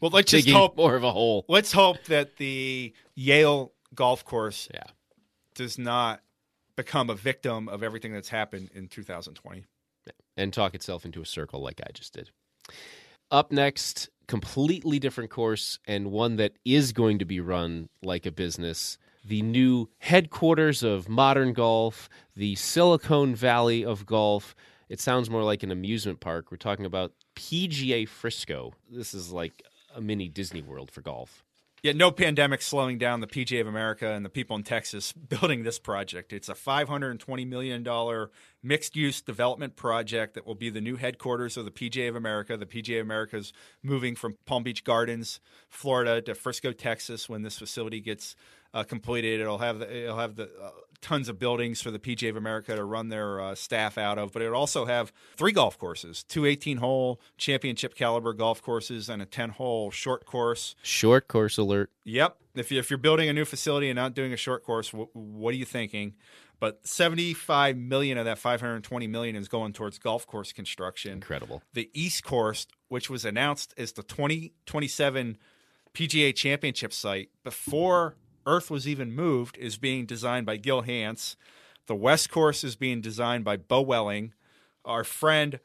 Well, 0.00 0.10
let's 0.10 0.30
just 0.30 0.48
hope. 0.48 0.76
more 0.76 0.94
of 0.94 1.04
a 1.04 1.12
hole. 1.12 1.44
Let's 1.48 1.72
hope 1.72 2.04
that 2.04 2.36
the 2.36 2.92
Yale 3.14 3.72
golf 3.94 4.24
course 4.24 4.68
Yeah. 4.72 4.84
does 5.54 5.78
not 5.78 6.20
become 6.76 7.08
a 7.10 7.14
victim 7.14 7.68
of 7.68 7.82
everything 7.82 8.12
that's 8.12 8.28
happened 8.28 8.70
in 8.74 8.88
2020. 8.88 9.64
and 10.36 10.52
talk 10.52 10.74
itself 10.74 11.04
into 11.06 11.22
a 11.22 11.26
circle 11.26 11.60
like 11.62 11.80
I 11.82 11.90
just 11.94 12.12
did. 12.12 12.30
Up 13.30 13.50
next, 13.50 14.10
completely 14.26 14.98
different 14.98 15.30
course 15.30 15.78
and 15.86 16.10
one 16.10 16.36
that 16.36 16.52
is 16.64 16.92
going 16.92 17.18
to 17.18 17.24
be 17.24 17.40
run 17.40 17.88
like 18.02 18.26
a 18.26 18.32
business. 18.32 18.98
The 19.24 19.42
new 19.42 19.88
headquarters 19.98 20.82
of 20.82 21.08
modern 21.08 21.52
golf, 21.52 22.08
the 22.34 22.54
Silicon 22.54 23.34
Valley 23.34 23.84
of 23.84 24.06
golf. 24.06 24.54
It 24.88 25.00
sounds 25.00 25.28
more 25.28 25.42
like 25.42 25.62
an 25.62 25.70
amusement 25.70 26.20
park. 26.20 26.50
We're 26.50 26.58
talking 26.58 26.86
about 26.86 27.12
PGA 27.34 28.08
Frisco. 28.08 28.72
This 28.90 29.14
is 29.14 29.32
like 29.32 29.62
a 29.94 30.00
mini 30.00 30.28
Disney 30.28 30.62
World 30.62 30.90
for 30.90 31.00
golf. 31.00 31.44
Yet 31.82 31.94
no 31.94 32.10
pandemic 32.10 32.62
slowing 32.62 32.98
down 32.98 33.20
the 33.20 33.26
PGA 33.26 33.60
of 33.60 33.66
America 33.66 34.10
and 34.10 34.24
the 34.24 34.30
people 34.30 34.56
in 34.56 34.62
Texas 34.62 35.12
building 35.28 35.62
this 35.62 35.78
project. 35.78 36.32
It's 36.32 36.48
a 36.48 36.54
$520 36.54 37.46
million 37.46 38.28
mixed 38.62 38.96
use 38.96 39.20
development 39.20 39.76
project 39.76 40.34
that 40.34 40.46
will 40.46 40.54
be 40.54 40.70
the 40.70 40.80
new 40.80 40.96
headquarters 40.96 41.56
of 41.56 41.64
the 41.64 41.70
PGA 41.70 42.08
of 42.08 42.16
America. 42.16 42.56
The 42.56 42.66
PGA 42.66 43.00
of 43.00 43.06
America 43.06 43.36
is 43.36 43.52
moving 43.82 44.16
from 44.16 44.36
Palm 44.46 44.62
Beach 44.62 44.84
Gardens, 44.84 45.38
Florida, 45.68 46.20
to 46.22 46.34
Frisco, 46.34 46.72
Texas 46.72 47.28
when 47.28 47.42
this 47.42 47.58
facility 47.58 48.00
gets 48.00 48.36
uh, 48.74 48.82
completed. 48.82 49.40
It'll 49.40 49.58
have 49.58 49.78
the, 49.78 50.04
it'll 50.04 50.18
have 50.18 50.36
the 50.36 50.50
uh, 50.62 50.70
tons 51.00 51.28
of 51.28 51.38
buildings 51.38 51.80
for 51.80 51.90
the 51.90 51.98
PGA 51.98 52.30
of 52.30 52.36
America 52.36 52.74
to 52.76 52.84
run 52.84 53.08
their 53.08 53.40
uh, 53.40 53.54
staff 53.54 53.98
out 53.98 54.18
of, 54.18 54.32
but 54.32 54.42
it'll 54.42 54.58
also 54.58 54.86
have 54.86 55.12
three 55.36 55.52
golf 55.52 55.78
courses 55.78 56.22
two 56.24 56.46
18 56.46 56.78
hole 56.78 57.20
championship 57.36 57.94
caliber 57.94 58.32
golf 58.32 58.62
courses 58.62 59.08
and 59.08 59.22
a 59.22 59.26
10 59.26 59.50
hole 59.50 59.90
short 59.90 60.26
course. 60.26 60.74
Short 60.82 61.28
course 61.28 61.58
alert. 61.58 61.90
Yep. 62.04 62.36
If, 62.54 62.72
you, 62.72 62.78
if 62.78 62.90
you're 62.90 62.98
building 62.98 63.28
a 63.28 63.32
new 63.32 63.44
facility 63.44 63.90
and 63.90 63.96
not 63.96 64.14
doing 64.14 64.32
a 64.32 64.36
short 64.36 64.64
course, 64.64 64.90
wh- 64.90 65.14
what 65.14 65.52
are 65.52 65.56
you 65.56 65.64
thinking? 65.64 66.14
But 66.58 66.86
75 66.86 67.76
million 67.76 68.16
of 68.16 68.24
that 68.24 68.38
520 68.38 69.06
million 69.06 69.36
is 69.36 69.48
going 69.48 69.72
towards 69.72 69.98
golf 69.98 70.26
course 70.26 70.52
construction. 70.52 71.12
Incredible. 71.12 71.62
The 71.74 71.90
East 71.92 72.24
Course, 72.24 72.66
which 72.88 73.10
was 73.10 73.24
announced 73.24 73.74
as 73.76 73.92
the 73.92 74.02
2027 74.02 75.36
PGA 75.92 76.34
Championship 76.34 76.92
site 76.92 77.30
before 77.44 78.16
Earth 78.46 78.70
was 78.70 78.86
even 78.86 79.14
moved, 79.14 79.58
is 79.58 79.76
being 79.76 80.06
designed 80.06 80.46
by 80.46 80.56
Gil 80.56 80.82
Hanse. 80.82 81.36
The 81.86 81.94
West 81.94 82.30
Course 82.30 82.64
is 82.64 82.76
being 82.76 83.00
designed 83.00 83.44
by 83.44 83.56
Beau 83.56 83.80
Welling. 83.80 84.32
Our 84.84 85.04
friend 85.04 85.60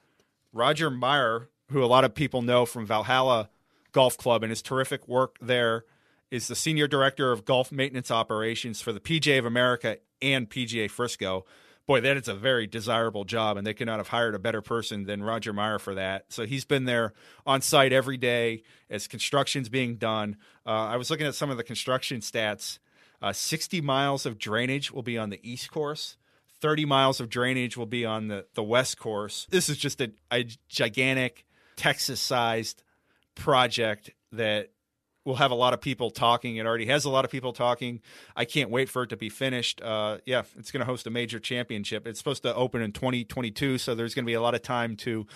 Roger 0.52 0.89
Meyer, 0.89 1.50
who 1.70 1.84
a 1.84 1.86
lot 1.86 2.04
of 2.04 2.15
people 2.15 2.41
know 2.41 2.65
from 2.65 2.86
Valhalla 2.86 3.50
Golf 3.91 4.17
Club 4.17 4.44
and 4.44 4.50
his 4.50 4.62
terrific 4.62 5.08
work 5.08 5.38
there, 5.41 5.86
is 6.30 6.48
the 6.48 6.56
senior 6.56 6.88
director 6.88 7.32
of 7.32 7.46
golf 7.46 7.72
maintenance 7.72 8.10
operations 8.10 8.82
for 8.82 8.94
the 8.94 9.00
PGA 9.00 9.38
of 9.38 9.46
America 9.46 9.98
and 10.22 10.50
PGA 10.50 10.89
Frisco. 10.89 11.46
Boy, 11.88 12.00
that 12.02 12.15
is 12.15 12.28
a 12.28 12.36
very 12.36 12.67
desirable 12.67 13.26
job, 13.26 13.58
and 13.58 13.65
they 13.65 13.74
could 13.74 13.88
not 13.88 13.98
have 13.98 14.10
hired 14.10 14.36
a 14.36 14.39
better 14.39 14.62
person 14.62 15.06
than 15.06 15.24
Roger 15.24 15.52
Meyer 15.52 15.80
for 15.80 15.96
that. 15.96 16.26
So 16.30 16.46
he's 16.46 16.63
been 16.63 16.86
there 16.86 17.13
on 17.46 17.62
site 17.62 17.91
every 17.91 18.17
day 18.17 18.63
as 18.89 19.08
construction's 19.08 19.67
being 19.67 19.96
done. 19.96 20.38
Uh, 20.65 20.70
I 20.70 20.98
was 20.98 21.10
looking 21.10 21.28
at 21.28 21.36
some 21.36 21.50
of 21.50 21.58
the 21.58 21.63
construction 21.63 22.20
stats. 22.20 22.80
Uh, 23.22 23.34
60 23.34 23.82
miles 23.82 24.26
of 24.26 24.38
drainage 24.38 24.91
will 24.91 25.04
be 25.04 25.17
on 25.17 25.30
the 25.30 25.39
East 25.44 25.72
Course. 25.72 26.17
30 26.62 26.86
miles 26.86 27.20
of 27.20 27.30
drainage 27.30 27.76
will 27.76 27.88
be 27.88 28.06
on 28.06 28.28
the, 28.28 28.46
the 28.54 28.63
West 28.63 29.00
Course. 29.00 29.48
This 29.50 29.67
is 29.67 29.78
just 29.78 30.00
a, 30.00 30.12
a 30.32 30.46
gigantic 30.70 31.46
Texas 31.76 32.20
sized 32.20 32.84
project 33.36 34.12
that 34.32 34.70
will 35.26 35.36
have 35.36 35.52
a 35.52 35.56
lot 35.56 35.74
of 35.74 35.82
people 35.82 36.10
talking. 36.10 36.58
It 36.58 36.66
already 36.66 36.88
has 36.88 37.06
a 37.06 37.10
lot 37.10 37.26
of 37.26 37.32
people 37.32 37.54
talking. 37.54 38.02
I 38.36 38.46
can't 38.46 38.70
wait 38.70 38.90
for 38.90 39.04
it 39.04 39.10
to 39.10 39.18
be 39.18 39.30
finished. 39.30 39.82
Uh, 39.82 40.18
yeah, 40.26 40.44
it's 40.58 40.72
going 40.72 40.80
to 40.80 40.86
host 40.86 41.06
a 41.08 41.10
major 41.10 41.40
championship. 41.40 42.08
It's 42.08 42.20
supposed 42.20 42.44
to 42.44 42.56
open 42.56 42.82
in 42.82 42.92
2022, 42.92 43.78
so 43.78 43.94
there's 43.94 44.16
going 44.16 44.26
to 44.26 44.30
be 44.30 44.34
a 44.34 44.42
lot 44.42 44.56
of 44.56 44.62
time 44.62 44.96
to 44.98 45.28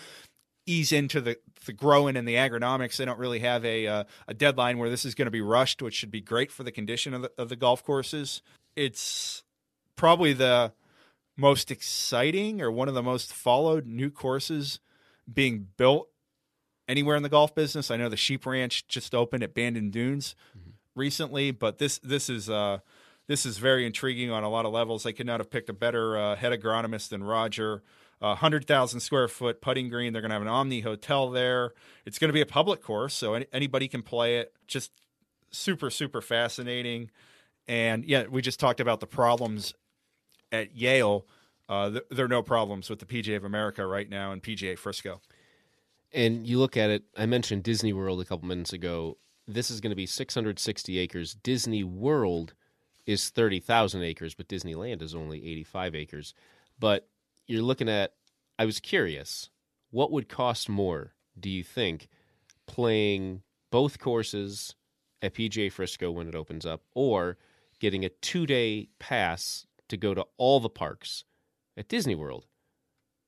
ease 0.65 0.91
into 0.91 1.21
the, 1.21 1.37
the 1.65 1.73
growing 1.73 2.17
and 2.17 2.27
the 2.27 2.35
agronomics. 2.35 2.97
They 2.97 3.05
don't 3.05 3.19
really 3.19 3.39
have 3.39 3.63
a 3.63 3.87
uh, 3.87 4.03
a 4.27 4.33
deadline 4.33 4.79
where 4.79 4.89
this 4.89 5.05
is 5.05 5.13
going 5.13 5.27
to 5.27 5.31
be 5.31 5.41
rushed, 5.41 5.81
which 5.81 5.93
should 5.93 6.11
be 6.11 6.21
great 6.21 6.51
for 6.51 6.63
the 6.63 6.71
condition 6.71 7.13
of 7.13 7.21
the, 7.23 7.31
of 7.37 7.49
the 7.49 7.55
golf 7.55 7.83
courses. 7.83 8.41
It's 8.75 9.43
probably 9.95 10.33
the 10.33 10.73
most 11.37 11.69
exciting 11.69 12.61
or 12.61 12.71
one 12.71 12.87
of 12.87 12.93
the 12.93 13.03
most 13.03 13.33
followed 13.33 13.85
new 13.85 14.09
courses 14.09 14.79
being 15.31 15.67
built 15.77 16.09
anywhere 16.87 17.15
in 17.15 17.23
the 17.23 17.29
golf 17.29 17.55
business. 17.55 17.91
I 17.91 17.97
know 17.97 18.09
the 18.09 18.17
Sheep 18.17 18.45
Ranch 18.45 18.87
just 18.87 19.13
opened 19.15 19.43
at 19.43 19.53
Bandon 19.53 19.89
Dunes 19.89 20.35
recently, 20.95 21.51
but 21.51 21.77
this 21.77 21.99
this 21.99 22.29
is 22.29 22.49
uh, 22.49 22.79
this 23.27 23.45
is 23.45 23.57
very 23.57 23.85
intriguing 23.85 24.31
on 24.31 24.43
a 24.43 24.49
lot 24.49 24.65
of 24.65 24.73
levels. 24.73 25.03
They 25.03 25.13
could 25.13 25.25
not 25.25 25.39
have 25.39 25.49
picked 25.49 25.69
a 25.69 25.73
better 25.73 26.17
uh, 26.17 26.35
head 26.35 26.51
agronomist 26.51 27.09
than 27.09 27.23
Roger. 27.23 27.83
A 28.21 28.35
hundred 28.35 28.65
thousand 28.65 29.01
square 29.01 29.27
foot 29.27 29.61
putting 29.61 29.89
green. 29.89 30.13
They're 30.13 30.21
going 30.21 30.29
to 30.29 30.35
have 30.35 30.41
an 30.41 30.47
Omni 30.47 30.79
hotel 30.81 31.29
there. 31.29 31.73
It's 32.05 32.17
going 32.17 32.29
to 32.29 32.33
be 32.33 32.41
a 32.41 32.45
public 32.45 32.81
course, 32.81 33.13
so 33.13 33.33
any, 33.33 33.45
anybody 33.51 33.87
can 33.89 34.01
play 34.01 34.37
it. 34.37 34.53
Just 34.67 34.91
super 35.51 35.89
super 35.89 36.21
fascinating. 36.21 37.11
And 37.67 38.05
yeah, 38.05 38.25
we 38.29 38.41
just 38.41 38.59
talked 38.59 38.79
about 38.79 38.99
the 38.99 39.07
problems 39.07 39.73
at 40.51 40.75
Yale. 40.75 41.25
Uh, 41.67 41.89
th- 41.89 42.03
there 42.09 42.25
are 42.25 42.29
no 42.29 42.43
problems 42.43 42.89
with 42.89 42.99
the 42.99 43.05
PGA 43.05 43.35
of 43.35 43.43
America 43.43 43.85
right 43.85 44.09
now 44.09 44.31
and 44.31 44.41
PGA 44.41 44.77
Frisco. 44.77 45.19
And 46.15 46.47
you 46.47 46.59
look 46.59 46.77
at 46.77 46.89
it, 46.89 47.03
I 47.17 47.25
mentioned 47.25 47.63
Disney 47.63 47.91
World 47.91 48.21
a 48.21 48.25
couple 48.25 48.47
minutes 48.47 48.71
ago. 48.71 49.17
This 49.49 49.69
is 49.69 49.81
going 49.81 49.89
to 49.89 49.97
be 49.97 50.05
660 50.05 50.97
acres. 50.97 51.35
Disney 51.35 51.83
World 51.83 52.53
is 53.05 53.29
30,000 53.29 54.01
acres, 54.01 54.33
but 54.33 54.47
Disneyland 54.47 55.01
is 55.01 55.13
only 55.13 55.45
85 55.45 55.93
acres. 55.93 56.33
But 56.79 57.09
you're 57.47 57.61
looking 57.61 57.89
at, 57.89 58.13
I 58.57 58.63
was 58.63 58.79
curious, 58.79 59.49
what 59.91 60.09
would 60.09 60.29
cost 60.29 60.69
more, 60.69 61.15
do 61.37 61.49
you 61.49 61.65
think, 61.65 62.07
playing 62.65 63.41
both 63.69 63.99
courses 63.99 64.73
at 65.21 65.33
PGA 65.33 65.69
Frisco 65.69 66.11
when 66.11 66.29
it 66.29 66.35
opens 66.35 66.65
up, 66.65 66.83
or 66.93 67.37
getting 67.81 68.05
a 68.05 68.09
two 68.09 68.45
day 68.45 68.87
pass 68.99 69.67
to 69.89 69.97
go 69.97 70.13
to 70.13 70.25
all 70.37 70.61
the 70.61 70.69
parks 70.69 71.25
at 71.75 71.89
Disney 71.89 72.15
World? 72.15 72.45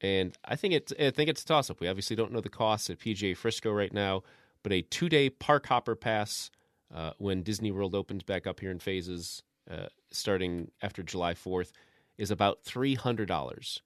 And 0.01 0.37
I 0.45 0.55
think 0.55 0.73
it's 0.73 0.93
I 0.99 1.09
think 1.09 1.29
it's 1.29 1.41
a 1.41 1.45
toss 1.45 1.69
up. 1.69 1.79
We 1.79 1.87
obviously 1.87 2.15
don't 2.15 2.31
know 2.31 2.41
the 2.41 2.49
costs 2.49 2.89
at 2.89 2.99
PGA 2.99 3.35
Frisco 3.35 3.71
right 3.71 3.93
now, 3.93 4.23
but 4.63 4.71
a 4.71 4.81
two 4.81 5.09
day 5.09 5.29
park 5.29 5.67
hopper 5.67 5.95
pass 5.95 6.51
uh, 6.93 7.11
when 7.17 7.43
Disney 7.43 7.71
World 7.71 7.95
opens 7.95 8.23
back 8.23 8.45
up 8.45 8.59
here 8.59 8.71
in 8.71 8.79
phases, 8.79 9.43
uh, 9.69 9.87
starting 10.11 10.71
after 10.81 11.01
July 11.03 11.33
fourth, 11.33 11.73
is 12.17 12.31
about 12.31 12.63
three 12.63 12.95
hundred 12.95 13.27
dollars. 13.27 13.81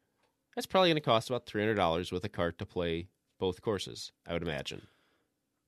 That's 0.55 0.67
probably 0.67 0.89
going 0.89 0.95
to 0.95 1.01
cost 1.01 1.29
about 1.29 1.45
three 1.45 1.61
hundred 1.61 1.75
dollars 1.75 2.11
with 2.11 2.25
a 2.25 2.29
cart 2.29 2.57
to 2.59 2.65
play 2.65 3.07
both 3.39 3.61
courses. 3.61 4.11
I 4.27 4.33
would 4.33 4.43
imagine. 4.43 4.87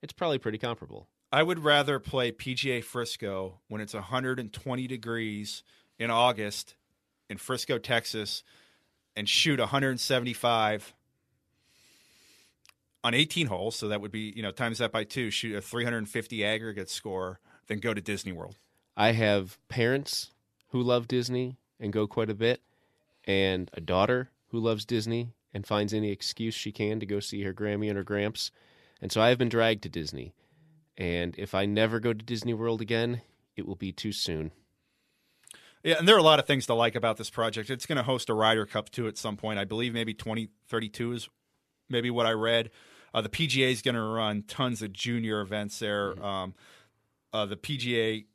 It's 0.01 0.13
probably 0.13 0.39
pretty 0.39 0.57
comparable. 0.57 1.07
I 1.31 1.41
would 1.41 1.63
rather 1.63 1.97
play 1.97 2.31
PGA 2.31 2.83
Frisco 2.83 3.61
when 3.67 3.81
it's 3.81 3.95
120 3.95 4.85
degrees 4.85 5.63
in 5.97 6.11
August 6.11 6.75
in 7.27 7.37
Frisco, 7.37 7.79
Texas, 7.79 8.43
and 9.16 9.28
shoot 9.28 9.59
175 9.59 10.93
on 13.03 13.14
18 13.14 13.47
holes. 13.47 13.76
So 13.76 13.88
that 13.89 14.01
would 14.01 14.11
be, 14.11 14.34
you 14.36 14.41
know, 14.41 14.51
times 14.51 14.80
that 14.80 14.91
by 14.91 15.03
two, 15.03 15.30
shoot 15.30 15.55
a 15.55 15.61
350 15.61 16.45
aggregate 16.45 16.89
score, 16.89 17.39
then 17.68 17.80
go 17.80 17.93
to 17.93 18.01
Disney 18.01 18.32
World. 18.32 18.57
I 18.95 19.11
have 19.11 19.57
parents 19.70 20.32
who 20.70 20.82
love 20.82 21.07
Disney 21.07 21.57
and 21.80 21.91
go 21.91 22.07
quite 22.07 22.30
a 22.30 22.36
bit, 22.36 22.61
and 23.26 23.70
a 23.74 23.82
daughter 23.82 24.30
who 24.49 24.59
loves 24.59 24.86
Disney 24.86 25.34
and 25.53 25.66
finds 25.66 25.93
any 25.93 26.11
excuse 26.11 26.53
she 26.53 26.72
can 26.72 26.99
to 26.99 27.05
go 27.05 27.20
see 27.20 27.43
her 27.43 27.53
Grammy 27.53 27.88
and 27.88 27.97
her 27.97 28.03
Gramps. 28.03 28.51
And 29.01 29.11
so 29.11 29.22
I 29.22 29.30
have 29.30 29.38
been 29.38 29.49
dragged 29.49 29.84
to 29.84 29.89
Disney. 29.89 30.34
And 30.97 31.36
if 31.38 31.53
I 31.55 31.66
never 31.66 31.99
go 31.99 32.14
to 32.14 32.24
Disney 32.24 32.53
World 32.53 32.82
again, 32.82 33.22
it 33.55 33.68
will 33.68 33.76
be 33.76 33.91
too 33.91 34.11
soon. 34.11 34.51
Yeah, 35.84 35.95
and 35.99 36.07
there 36.07 36.15
are 36.15 36.19
a 36.19 36.23
lot 36.23 36.39
of 36.39 36.47
things 36.47 36.65
to 36.67 36.73
like 36.73 36.95
about 36.95 37.17
this 37.17 37.29
project. 37.29 37.69
It's 37.69 37.86
going 37.86 37.97
to 37.97 38.03
host 38.03 38.29
a 38.29 38.34
Ryder 38.34 38.65
Cup 38.65 38.89
too 38.89 39.07
at 39.07 39.17
some 39.17 39.36
point. 39.36 39.59
I 39.59 39.65
believe 39.65 39.93
maybe 39.93 40.13
2032 40.13 41.11
is 41.11 41.29
maybe 41.89 42.09
what 42.09 42.25
I 42.25 42.31
read. 42.31 42.71
Uh, 43.13 43.21
the 43.21 43.29
PGA 43.29 43.71
is 43.71 43.81
going 43.81 43.95
to 43.95 44.01
run 44.01 44.43
tons 44.47 44.81
of 44.81 44.93
junior 44.93 45.41
events 45.41 45.79
there. 45.79 46.13
Mm-hmm. 46.13 46.23
Um, 46.23 46.53
uh, 47.34 47.45
the 47.45 47.57
PGA 47.57 48.25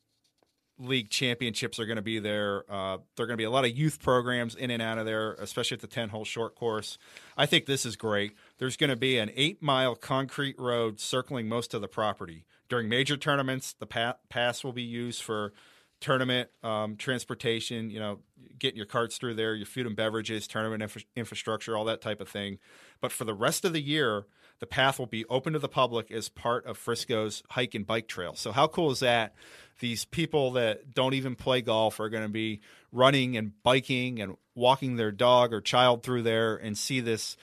League 0.79 1.11
championships 1.11 1.81
are 1.81 1.87
going 1.87 1.97
to 1.97 2.03
be 2.03 2.19
there. 2.19 2.65
Uh, 2.71 2.99
there 3.17 3.25
are 3.25 3.27
going 3.27 3.31
to 3.31 3.37
be 3.37 3.45
a 3.45 3.51
lot 3.51 3.65
of 3.65 3.77
youth 3.77 4.01
programs 4.01 4.55
in 4.55 4.71
and 4.71 4.83
out 4.83 4.99
of 4.99 5.07
there, 5.07 5.33
especially 5.35 5.77
at 5.77 5.81
the 5.81 5.89
10 5.89 6.11
hole 6.11 6.25
short 6.25 6.55
course. 6.55 6.99
I 7.37 7.47
think 7.47 7.67
this 7.67 7.85
is 7.85 7.97
great. 7.97 8.35
There's 8.59 8.77
going 8.77 8.91
to 8.91 8.97
be 8.97 9.19
an 9.19 9.31
eight 9.35 9.63
mile 9.63 9.97
concrete 9.97 10.57
road 10.59 11.01
circling 11.01 11.49
most 11.49 11.75
of 11.75 11.81
the 11.81 11.89
property. 11.89 12.45
During 12.69 12.89
major 12.89 13.17
tournaments, 13.17 13.73
the 13.73 13.87
pa- 13.87 14.17
pass 14.29 14.63
will 14.63 14.75
be 14.75 14.83
used 14.83 15.23
for 15.23 15.53
tournament 16.01 16.49
um, 16.63 16.97
transportation, 16.97 17.91
you 17.91 17.99
know, 17.99 18.21
getting 18.59 18.77
your 18.77 18.87
carts 18.87 19.19
through 19.19 19.35
there, 19.35 19.55
your 19.55 19.67
food 19.67 19.87
and 19.87 19.97
beverages, 19.97 20.47
tournament 20.47 20.83
infra- 20.83 21.03
infrastructure, 21.17 21.77
all 21.77 21.85
that 21.85 22.01
type 22.01 22.21
of 22.21 22.29
thing. 22.29 22.59
But 23.01 23.13
for 23.13 23.25
the 23.25 23.35
rest 23.35 23.65
of 23.65 23.73
the 23.73 23.81
year, 23.81 24.27
the 24.61 24.67
path 24.67 24.99
will 24.99 25.07
be 25.07 25.25
open 25.27 25.53
to 25.53 25.59
the 25.59 25.69
public 25.69 26.11
as 26.11 26.29
part 26.29 26.67
of 26.67 26.77
Frisco's 26.77 27.43
hike 27.51 27.75
and 27.75 27.87
bike 27.87 28.09
trail. 28.09 28.35
So 28.35 28.53
how 28.53 28.67
cool 28.67 28.91
is 28.91 29.01
that? 29.01 29.35
These 29.81 30.05
people 30.05 30.53
that 30.53 30.95
don't 30.95 31.15
even 31.15 31.37
play 31.37 31.63
golf 31.63 32.01
are 32.01 32.09
going 32.09 32.25
to 32.25 32.29
be 32.29 32.61
running 32.91 33.37
and 33.37 33.53
biking 33.63 34.21
and 34.21 34.37
walking 34.55 34.97
their 34.97 35.13
dog 35.13 35.53
or 35.53 35.61
child 35.61 36.03
through 36.03 36.23
there 36.23 36.57
and 36.57 36.77
see 36.77 37.01
this 37.01 37.37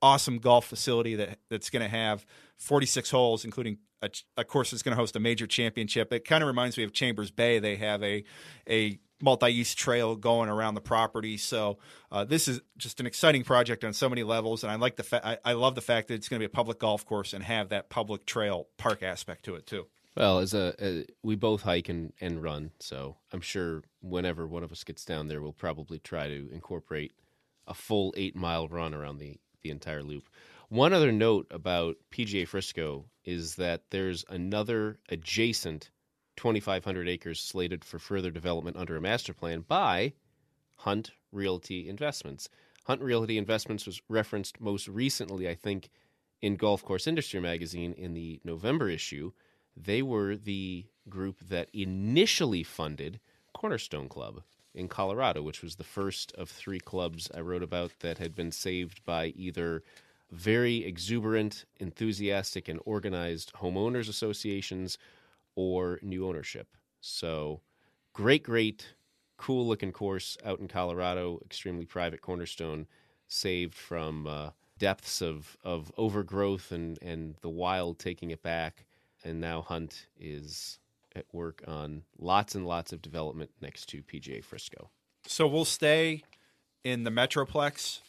awesome 0.00 0.38
golf 0.38 0.66
facility 0.66 1.14
that 1.16 1.38
that's 1.50 1.68
going 1.68 1.82
to 1.82 1.88
have 1.88 2.24
46 2.56 3.10
holes, 3.10 3.44
including 3.44 3.78
a, 4.02 4.10
a 4.36 4.44
course 4.44 4.70
that's 4.70 4.82
going 4.82 4.92
to 4.92 5.00
host 5.00 5.16
a 5.16 5.20
major 5.20 5.46
championship. 5.46 6.12
It 6.12 6.26
kind 6.26 6.42
of 6.42 6.48
reminds 6.48 6.76
me 6.76 6.84
of 6.84 6.92
Chambers 6.92 7.30
Bay. 7.30 7.58
They 7.58 7.76
have 7.76 8.02
a 8.02 8.24
a 8.68 8.98
multi-use 9.22 9.74
trail 9.74 10.16
going 10.16 10.48
around 10.48 10.74
the 10.74 10.80
property. 10.80 11.36
So 11.36 11.78
uh, 12.10 12.24
this 12.24 12.48
is 12.48 12.60
just 12.76 12.98
an 12.98 13.06
exciting 13.06 13.44
project 13.44 13.84
on 13.84 13.92
so 13.92 14.08
many 14.08 14.24
levels, 14.24 14.64
and 14.64 14.72
I 14.72 14.74
like 14.74 14.96
the 14.96 15.04
fa- 15.04 15.26
I, 15.26 15.38
I 15.44 15.52
love 15.52 15.76
the 15.76 15.80
fact 15.80 16.08
that 16.08 16.14
it's 16.14 16.28
going 16.28 16.38
to 16.40 16.46
be 16.46 16.50
a 16.50 16.54
public 16.54 16.80
golf 16.80 17.06
course 17.06 17.32
and 17.32 17.42
have 17.44 17.68
that 17.70 17.88
public 17.88 18.26
trail 18.26 18.68
park 18.76 19.02
aspect 19.02 19.44
to 19.44 19.54
it 19.54 19.66
too. 19.66 19.86
Well, 20.16 20.40
as 20.40 20.52
a, 20.52 20.74
a, 20.78 21.06
we 21.22 21.36
both 21.36 21.62
hike 21.62 21.88
and, 21.88 22.12
and 22.20 22.42
run, 22.42 22.72
so 22.80 23.16
I'm 23.32 23.40
sure 23.40 23.82
whenever 24.02 24.46
one 24.46 24.62
of 24.62 24.70
us 24.70 24.84
gets 24.84 25.06
down 25.06 25.28
there, 25.28 25.40
we'll 25.40 25.54
probably 25.54 26.00
try 26.00 26.28
to 26.28 26.50
incorporate 26.52 27.12
a 27.66 27.72
full 27.72 28.12
eight 28.16 28.36
mile 28.36 28.68
run 28.68 28.92
around 28.92 29.18
the 29.18 29.38
the 29.62 29.70
entire 29.70 30.02
loop. 30.02 30.28
One 30.68 30.92
other 30.92 31.12
note 31.12 31.46
about 31.50 31.96
PGA 32.10 32.48
Frisco 32.48 33.04
is 33.24 33.56
that 33.56 33.82
there's 33.90 34.24
another 34.28 34.98
adjacent 35.08 35.90
2,500 36.36 37.08
acres 37.08 37.40
slated 37.40 37.84
for 37.84 37.98
further 37.98 38.30
development 38.30 38.76
under 38.76 38.96
a 38.96 39.00
master 39.00 39.34
plan 39.34 39.60
by 39.60 40.12
Hunt 40.78 41.12
Realty 41.30 41.88
Investments. 41.88 42.48
Hunt 42.84 43.00
Realty 43.02 43.38
Investments 43.38 43.86
was 43.86 44.02
referenced 44.08 44.60
most 44.60 44.88
recently, 44.88 45.48
I 45.48 45.54
think, 45.54 45.90
in 46.40 46.56
Golf 46.56 46.84
Course 46.84 47.06
Industry 47.06 47.40
Magazine 47.40 47.92
in 47.92 48.14
the 48.14 48.40
November 48.44 48.88
issue. 48.88 49.32
They 49.76 50.02
were 50.02 50.36
the 50.36 50.86
group 51.08 51.38
that 51.48 51.68
initially 51.72 52.62
funded 52.62 53.20
Cornerstone 53.54 54.08
Club 54.08 54.42
in 54.74 54.88
Colorado, 54.88 55.42
which 55.42 55.62
was 55.62 55.76
the 55.76 55.84
first 55.84 56.32
of 56.32 56.50
three 56.50 56.80
clubs 56.80 57.30
I 57.34 57.40
wrote 57.40 57.62
about 57.62 57.92
that 58.00 58.18
had 58.18 58.34
been 58.34 58.50
saved 58.50 59.04
by 59.04 59.26
either 59.36 59.82
very 60.32 60.84
exuberant, 60.84 61.66
enthusiastic, 61.78 62.68
and 62.68 62.80
organized 62.84 63.52
homeowners 63.54 64.08
associations 64.08 64.98
or 65.54 66.00
new 66.02 66.26
ownership. 66.26 66.68
So, 67.00 67.60
great, 68.14 68.42
great, 68.42 68.94
cool 69.36 69.66
looking 69.66 69.92
course 69.92 70.38
out 70.44 70.58
in 70.58 70.68
Colorado, 70.68 71.40
extremely 71.44 71.84
private 71.84 72.22
cornerstone, 72.22 72.86
saved 73.28 73.74
from 73.74 74.26
uh, 74.26 74.50
depths 74.78 75.20
of, 75.20 75.56
of 75.62 75.92
overgrowth 75.96 76.72
and, 76.72 76.98
and 77.02 77.34
the 77.42 77.50
wild 77.50 77.98
taking 77.98 78.30
it 78.30 78.42
back. 78.42 78.86
And 79.24 79.40
now 79.40 79.62
Hunt 79.62 80.06
is 80.18 80.78
at 81.14 81.26
work 81.32 81.62
on 81.68 82.02
lots 82.18 82.54
and 82.54 82.66
lots 82.66 82.92
of 82.92 83.02
development 83.02 83.50
next 83.60 83.86
to 83.90 84.02
PGA 84.02 84.42
Frisco. 84.42 84.90
So 85.26 85.46
we'll 85.46 85.64
stay 85.64 86.24
in 86.82 87.04
the 87.04 87.10
Metroplex 87.10 88.00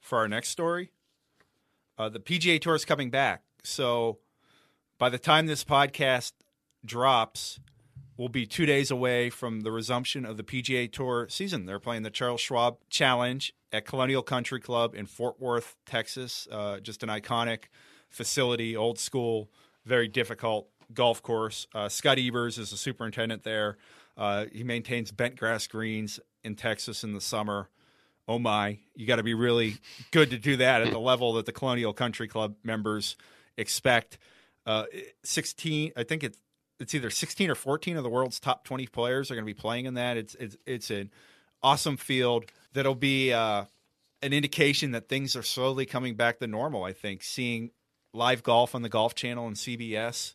for 0.00 0.18
our 0.18 0.28
next 0.28 0.48
story. 0.48 0.90
Uh, 2.00 2.08
the 2.08 2.18
PGA 2.18 2.58
Tour 2.58 2.74
is 2.74 2.86
coming 2.86 3.10
back. 3.10 3.42
So 3.62 4.20
by 4.96 5.10
the 5.10 5.18
time 5.18 5.44
this 5.44 5.64
podcast 5.64 6.32
drops, 6.82 7.60
we'll 8.16 8.30
be 8.30 8.46
two 8.46 8.64
days 8.64 8.90
away 8.90 9.28
from 9.28 9.60
the 9.60 9.70
resumption 9.70 10.24
of 10.24 10.38
the 10.38 10.42
PGA 10.42 10.90
Tour 10.90 11.26
season. 11.28 11.66
They're 11.66 11.78
playing 11.78 12.02
the 12.02 12.10
Charles 12.10 12.40
Schwab 12.40 12.78
Challenge 12.88 13.52
at 13.70 13.84
Colonial 13.84 14.22
Country 14.22 14.60
Club 14.60 14.94
in 14.94 15.04
Fort 15.04 15.38
Worth, 15.38 15.76
Texas. 15.84 16.48
Uh, 16.50 16.80
just 16.80 17.02
an 17.02 17.10
iconic 17.10 17.64
facility, 18.08 18.74
old 18.74 18.98
school, 18.98 19.50
very 19.84 20.08
difficult 20.08 20.68
golf 20.94 21.22
course. 21.22 21.66
Uh, 21.74 21.90
Scott 21.90 22.18
Ebers 22.18 22.56
is 22.56 22.70
the 22.70 22.78
superintendent 22.78 23.42
there. 23.42 23.76
Uh, 24.16 24.46
he 24.50 24.64
maintains 24.64 25.12
bent 25.12 25.36
grass 25.36 25.66
greens 25.66 26.18
in 26.42 26.54
Texas 26.54 27.04
in 27.04 27.12
the 27.12 27.20
summer. 27.20 27.68
Oh 28.28 28.38
my, 28.38 28.78
you 28.94 29.06
got 29.06 29.16
to 29.16 29.22
be 29.22 29.34
really 29.34 29.78
good 30.10 30.30
to 30.30 30.38
do 30.38 30.56
that 30.56 30.82
at 30.82 30.92
the 30.92 31.00
level 31.00 31.34
that 31.34 31.46
the 31.46 31.52
Colonial 31.52 31.92
Country 31.92 32.28
Club 32.28 32.54
members 32.62 33.16
expect. 33.56 34.18
Uh, 34.66 34.84
16, 35.24 35.92
I 35.96 36.04
think 36.04 36.22
it's 36.22 36.38
it's 36.78 36.94
either 36.94 37.10
16 37.10 37.50
or 37.50 37.54
14 37.54 37.96
of 37.96 38.02
the 38.02 38.08
world's 38.08 38.40
top 38.40 38.64
20 38.64 38.86
players 38.86 39.30
are 39.30 39.34
going 39.34 39.44
to 39.44 39.54
be 39.54 39.54
playing 39.54 39.84
in 39.84 39.94
that. 39.94 40.16
It's 40.16 40.34
it's 40.36 40.56
it's 40.66 40.90
an 40.90 41.10
awesome 41.62 41.96
field 41.96 42.46
that'll 42.72 42.94
be 42.94 43.32
uh, 43.32 43.64
an 44.22 44.32
indication 44.32 44.92
that 44.92 45.08
things 45.08 45.36
are 45.36 45.42
slowly 45.42 45.86
coming 45.86 46.14
back 46.14 46.38
to 46.38 46.46
normal. 46.46 46.84
I 46.84 46.92
think 46.92 47.22
seeing 47.22 47.70
live 48.12 48.42
golf 48.42 48.74
on 48.74 48.82
the 48.82 48.88
Golf 48.88 49.14
Channel 49.14 49.46
and 49.46 49.56
CBS 49.56 50.34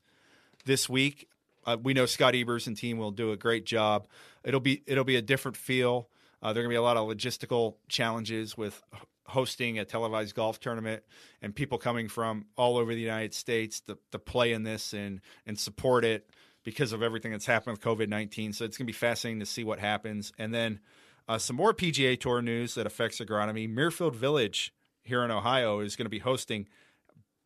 this 0.65 0.87
week. 0.87 1.27
Uh, 1.65 1.77
we 1.81 1.93
know 1.93 2.05
Scott 2.05 2.35
Ebers 2.35 2.67
and 2.67 2.77
team 2.77 2.97
will 2.97 3.11
do 3.11 3.31
a 3.31 3.37
great 3.37 3.65
job. 3.65 4.07
It'll 4.43 4.59
be 4.59 4.83
it'll 4.85 5.03
be 5.03 5.15
a 5.15 5.21
different 5.21 5.57
feel. 5.57 6.09
Uh, 6.45 6.53
there 6.53 6.61
are 6.61 6.65
going 6.65 6.69
to 6.69 6.73
be 6.73 6.75
a 6.75 6.81
lot 6.83 6.95
of 6.95 7.07
logistical 7.07 7.73
challenges 7.89 8.55
with 8.55 8.83
hosting 9.25 9.79
a 9.79 9.83
televised 9.83 10.35
golf 10.35 10.59
tournament 10.59 11.01
and 11.41 11.55
people 11.55 11.79
coming 11.79 12.07
from 12.07 12.45
all 12.55 12.77
over 12.77 12.93
the 12.93 13.01
United 13.01 13.33
States 13.33 13.79
to, 13.79 13.97
to 14.11 14.19
play 14.19 14.53
in 14.53 14.61
this 14.61 14.93
and 14.93 15.21
and 15.47 15.57
support 15.57 16.05
it 16.05 16.29
because 16.63 16.93
of 16.93 17.01
everything 17.01 17.31
that's 17.31 17.47
happened 17.47 17.75
with 17.75 17.81
COVID 17.81 18.09
nineteen. 18.09 18.53
So 18.53 18.63
it's 18.63 18.77
going 18.77 18.85
to 18.85 18.91
be 18.91 18.95
fascinating 18.95 19.39
to 19.39 19.47
see 19.47 19.63
what 19.63 19.79
happens. 19.79 20.33
And 20.37 20.53
then 20.53 20.81
uh, 21.27 21.39
some 21.39 21.55
more 21.55 21.73
PGA 21.73 22.19
Tour 22.19 22.43
news 22.43 22.75
that 22.75 22.85
affects 22.85 23.17
agronomy. 23.17 23.67
Muirfield 23.67 24.13
Village 24.13 24.71
here 25.01 25.23
in 25.23 25.31
Ohio 25.31 25.79
is 25.79 25.95
going 25.95 26.05
to 26.05 26.11
be 26.11 26.19
hosting 26.19 26.67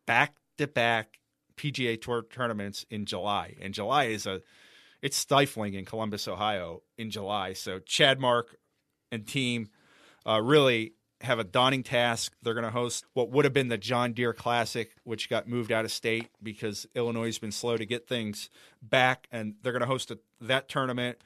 back 0.04 0.34
to 0.58 0.66
back 0.66 1.20
PGA 1.56 1.98
Tour 1.98 2.26
tournaments 2.30 2.84
in 2.90 3.06
July, 3.06 3.56
and 3.62 3.72
July 3.72 4.08
is 4.08 4.26
a 4.26 4.42
it's 5.00 5.16
stifling 5.16 5.72
in 5.72 5.86
Columbus, 5.86 6.28
Ohio, 6.28 6.82
in 6.98 7.10
July. 7.10 7.54
So 7.54 7.78
Chad 7.78 8.20
Mark 8.20 8.56
and 9.10 9.26
team 9.26 9.68
uh, 10.26 10.40
really 10.42 10.94
have 11.22 11.38
a 11.38 11.44
daunting 11.44 11.82
task. 11.82 12.34
They're 12.42 12.54
going 12.54 12.64
to 12.64 12.70
host 12.70 13.04
what 13.12 13.30
would 13.30 13.44
have 13.44 13.52
been 13.52 13.68
the 13.68 13.78
John 13.78 14.12
Deere 14.12 14.32
Classic, 14.32 14.90
which 15.04 15.28
got 15.28 15.48
moved 15.48 15.70
out 15.70 15.84
of 15.84 15.92
state 15.92 16.28
because 16.42 16.86
Illinois 16.94 17.26
has 17.26 17.38
been 17.38 17.52
slow 17.52 17.76
to 17.76 17.84
get 17.84 18.08
things 18.08 18.48
back, 18.80 19.26
and 19.30 19.54
they're 19.62 19.72
going 19.72 19.80
to 19.80 19.86
host 19.86 20.10
a, 20.10 20.18
that 20.40 20.68
tournament. 20.68 21.18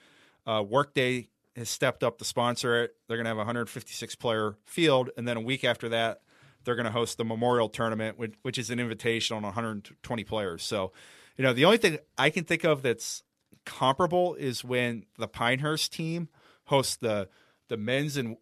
Uh, 0.47 0.65
Workday 0.67 1.29
has 1.57 1.71
stepped 1.71 2.03
up 2.03 2.19
to 2.19 2.25
sponsor 2.25 2.83
it. 2.83 2.97
They're 3.07 3.17
going 3.17 3.27
to 3.27 3.31
have 3.31 3.37
a 3.37 3.41
156 3.41 4.17
player 4.17 4.57
field, 4.65 5.11
and 5.17 5.29
then 5.29 5.37
a 5.37 5.41
week 5.41 5.65
after 5.65 5.89
that, 5.91 6.23
they're 6.65 6.75
going 6.75 6.87
to 6.87 6.93
host 6.93 7.19
the 7.19 7.25
Memorial 7.25 7.69
Tournament, 7.69 8.19
which, 8.19 8.35
which 8.43 8.59
is 8.59 8.71
an 8.71 8.81
invitation 8.81 9.37
on 9.37 9.43
120 9.43 10.25
players. 10.25 10.63
So, 10.63 10.93
you 11.37 11.45
know, 11.45 11.53
the 11.53 11.67
only 11.67 11.77
thing 11.77 11.99
I 12.19 12.31
can 12.31 12.45
think 12.45 12.65
of 12.65 12.83
that's 12.83 13.23
comparable 13.65 14.35
is 14.35 14.65
when 14.65 15.05
the 15.19 15.29
Pinehurst 15.29 15.93
team 15.93 16.29
hosts 16.65 16.97
the 16.97 17.29
the 17.69 17.77
men's 17.77 18.17
and 18.17 18.37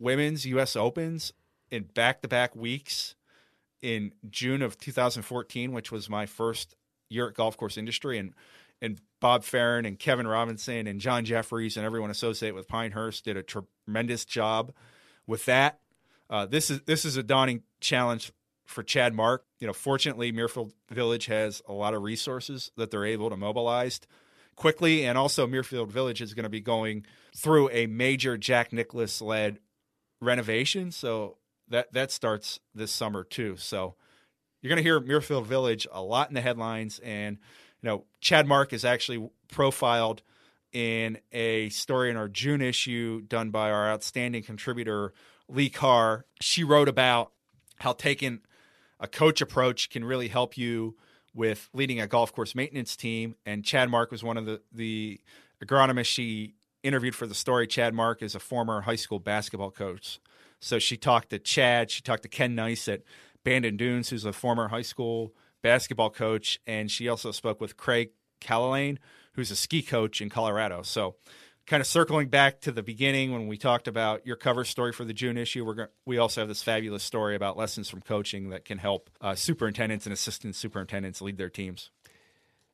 women's 0.00 0.46
U.S. 0.46 0.76
Opens 0.76 1.32
in 1.70 1.84
back 1.84 2.22
to 2.22 2.28
back 2.28 2.54
weeks 2.54 3.14
in 3.82 4.12
June 4.30 4.62
of 4.62 4.78
2014, 4.78 5.72
which 5.72 5.92
was 5.92 6.08
my 6.08 6.26
first 6.26 6.74
year 7.08 7.28
at 7.28 7.34
Golf 7.34 7.56
Course 7.56 7.76
Industry, 7.76 8.18
and 8.18 8.34
and 8.80 9.00
Bob 9.20 9.44
Farren 9.44 9.86
and 9.86 9.98
Kevin 9.98 10.26
Robinson 10.26 10.86
and 10.86 11.00
John 11.00 11.24
Jeffries 11.24 11.76
and 11.76 11.86
everyone 11.86 12.10
associated 12.10 12.54
with 12.54 12.68
Pinehurst 12.68 13.24
did 13.24 13.36
a 13.36 13.42
tremendous 13.42 14.24
job 14.24 14.72
with 15.26 15.46
that. 15.46 15.80
Uh, 16.28 16.46
this 16.46 16.70
is 16.70 16.80
this 16.82 17.04
is 17.04 17.16
a 17.16 17.22
daunting 17.22 17.62
challenge 17.80 18.32
for 18.66 18.82
Chad 18.82 19.14
Mark. 19.14 19.44
You 19.58 19.66
know, 19.66 19.72
fortunately, 19.72 20.32
Muirfield 20.32 20.72
Village 20.90 21.26
has 21.26 21.62
a 21.68 21.72
lot 21.72 21.94
of 21.94 22.02
resources 22.02 22.70
that 22.76 22.90
they're 22.90 23.04
able 23.04 23.30
to 23.30 23.36
mobilize 23.36 24.00
quickly, 24.56 25.04
and 25.04 25.18
also 25.18 25.46
Muirfield 25.46 25.88
Village 25.88 26.20
is 26.20 26.34
going 26.34 26.44
to 26.44 26.50
be 26.50 26.60
going 26.60 27.04
through 27.36 27.70
a 27.70 27.86
major 27.86 28.36
Jack 28.36 28.72
Nicklaus 28.72 29.20
led 29.20 29.58
renovation, 30.20 30.90
so 30.90 31.38
that 31.68 31.92
that 31.92 32.10
starts 32.10 32.60
this 32.74 32.92
summer 32.92 33.24
too. 33.24 33.56
So 33.56 33.94
you're 34.60 34.68
going 34.68 34.82
to 34.82 34.82
hear 34.82 35.00
Muirfield 35.00 35.46
Village 35.46 35.86
a 35.92 36.02
lot 36.02 36.28
in 36.28 36.34
the 36.34 36.40
headlines, 36.40 36.98
and 37.00 37.38
you 37.82 37.88
know, 37.88 38.04
Chad 38.20 38.46
Mark 38.46 38.72
is 38.72 38.84
actually 38.84 39.28
profiled 39.50 40.22
in 40.72 41.18
a 41.32 41.68
story 41.68 42.10
in 42.10 42.16
our 42.16 42.28
June 42.28 42.60
issue 42.60 43.20
done 43.22 43.50
by 43.50 43.70
our 43.70 43.88
outstanding 43.88 44.42
contributor 44.42 45.12
Lee 45.48 45.70
Carr. 45.70 46.26
She 46.40 46.64
wrote 46.64 46.88
about 46.88 47.32
how 47.76 47.92
taking 47.92 48.40
a 48.98 49.06
coach 49.06 49.40
approach 49.40 49.90
can 49.90 50.04
really 50.04 50.28
help 50.28 50.56
you 50.56 50.96
with 51.34 51.68
leading 51.72 52.00
a 52.00 52.06
golf 52.06 52.32
course 52.32 52.54
maintenance 52.54 52.96
team. 52.96 53.34
And 53.44 53.64
Chad 53.64 53.90
Mark 53.90 54.10
was 54.10 54.22
one 54.22 54.36
of 54.36 54.46
the 54.46 54.60
the 54.72 55.20
agronomists 55.62 56.06
she 56.06 56.54
interviewed 56.82 57.14
for 57.14 57.26
the 57.26 57.34
story. 57.34 57.66
Chad 57.66 57.94
Mark 57.94 58.22
is 58.22 58.34
a 58.34 58.40
former 58.40 58.82
high 58.82 58.96
school 58.96 59.18
basketball 59.18 59.70
coach. 59.70 60.20
So 60.60 60.78
she 60.78 60.96
talked 60.96 61.30
to 61.30 61.38
Chad, 61.38 61.90
she 61.90 62.00
talked 62.02 62.22
to 62.22 62.28
Ken 62.28 62.54
Nice 62.54 62.88
at 62.88 63.02
Bandon 63.44 63.76
Dunes, 63.76 64.08
who's 64.08 64.24
a 64.24 64.32
former 64.32 64.68
high 64.68 64.82
school 64.82 65.34
basketball 65.62 66.10
coach, 66.10 66.60
and 66.66 66.90
she 66.90 67.08
also 67.08 67.32
spoke 67.32 67.60
with 67.60 67.76
Craig 67.76 68.10
Callahan, 68.40 68.98
who's 69.32 69.50
a 69.50 69.56
ski 69.56 69.82
coach 69.82 70.20
in 70.20 70.30
Colorado. 70.30 70.82
So 70.82 71.16
kind 71.66 71.80
of 71.80 71.86
circling 71.86 72.28
back 72.28 72.60
to 72.60 72.72
the 72.72 72.82
beginning 72.82 73.32
when 73.32 73.46
we 73.46 73.56
talked 73.56 73.88
about 73.88 74.26
your 74.26 74.36
cover 74.36 74.64
story 74.64 74.92
for 74.92 75.04
the 75.04 75.14
June 75.14 75.36
issue, 75.36 75.64
we're 75.64 75.74
going 75.74 75.88
we 76.04 76.18
also 76.18 76.40
have 76.40 76.48
this 76.48 76.62
fabulous 76.62 77.02
story 77.02 77.34
about 77.34 77.56
lessons 77.56 77.88
from 77.88 78.00
coaching 78.02 78.50
that 78.50 78.64
can 78.64 78.78
help 78.78 79.10
uh, 79.20 79.34
superintendents 79.34 80.06
and 80.06 80.12
assistant 80.12 80.54
superintendents 80.54 81.22
lead 81.22 81.38
their 81.38 81.50
teams. 81.50 81.90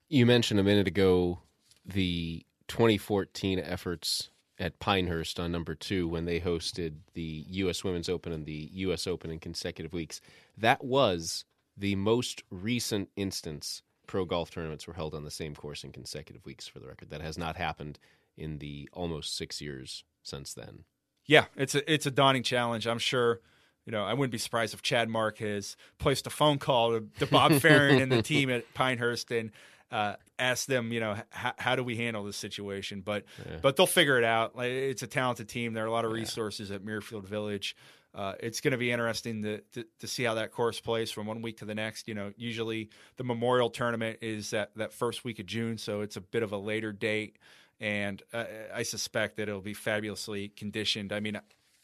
You 0.08 0.26
mentioned 0.26 0.58
a 0.58 0.64
minute 0.64 0.88
ago 0.88 1.38
the 1.84 2.44
2014 2.68 3.58
efforts 3.60 4.30
at 4.58 4.78
Pinehurst 4.78 5.40
on 5.40 5.52
number 5.52 5.74
two 5.74 6.06
when 6.08 6.24
they 6.26 6.40
hosted 6.40 6.96
the 7.14 7.44
U.S. 7.48 7.82
Women's 7.82 8.08
Open 8.08 8.32
and 8.32 8.44
the 8.44 8.68
U.S. 8.72 9.06
Open 9.06 9.30
in 9.30 9.38
consecutive 9.38 9.92
weeks. 9.92 10.20
That 10.58 10.84
was 10.84 11.44
the 11.76 11.94
most 11.94 12.42
recent 12.50 13.08
instance 13.16 13.82
pro 14.06 14.24
golf 14.24 14.50
tournaments 14.50 14.86
were 14.86 14.94
held 14.94 15.14
on 15.14 15.24
the 15.24 15.30
same 15.30 15.54
course 15.54 15.84
in 15.84 15.92
consecutive 15.92 16.44
weeks, 16.44 16.66
for 16.66 16.80
the 16.80 16.86
record. 16.86 17.10
That 17.10 17.22
has 17.22 17.38
not 17.38 17.56
happened 17.56 17.98
in 18.40 18.58
the 18.58 18.88
almost 18.92 19.36
six 19.36 19.60
years 19.60 20.04
since 20.22 20.54
then. 20.54 20.84
Yeah, 21.26 21.44
it's 21.56 21.74
a 21.74 21.92
it's 21.92 22.06
a 22.06 22.10
daunting 22.10 22.42
challenge. 22.42 22.86
I'm 22.86 22.98
sure. 22.98 23.40
You 23.86 23.92
know, 23.92 24.04
I 24.04 24.12
wouldn't 24.12 24.30
be 24.30 24.38
surprised 24.38 24.74
if 24.74 24.82
Chad 24.82 25.08
Mark 25.08 25.38
has 25.38 25.74
placed 25.98 26.26
a 26.26 26.30
phone 26.30 26.58
call 26.58 26.92
to, 26.92 27.06
to 27.18 27.26
Bob 27.26 27.54
Farren 27.54 28.00
and 28.00 28.12
the 28.12 28.22
team 28.34 28.50
at 28.50 28.72
Pinehurst 28.74 29.30
and 29.32 29.50
uh, 29.90 30.14
asked 30.38 30.68
them, 30.68 30.92
you 30.92 31.00
know, 31.00 31.16
how, 31.30 31.54
how 31.58 31.76
do 31.76 31.82
we 31.82 31.96
handle 31.96 32.22
this 32.22 32.36
situation? 32.36 33.00
But 33.00 33.24
yeah. 33.38 33.56
but 33.62 33.76
they'll 33.76 33.86
figure 33.86 34.18
it 34.18 34.24
out. 34.24 34.54
Like, 34.54 34.70
it's 34.70 35.02
a 35.02 35.06
talented 35.06 35.48
team. 35.48 35.72
There 35.72 35.82
are 35.82 35.88
a 35.88 35.92
lot 35.92 36.04
of 36.04 36.12
resources 36.12 36.68
yeah. 36.68 36.76
at 36.76 36.84
Muirfield 36.84 37.24
Village. 37.24 37.74
Uh, 38.14 38.34
it's 38.40 38.60
going 38.60 38.72
to 38.72 38.78
be 38.78 38.90
interesting 38.90 39.42
to, 39.42 39.60
to, 39.72 39.84
to 40.00 40.06
see 40.06 40.24
how 40.24 40.34
that 40.34 40.50
course 40.50 40.80
plays 40.80 41.10
from 41.10 41.26
one 41.26 41.42
week 41.42 41.58
to 41.58 41.64
the 41.64 41.74
next. 41.74 42.08
You 42.08 42.14
know, 42.14 42.32
usually 42.36 42.90
the 43.16 43.24
Memorial 43.24 43.70
Tournament 43.70 44.18
is 44.20 44.50
that 44.50 44.72
that 44.76 44.92
first 44.92 45.24
week 45.24 45.38
of 45.38 45.46
June, 45.46 45.78
so 45.78 46.00
it's 46.00 46.16
a 46.16 46.20
bit 46.20 46.42
of 46.42 46.52
a 46.52 46.58
later 46.58 46.92
date 46.92 47.38
and 47.80 48.22
uh, 48.32 48.44
I 48.74 48.82
suspect 48.82 49.36
that 49.36 49.48
it'll 49.48 49.60
be 49.60 49.74
fabulously 49.74 50.48
conditioned. 50.48 51.12
I 51.12 51.20
mean, 51.20 51.40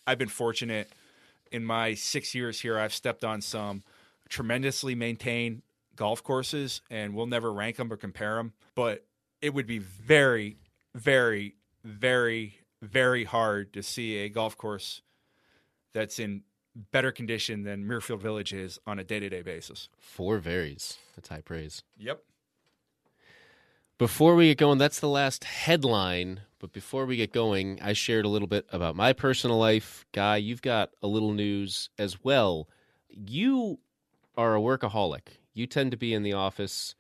I've 0.07 0.19
been 0.19 0.29
fortunate 0.29 0.91
in 1.51 1.65
my 1.65 1.95
six 1.95 2.35
years 2.35 2.61
here. 2.61 2.79
I've 2.79 2.95
stepped 2.95 3.25
on 3.25 3.41
some 3.41 3.83
tremendously 4.29 4.95
maintained 4.95 5.63
golf 5.97 6.23
courses, 6.23 6.83
and 6.91 7.15
we'll 7.15 7.27
never 7.27 7.53
rank 7.53 7.77
them 7.77 7.93
or 7.93 7.97
compare 7.97 8.37
them. 8.37 8.53
But 8.75 9.07
it 9.41 9.55
would 9.55 9.67
be 9.67 9.79
very, 9.79 10.59
very, 10.95 11.55
very, 11.85 12.59
very 12.83 13.25
hard 13.25 13.73
to 13.73 13.83
see 13.83 14.19
a 14.19 14.29
golf 14.29 14.57
course 14.57 15.01
that's 15.95 16.19
in 16.19 16.43
better 16.93 17.11
condition 17.11 17.63
than 17.63 17.87
Muirfield 17.87 18.21
Village 18.21 18.53
is 18.53 18.79
on 18.87 18.99
a 18.99 19.05
day 19.05 19.19
to 19.19 19.29
day 19.31 19.43
basis. 19.43 19.89
Four 19.99 20.39
varies. 20.39 20.99
That's 21.15 21.29
high 21.31 21.41
praise. 21.41 21.83
Yep. 21.97 22.23
Before 23.99 24.35
we 24.35 24.49
get 24.49 24.59
going, 24.59 24.77
that's 24.79 25.01
the 25.01 25.09
last 25.09 25.45
headline. 25.45 26.43
But 26.59 26.73
before 26.73 27.07
we 27.07 27.17
get 27.17 27.33
going, 27.33 27.79
I 27.83 27.95
shared 27.95 28.27
a 28.27 28.29
little 28.29 28.49
bit 28.49 28.67
about 28.71 28.95
my 28.95 29.15
personal 29.15 29.59
life. 29.59 30.05
Guy, 30.13 30.37
you've 30.37 30.63
got 30.63 30.91
a 31.03 31.07
little 31.07 31.33
news 31.33 31.89
as 31.99 32.23
well. 32.23 32.69
You 33.09 33.79
are 34.37 34.55
a 34.55 34.61
workaholic. 34.61 35.39
You 35.55 35.67
tend 35.67 35.93
to 35.93 35.97
be 35.97 36.13
in 36.13 36.23
the 36.23 36.35
office. 36.35 36.95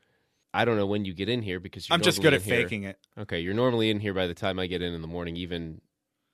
I 0.54 0.64
don't 0.64 0.76
know 0.76 0.86
when 0.86 1.04
you 1.04 1.12
get 1.12 1.28
in 1.28 1.42
here 1.42 1.60
because 1.60 1.86
I'm 1.90 2.00
just 2.00 2.22
good 2.22 2.32
at 2.32 2.40
faking 2.40 2.84
it. 2.84 2.98
Okay, 3.18 3.40
you're 3.40 3.54
normally 3.54 3.90
in 3.90 4.00
here 4.00 4.14
by 4.14 4.26
the 4.26 4.34
time 4.34 4.58
I 4.58 4.66
get 4.66 4.80
in 4.80 4.94
in 4.94 5.02
the 5.02 5.08
morning, 5.08 5.36
even 5.36 5.82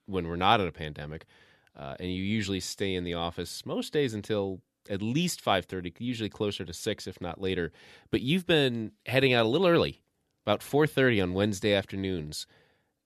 when 0.05 0.27
we're 0.27 0.37
not 0.37 0.61
in 0.61 0.67
a 0.67 0.71
pandemic. 0.71 1.25
Uh, 1.77 1.95
and 1.99 2.09
you 2.09 2.23
usually 2.23 2.61
stay 2.61 2.93
in 2.93 3.03
the 3.03 3.15
office 3.15 3.65
most 3.65 3.91
days 3.91 4.13
until 4.13 4.61
at 4.89 5.01
least 5.01 5.43
5.30 5.43 5.93
usually 5.99 6.29
closer 6.29 6.65
to 6.65 6.73
6 6.73 7.07
if 7.07 7.21
not 7.21 7.39
later 7.39 7.71
but 8.11 8.19
you've 8.21 8.45
been 8.45 8.91
heading 9.05 9.33
out 9.33 9.45
a 9.45 9.47
little 9.47 9.65
early 9.65 10.02
about 10.45 10.61
4:30 10.61 11.21
on 11.21 11.33
Wednesday 11.33 11.73
afternoons. 11.73 12.45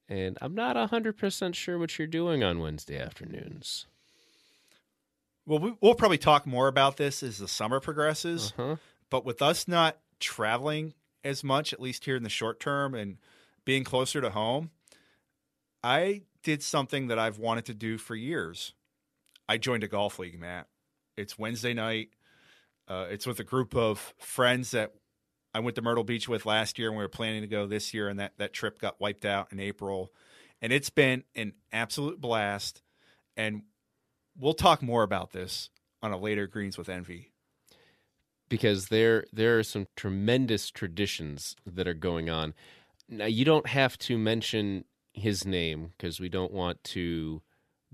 And 0.10 0.38
I'm 0.42 0.56
not 0.56 0.78
100% 0.78 1.54
sure 1.54 1.78
what 1.78 1.98
you're 1.98 2.08
doing 2.08 2.44
on 2.44 2.60
Wednesday 2.60 2.98
afternoons. 2.98 3.88
Well, 5.46 5.76
we'll 5.82 5.96
probably 5.96 6.18
talk 6.18 6.46
more 6.46 6.68
about 6.68 6.98
this 6.98 7.24
as 7.24 7.38
the 7.38 7.48
summer 7.48 7.80
progresses. 7.80 8.54
Uh-huh. 8.58 8.78
But 9.10 9.26
with 9.26 9.42
us 9.42 9.68
not 9.68 9.98
traveling 10.20 10.94
as 11.24 11.44
much, 11.44 11.74
at 11.74 11.82
least 11.82 12.06
here 12.06 12.16
in 12.16 12.24
the 12.24 12.30
short 12.30 12.60
term, 12.60 12.94
and 12.94 13.18
being 13.66 13.84
closer 13.84 14.22
to 14.22 14.30
home, 14.30 14.72
I 15.84 16.24
did 16.44 16.64
something 16.64 17.08
that 17.08 17.20
I've 17.20 17.38
wanted 17.38 17.66
to 17.66 17.74
do 17.74 17.98
for 17.98 18.16
years. 18.16 18.74
I 19.48 19.58
joined 19.58 19.84
a 19.84 19.88
golf 19.88 20.20
league, 20.20 20.40
Matt. 20.40 20.68
It's 21.16 21.38
Wednesday 21.38 21.74
night. 21.74 22.10
Uh, 22.88 23.08
it's 23.10 23.28
with 23.28 23.40
a 23.40 23.44
group 23.44 23.76
of 23.76 24.14
friends 24.18 24.72
that 24.72 24.94
I 25.58 25.60
went 25.60 25.76
to 25.78 25.82
Myrtle 25.82 26.04
Beach 26.04 26.30
with 26.30 26.46
last 26.46 26.78
year, 26.78 26.90
and 26.90 26.96
we 26.96 27.04
were 27.04 27.10
planning 27.10 27.42
to 27.42 27.48
go 27.48 27.66
this 27.66 27.92
year, 27.92 28.10
and 28.10 28.20
that 28.20 28.34
that 28.38 28.54
trip 28.54 28.80
got 28.80 29.02
wiped 29.02 29.26
out 29.26 29.52
in 29.52 29.60
April. 29.60 30.14
And 30.62 30.72
it's 30.72 30.92
been 30.92 31.24
an 31.34 31.54
absolute 31.74 32.22
blast. 32.22 32.84
And 33.36 33.64
we'll 34.38 34.54
talk 34.54 34.84
more 34.84 35.02
about 35.02 35.32
this 35.32 35.72
on 36.04 36.12
a 36.12 36.18
later 36.18 36.46
Greens 36.46 36.78
with 36.78 36.90
Envy 36.90 37.32
because 38.50 38.90
there 38.90 39.26
there 39.34 39.58
are 39.58 39.64
some 39.64 39.88
tremendous 39.96 40.70
traditions 40.70 41.56
that 41.66 41.88
are 41.88 41.96
going 41.96 42.30
on. 42.30 42.54
Now 43.10 43.26
you 43.26 43.44
don't 43.44 43.68
have 43.68 43.98
to 44.00 44.16
mention 44.16 44.86
his 45.14 45.44
name 45.44 45.94
because 45.98 46.20
we 46.20 46.30
don't 46.30 46.54
want 46.54 46.84
to 46.84 47.42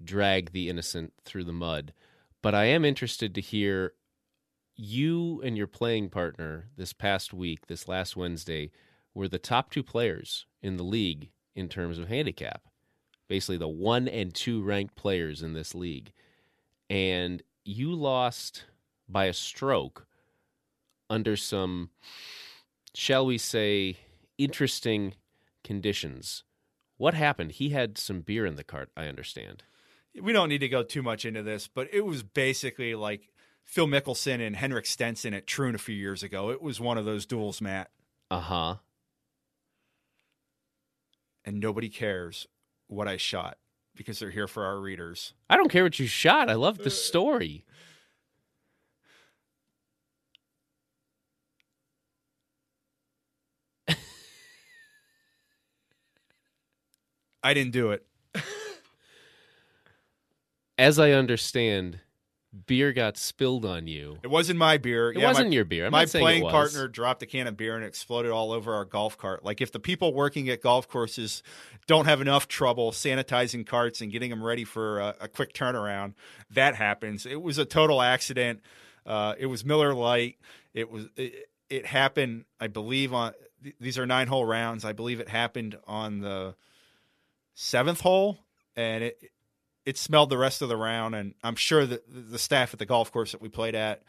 drag 0.03 0.51
the 0.51 0.67
innocent 0.67 1.13
through 1.23 1.45
the 1.45 1.53
mud, 1.53 1.93
but 2.41 2.53
I 2.53 2.65
am 2.65 2.83
interested 2.83 3.33
to 3.35 3.41
hear 3.41 3.93
you 4.75 5.41
and 5.43 5.57
your 5.57 5.67
playing 5.67 6.09
partner 6.09 6.69
this 6.77 6.93
past 6.93 7.33
week, 7.33 7.67
this 7.67 7.87
last 7.87 8.15
Wednesday, 8.15 8.71
were 9.13 9.27
the 9.27 9.39
top 9.39 9.71
two 9.71 9.83
players 9.83 10.45
in 10.61 10.77
the 10.77 10.83
league 10.83 11.29
in 11.55 11.69
terms 11.69 11.99
of 11.99 12.07
handicap. 12.07 12.63
Basically, 13.27 13.57
the 13.57 13.67
one 13.67 14.07
and 14.07 14.33
two 14.33 14.61
ranked 14.63 14.95
players 14.95 15.41
in 15.41 15.53
this 15.53 15.75
league. 15.75 16.11
And 16.89 17.41
you 17.63 17.93
lost 17.93 18.65
by 19.07 19.25
a 19.25 19.33
stroke 19.33 20.07
under 21.09 21.35
some, 21.35 21.89
shall 22.93 23.25
we 23.25 23.37
say, 23.37 23.97
interesting 24.37 25.13
conditions. 25.63 26.43
What 26.97 27.13
happened? 27.13 27.53
He 27.53 27.69
had 27.69 27.97
some 27.97 28.21
beer 28.21 28.45
in 28.45 28.55
the 28.55 28.63
cart, 28.63 28.89
I 28.97 29.05
understand. 29.05 29.63
We 30.19 30.33
don't 30.33 30.49
need 30.49 30.59
to 30.59 30.69
go 30.69 30.83
too 30.83 31.01
much 31.01 31.25
into 31.25 31.43
this, 31.43 31.67
but 31.67 31.87
it 31.91 32.05
was 32.05 32.23
basically 32.23 32.95
like 32.95 33.32
Phil 33.63 33.87
Mickelson 33.87 34.45
and 34.45 34.55
Henrik 34.55 34.85
Stenson 34.85 35.33
at 35.33 35.47
Troon 35.47 35.75
a 35.75 35.79
few 35.79 35.95
years 35.95 36.23
ago. 36.23 36.51
It 36.51 36.61
was 36.61 36.79
one 36.79 36.97
of 36.97 37.05
those 37.05 37.25
duels, 37.25 37.61
Matt. 37.61 37.89
Uh 38.29 38.39
huh. 38.39 38.75
And 41.45 41.59
nobody 41.59 41.89
cares 41.89 42.47
what 42.87 43.07
I 43.07 43.17
shot 43.17 43.57
because 43.95 44.19
they're 44.19 44.31
here 44.31 44.47
for 44.47 44.65
our 44.65 44.79
readers. 44.79 45.33
I 45.49 45.57
don't 45.57 45.69
care 45.69 45.83
what 45.83 45.99
you 45.99 46.07
shot. 46.07 46.49
I 46.49 46.53
love 46.53 46.77
the 46.79 46.89
story. 46.89 47.65
I 57.43 57.53
didn't 57.53 57.73
do 57.73 57.91
it. 57.91 58.05
As 60.77 60.97
I 60.97 61.11
understand, 61.11 61.99
beer 62.67 62.93
got 62.93 63.17
spilled 63.17 63.65
on 63.65 63.87
you. 63.87 64.19
It 64.23 64.29
wasn't 64.29 64.59
my 64.59 64.77
beer. 64.77 65.11
It 65.11 65.17
yeah, 65.17 65.27
wasn't 65.27 65.49
my, 65.49 65.55
your 65.55 65.65
beer. 65.65 65.85
I'm 65.85 65.91
my 65.91 66.05
playing 66.05 66.43
partner 66.43 66.87
dropped 66.87 67.23
a 67.23 67.25
can 67.25 67.47
of 67.47 67.57
beer 67.57 67.75
and 67.75 67.83
exploded 67.83 68.31
all 68.31 68.51
over 68.51 68.73
our 68.73 68.85
golf 68.85 69.17
cart. 69.17 69.43
Like 69.43 69.61
if 69.61 69.71
the 69.71 69.79
people 69.79 70.13
working 70.13 70.49
at 70.49 70.61
golf 70.61 70.87
courses 70.87 71.41
don't 71.87 72.05
have 72.05 72.21
enough 72.21 72.47
trouble 72.47 72.91
sanitizing 72.91 73.65
carts 73.65 74.01
and 74.01 74.11
getting 74.11 74.29
them 74.29 74.43
ready 74.43 74.63
for 74.63 74.99
a, 74.99 75.15
a 75.21 75.27
quick 75.27 75.53
turnaround, 75.53 76.13
that 76.51 76.75
happens. 76.75 77.25
It 77.25 77.41
was 77.41 77.57
a 77.57 77.65
total 77.65 78.01
accident. 78.01 78.61
Uh, 79.05 79.33
it 79.37 79.47
was 79.47 79.65
Miller 79.65 79.93
Lite. 79.93 80.37
It 80.73 80.89
was 80.89 81.07
it, 81.15 81.49
it 81.69 81.85
happened. 81.85 82.45
I 82.59 82.67
believe 82.67 83.13
on 83.13 83.33
these 83.79 83.97
are 83.97 84.05
nine 84.05 84.27
hole 84.27 84.45
rounds. 84.45 84.85
I 84.85 84.93
believe 84.93 85.19
it 85.19 85.29
happened 85.29 85.77
on 85.87 86.19
the 86.19 86.55
seventh 87.55 88.01
hole, 88.01 88.37
and 88.75 89.03
it 89.05 89.31
it 89.85 89.97
smelled 89.97 90.29
the 90.29 90.37
rest 90.37 90.61
of 90.61 90.69
the 90.69 90.77
round, 90.77 91.15
and 91.15 91.33
I'm 91.43 91.55
sure 91.55 91.85
that 91.85 92.03
the 92.07 92.39
staff 92.39 92.73
at 92.73 92.79
the 92.79 92.85
golf 92.85 93.11
course 93.11 93.31
that 93.31 93.41
we 93.41 93.49
played 93.49 93.75
at 93.75 94.03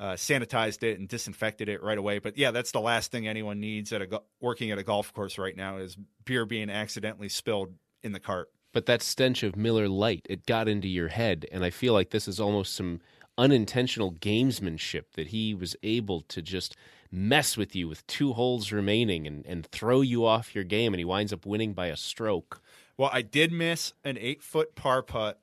uh, 0.00 0.14
sanitized 0.14 0.82
it 0.82 0.98
and 0.98 1.08
disinfected 1.08 1.68
it 1.68 1.82
right 1.82 1.98
away. 1.98 2.18
But 2.18 2.38
yeah, 2.38 2.50
that's 2.50 2.72
the 2.72 2.80
last 2.80 3.12
thing 3.12 3.28
anyone 3.28 3.60
needs 3.60 3.92
at 3.92 4.02
a 4.02 4.22
working 4.40 4.70
at 4.70 4.78
a 4.78 4.82
golf 4.82 5.12
course 5.12 5.38
right 5.38 5.56
now 5.56 5.76
is 5.76 5.96
beer 6.24 6.46
being 6.46 6.70
accidentally 6.70 7.28
spilled 7.28 7.74
in 8.02 8.12
the 8.12 8.20
cart. 8.20 8.48
But 8.72 8.86
that 8.86 9.02
stench 9.02 9.42
of 9.42 9.56
Miller 9.56 9.88
Lite, 9.88 10.26
it 10.30 10.46
got 10.46 10.68
into 10.68 10.88
your 10.88 11.08
head, 11.08 11.44
and 11.52 11.64
I 11.64 11.70
feel 11.70 11.92
like 11.92 12.10
this 12.10 12.28
is 12.28 12.40
almost 12.40 12.74
some 12.74 13.00
unintentional 13.36 14.12
gamesmanship 14.12 15.04
that 15.14 15.28
he 15.28 15.54
was 15.54 15.76
able 15.82 16.20
to 16.22 16.40
just 16.40 16.76
mess 17.10 17.56
with 17.56 17.74
you 17.74 17.88
with 17.88 18.06
two 18.06 18.32
holes 18.32 18.70
remaining 18.70 19.26
and, 19.26 19.44
and 19.46 19.66
throw 19.66 20.00
you 20.00 20.24
off 20.24 20.54
your 20.54 20.64
game, 20.64 20.94
and 20.94 21.00
he 21.00 21.04
winds 21.04 21.32
up 21.32 21.44
winning 21.44 21.72
by 21.72 21.86
a 21.86 21.96
stroke. 21.96 22.62
Well, 23.00 23.08
I 23.10 23.22
did 23.22 23.50
miss 23.50 23.94
an 24.04 24.18
eight 24.20 24.42
foot 24.42 24.76
par 24.76 25.02
putt 25.02 25.40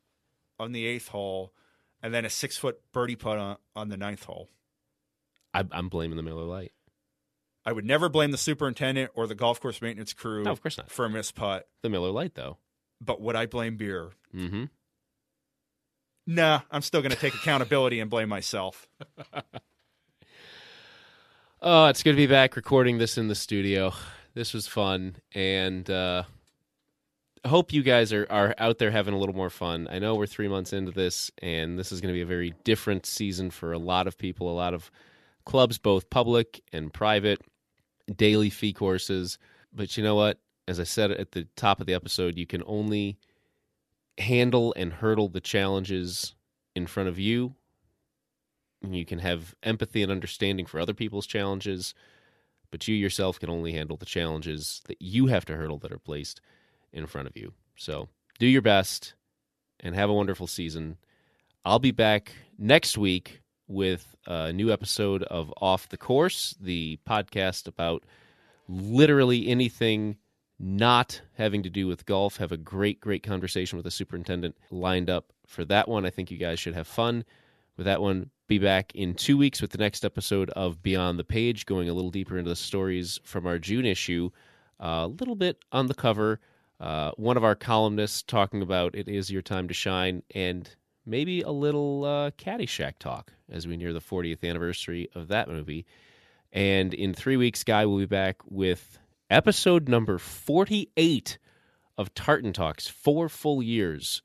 on 0.59 0.73
the 0.73 0.85
eighth 0.85 1.07
hole, 1.07 1.53
and 2.03 2.13
then 2.13 2.23
a 2.23 2.29
six 2.29 2.55
foot 2.55 2.79
birdie 2.93 3.15
putt 3.15 3.39
on, 3.39 3.57
on 3.75 3.89
the 3.89 3.97
ninth 3.97 4.25
hole. 4.25 4.47
I, 5.55 5.63
I'm 5.71 5.89
blaming 5.89 6.17
the 6.17 6.21
Miller 6.21 6.43
Lite. 6.43 6.73
I 7.65 7.71
would 7.71 7.83
never 7.83 8.09
blame 8.09 8.29
the 8.29 8.37
superintendent 8.37 9.09
or 9.15 9.25
the 9.25 9.33
golf 9.33 9.59
course 9.59 9.81
maintenance 9.81 10.13
crew 10.13 10.43
No, 10.43 10.51
of 10.51 10.61
course 10.61 10.77
not. 10.77 10.91
for 10.91 11.05
a 11.05 11.09
missed 11.09 11.33
putt, 11.33 11.67
The 11.81 11.89
Miller 11.89 12.11
Lite, 12.11 12.35
though. 12.35 12.57
but 13.01 13.21
would 13.21 13.35
I 13.35 13.47
blame 13.47 13.75
beer? 13.75 14.11
Mm-hmm. 14.35 14.65
Nah, 16.27 16.59
I'm 16.69 16.83
still 16.83 17.01
going 17.01 17.09
to 17.11 17.17
take 17.17 17.33
accountability 17.33 17.99
and 17.99 18.07
blame 18.11 18.29
myself. 18.29 18.87
Oh, 21.59 21.87
it's 21.87 22.03
good 22.03 22.11
to 22.11 22.17
be 22.17 22.27
back 22.27 22.55
recording 22.55 22.99
this 22.99 23.17
in 23.17 23.29
the 23.29 23.35
studio. 23.35 23.91
This 24.35 24.53
was 24.53 24.67
fun, 24.67 25.15
and 25.33 25.89
uh, 25.89 26.21
hope 27.45 27.73
you 27.73 27.83
guys 27.83 28.13
are, 28.13 28.27
are 28.29 28.55
out 28.57 28.77
there 28.77 28.91
having 28.91 29.13
a 29.13 29.17
little 29.17 29.35
more 29.35 29.49
fun. 29.49 29.87
I 29.89 29.99
know 29.99 30.15
we're 30.15 30.25
three 30.25 30.47
months 30.47 30.73
into 30.73 30.91
this, 30.91 31.31
and 31.41 31.77
this 31.77 31.91
is 31.91 32.01
going 32.01 32.13
to 32.13 32.17
be 32.17 32.21
a 32.21 32.25
very 32.25 32.53
different 32.63 33.05
season 33.05 33.49
for 33.51 33.73
a 33.73 33.77
lot 33.77 34.07
of 34.07 34.17
people, 34.17 34.49
a 34.49 34.53
lot 34.53 34.73
of 34.73 34.89
clubs, 35.45 35.77
both 35.77 36.09
public 36.09 36.61
and 36.73 36.93
private, 36.93 37.41
daily 38.15 38.49
fee 38.49 38.73
courses. 38.73 39.37
But 39.73 39.97
you 39.97 40.03
know 40.03 40.15
what? 40.15 40.39
As 40.67 40.79
I 40.79 40.83
said 40.83 41.11
at 41.11 41.31
the 41.31 41.47
top 41.55 41.79
of 41.79 41.87
the 41.87 41.93
episode, 41.93 42.37
you 42.37 42.45
can 42.45 42.63
only 42.65 43.17
handle 44.17 44.73
and 44.75 44.91
hurdle 44.91 45.29
the 45.29 45.39
challenges 45.39 46.33
in 46.75 46.87
front 46.87 47.09
of 47.09 47.19
you 47.19 47.55
you 48.81 49.05
can 49.05 49.19
have 49.19 49.55
empathy 49.63 50.03
and 50.03 50.11
understanding 50.11 50.65
for 50.65 50.79
other 50.79 50.93
people's 50.93 51.27
challenges, 51.27 51.93
but 52.71 52.87
you 52.87 52.95
yourself 52.95 53.39
can 53.39 53.49
only 53.49 53.73
handle 53.73 53.97
the 53.97 54.05
challenges 54.05 54.81
that 54.87 55.01
you 55.01 55.27
have 55.27 55.45
to 55.45 55.55
hurdle 55.55 55.77
that 55.79 55.91
are 55.91 55.99
placed 55.99 56.41
in 56.93 57.07
front 57.07 57.27
of 57.27 57.37
you. 57.37 57.53
So 57.75 58.09
do 58.39 58.47
your 58.47 58.61
best 58.61 59.13
and 59.79 59.95
have 59.95 60.09
a 60.09 60.13
wonderful 60.13 60.47
season. 60.47 60.97
I'll 61.65 61.79
be 61.79 61.91
back 61.91 62.31
next 62.57 62.97
week 62.97 63.41
with 63.67 64.15
a 64.25 64.53
new 64.53 64.71
episode 64.71 65.23
of 65.23 65.53
Off 65.57 65.89
the 65.89 65.97
Course, 65.97 66.55
the 66.59 66.99
podcast 67.07 67.67
about 67.67 68.03
literally 68.67 69.47
anything 69.47 70.17
not 70.59 71.21
having 71.35 71.61
to 71.63 71.69
do 71.69 71.85
with 71.87 72.05
golf. 72.05 72.37
Have 72.37 72.51
a 72.51 72.57
great, 72.57 72.99
great 72.99 73.23
conversation 73.23 73.77
with 73.77 73.83
the 73.83 73.91
superintendent 73.91 74.55
lined 74.71 75.09
up 75.09 75.31
for 75.45 75.65
that 75.65 75.87
one. 75.87 76.05
I 76.05 76.09
think 76.09 76.31
you 76.31 76.37
guys 76.37 76.59
should 76.59 76.73
have 76.73 76.87
fun 76.87 77.25
with 77.75 77.85
that 77.85 78.01
one. 78.01 78.29
Be 78.47 78.57
back 78.57 78.95
in 78.95 79.13
two 79.13 79.37
weeks 79.37 79.61
with 79.61 79.71
the 79.71 79.77
next 79.77 80.05
episode 80.05 80.49
of 80.51 80.81
Beyond 80.81 81.19
the 81.19 81.23
Page, 81.23 81.65
going 81.65 81.89
a 81.89 81.93
little 81.93 82.09
deeper 82.09 82.37
into 82.37 82.49
the 82.49 82.55
stories 82.55 83.19
from 83.23 83.45
our 83.45 83.59
June 83.59 83.85
issue. 83.85 84.29
A 84.79 85.07
little 85.07 85.35
bit 85.35 85.57
on 85.71 85.87
the 85.87 85.93
cover. 85.93 86.39
Uh, 86.79 87.11
one 87.17 87.37
of 87.37 87.43
our 87.43 87.55
columnists 87.55 88.21
talking 88.21 88.61
about 88.61 88.95
it 88.95 89.07
is 89.07 89.31
your 89.31 89.41
time 89.41 89.67
to 89.67 89.73
shine, 89.73 90.21
and 90.35 90.69
maybe 91.05 91.41
a 91.41 91.49
little 91.49 92.05
uh, 92.05 92.31
Caddyshack 92.31 92.99
talk 92.99 93.33
as 93.49 93.65
we 93.65 93.77
near 93.77 93.93
the 93.93 93.99
40th 94.01 94.43
anniversary 94.43 95.09
of 95.15 95.29
that 95.29 95.47
movie. 95.47 95.85
And 96.51 96.93
in 96.93 97.13
three 97.13 97.37
weeks, 97.37 97.63
Guy 97.63 97.85
will 97.85 97.97
be 97.97 98.05
back 98.05 98.37
with 98.45 98.99
episode 99.29 99.89
number 99.89 100.17
48 100.17 101.37
of 101.97 102.13
Tartan 102.13 102.53
Talks, 102.53 102.87
four 102.87 103.27
full 103.27 103.63
years 103.63 104.21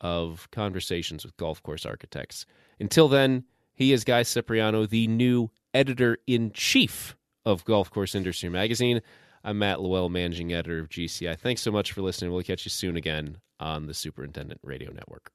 of 0.00 0.48
conversations 0.50 1.24
with 1.24 1.36
golf 1.36 1.62
course 1.62 1.86
architects. 1.86 2.44
Until 2.78 3.08
then, 3.08 3.44
he 3.72 3.92
is 3.92 4.04
Guy 4.04 4.22
Cipriano, 4.22 4.86
the 4.86 5.06
new 5.06 5.50
editor 5.72 6.18
in 6.26 6.50
chief 6.52 7.16
of 7.44 7.64
Golf 7.64 7.90
Course 7.90 8.14
Industry 8.14 8.48
Magazine. 8.48 9.00
I'm 9.46 9.60
Matt 9.60 9.78
LaWell, 9.78 10.10
managing 10.10 10.52
editor 10.52 10.80
of 10.80 10.88
GCI. 10.88 11.38
Thanks 11.38 11.62
so 11.62 11.70
much 11.70 11.92
for 11.92 12.02
listening. 12.02 12.32
We'll 12.32 12.42
catch 12.42 12.66
you 12.66 12.70
soon 12.70 12.96
again 12.96 13.36
on 13.60 13.86
the 13.86 13.94
Superintendent 13.94 14.60
Radio 14.64 14.90
Network. 14.92 15.30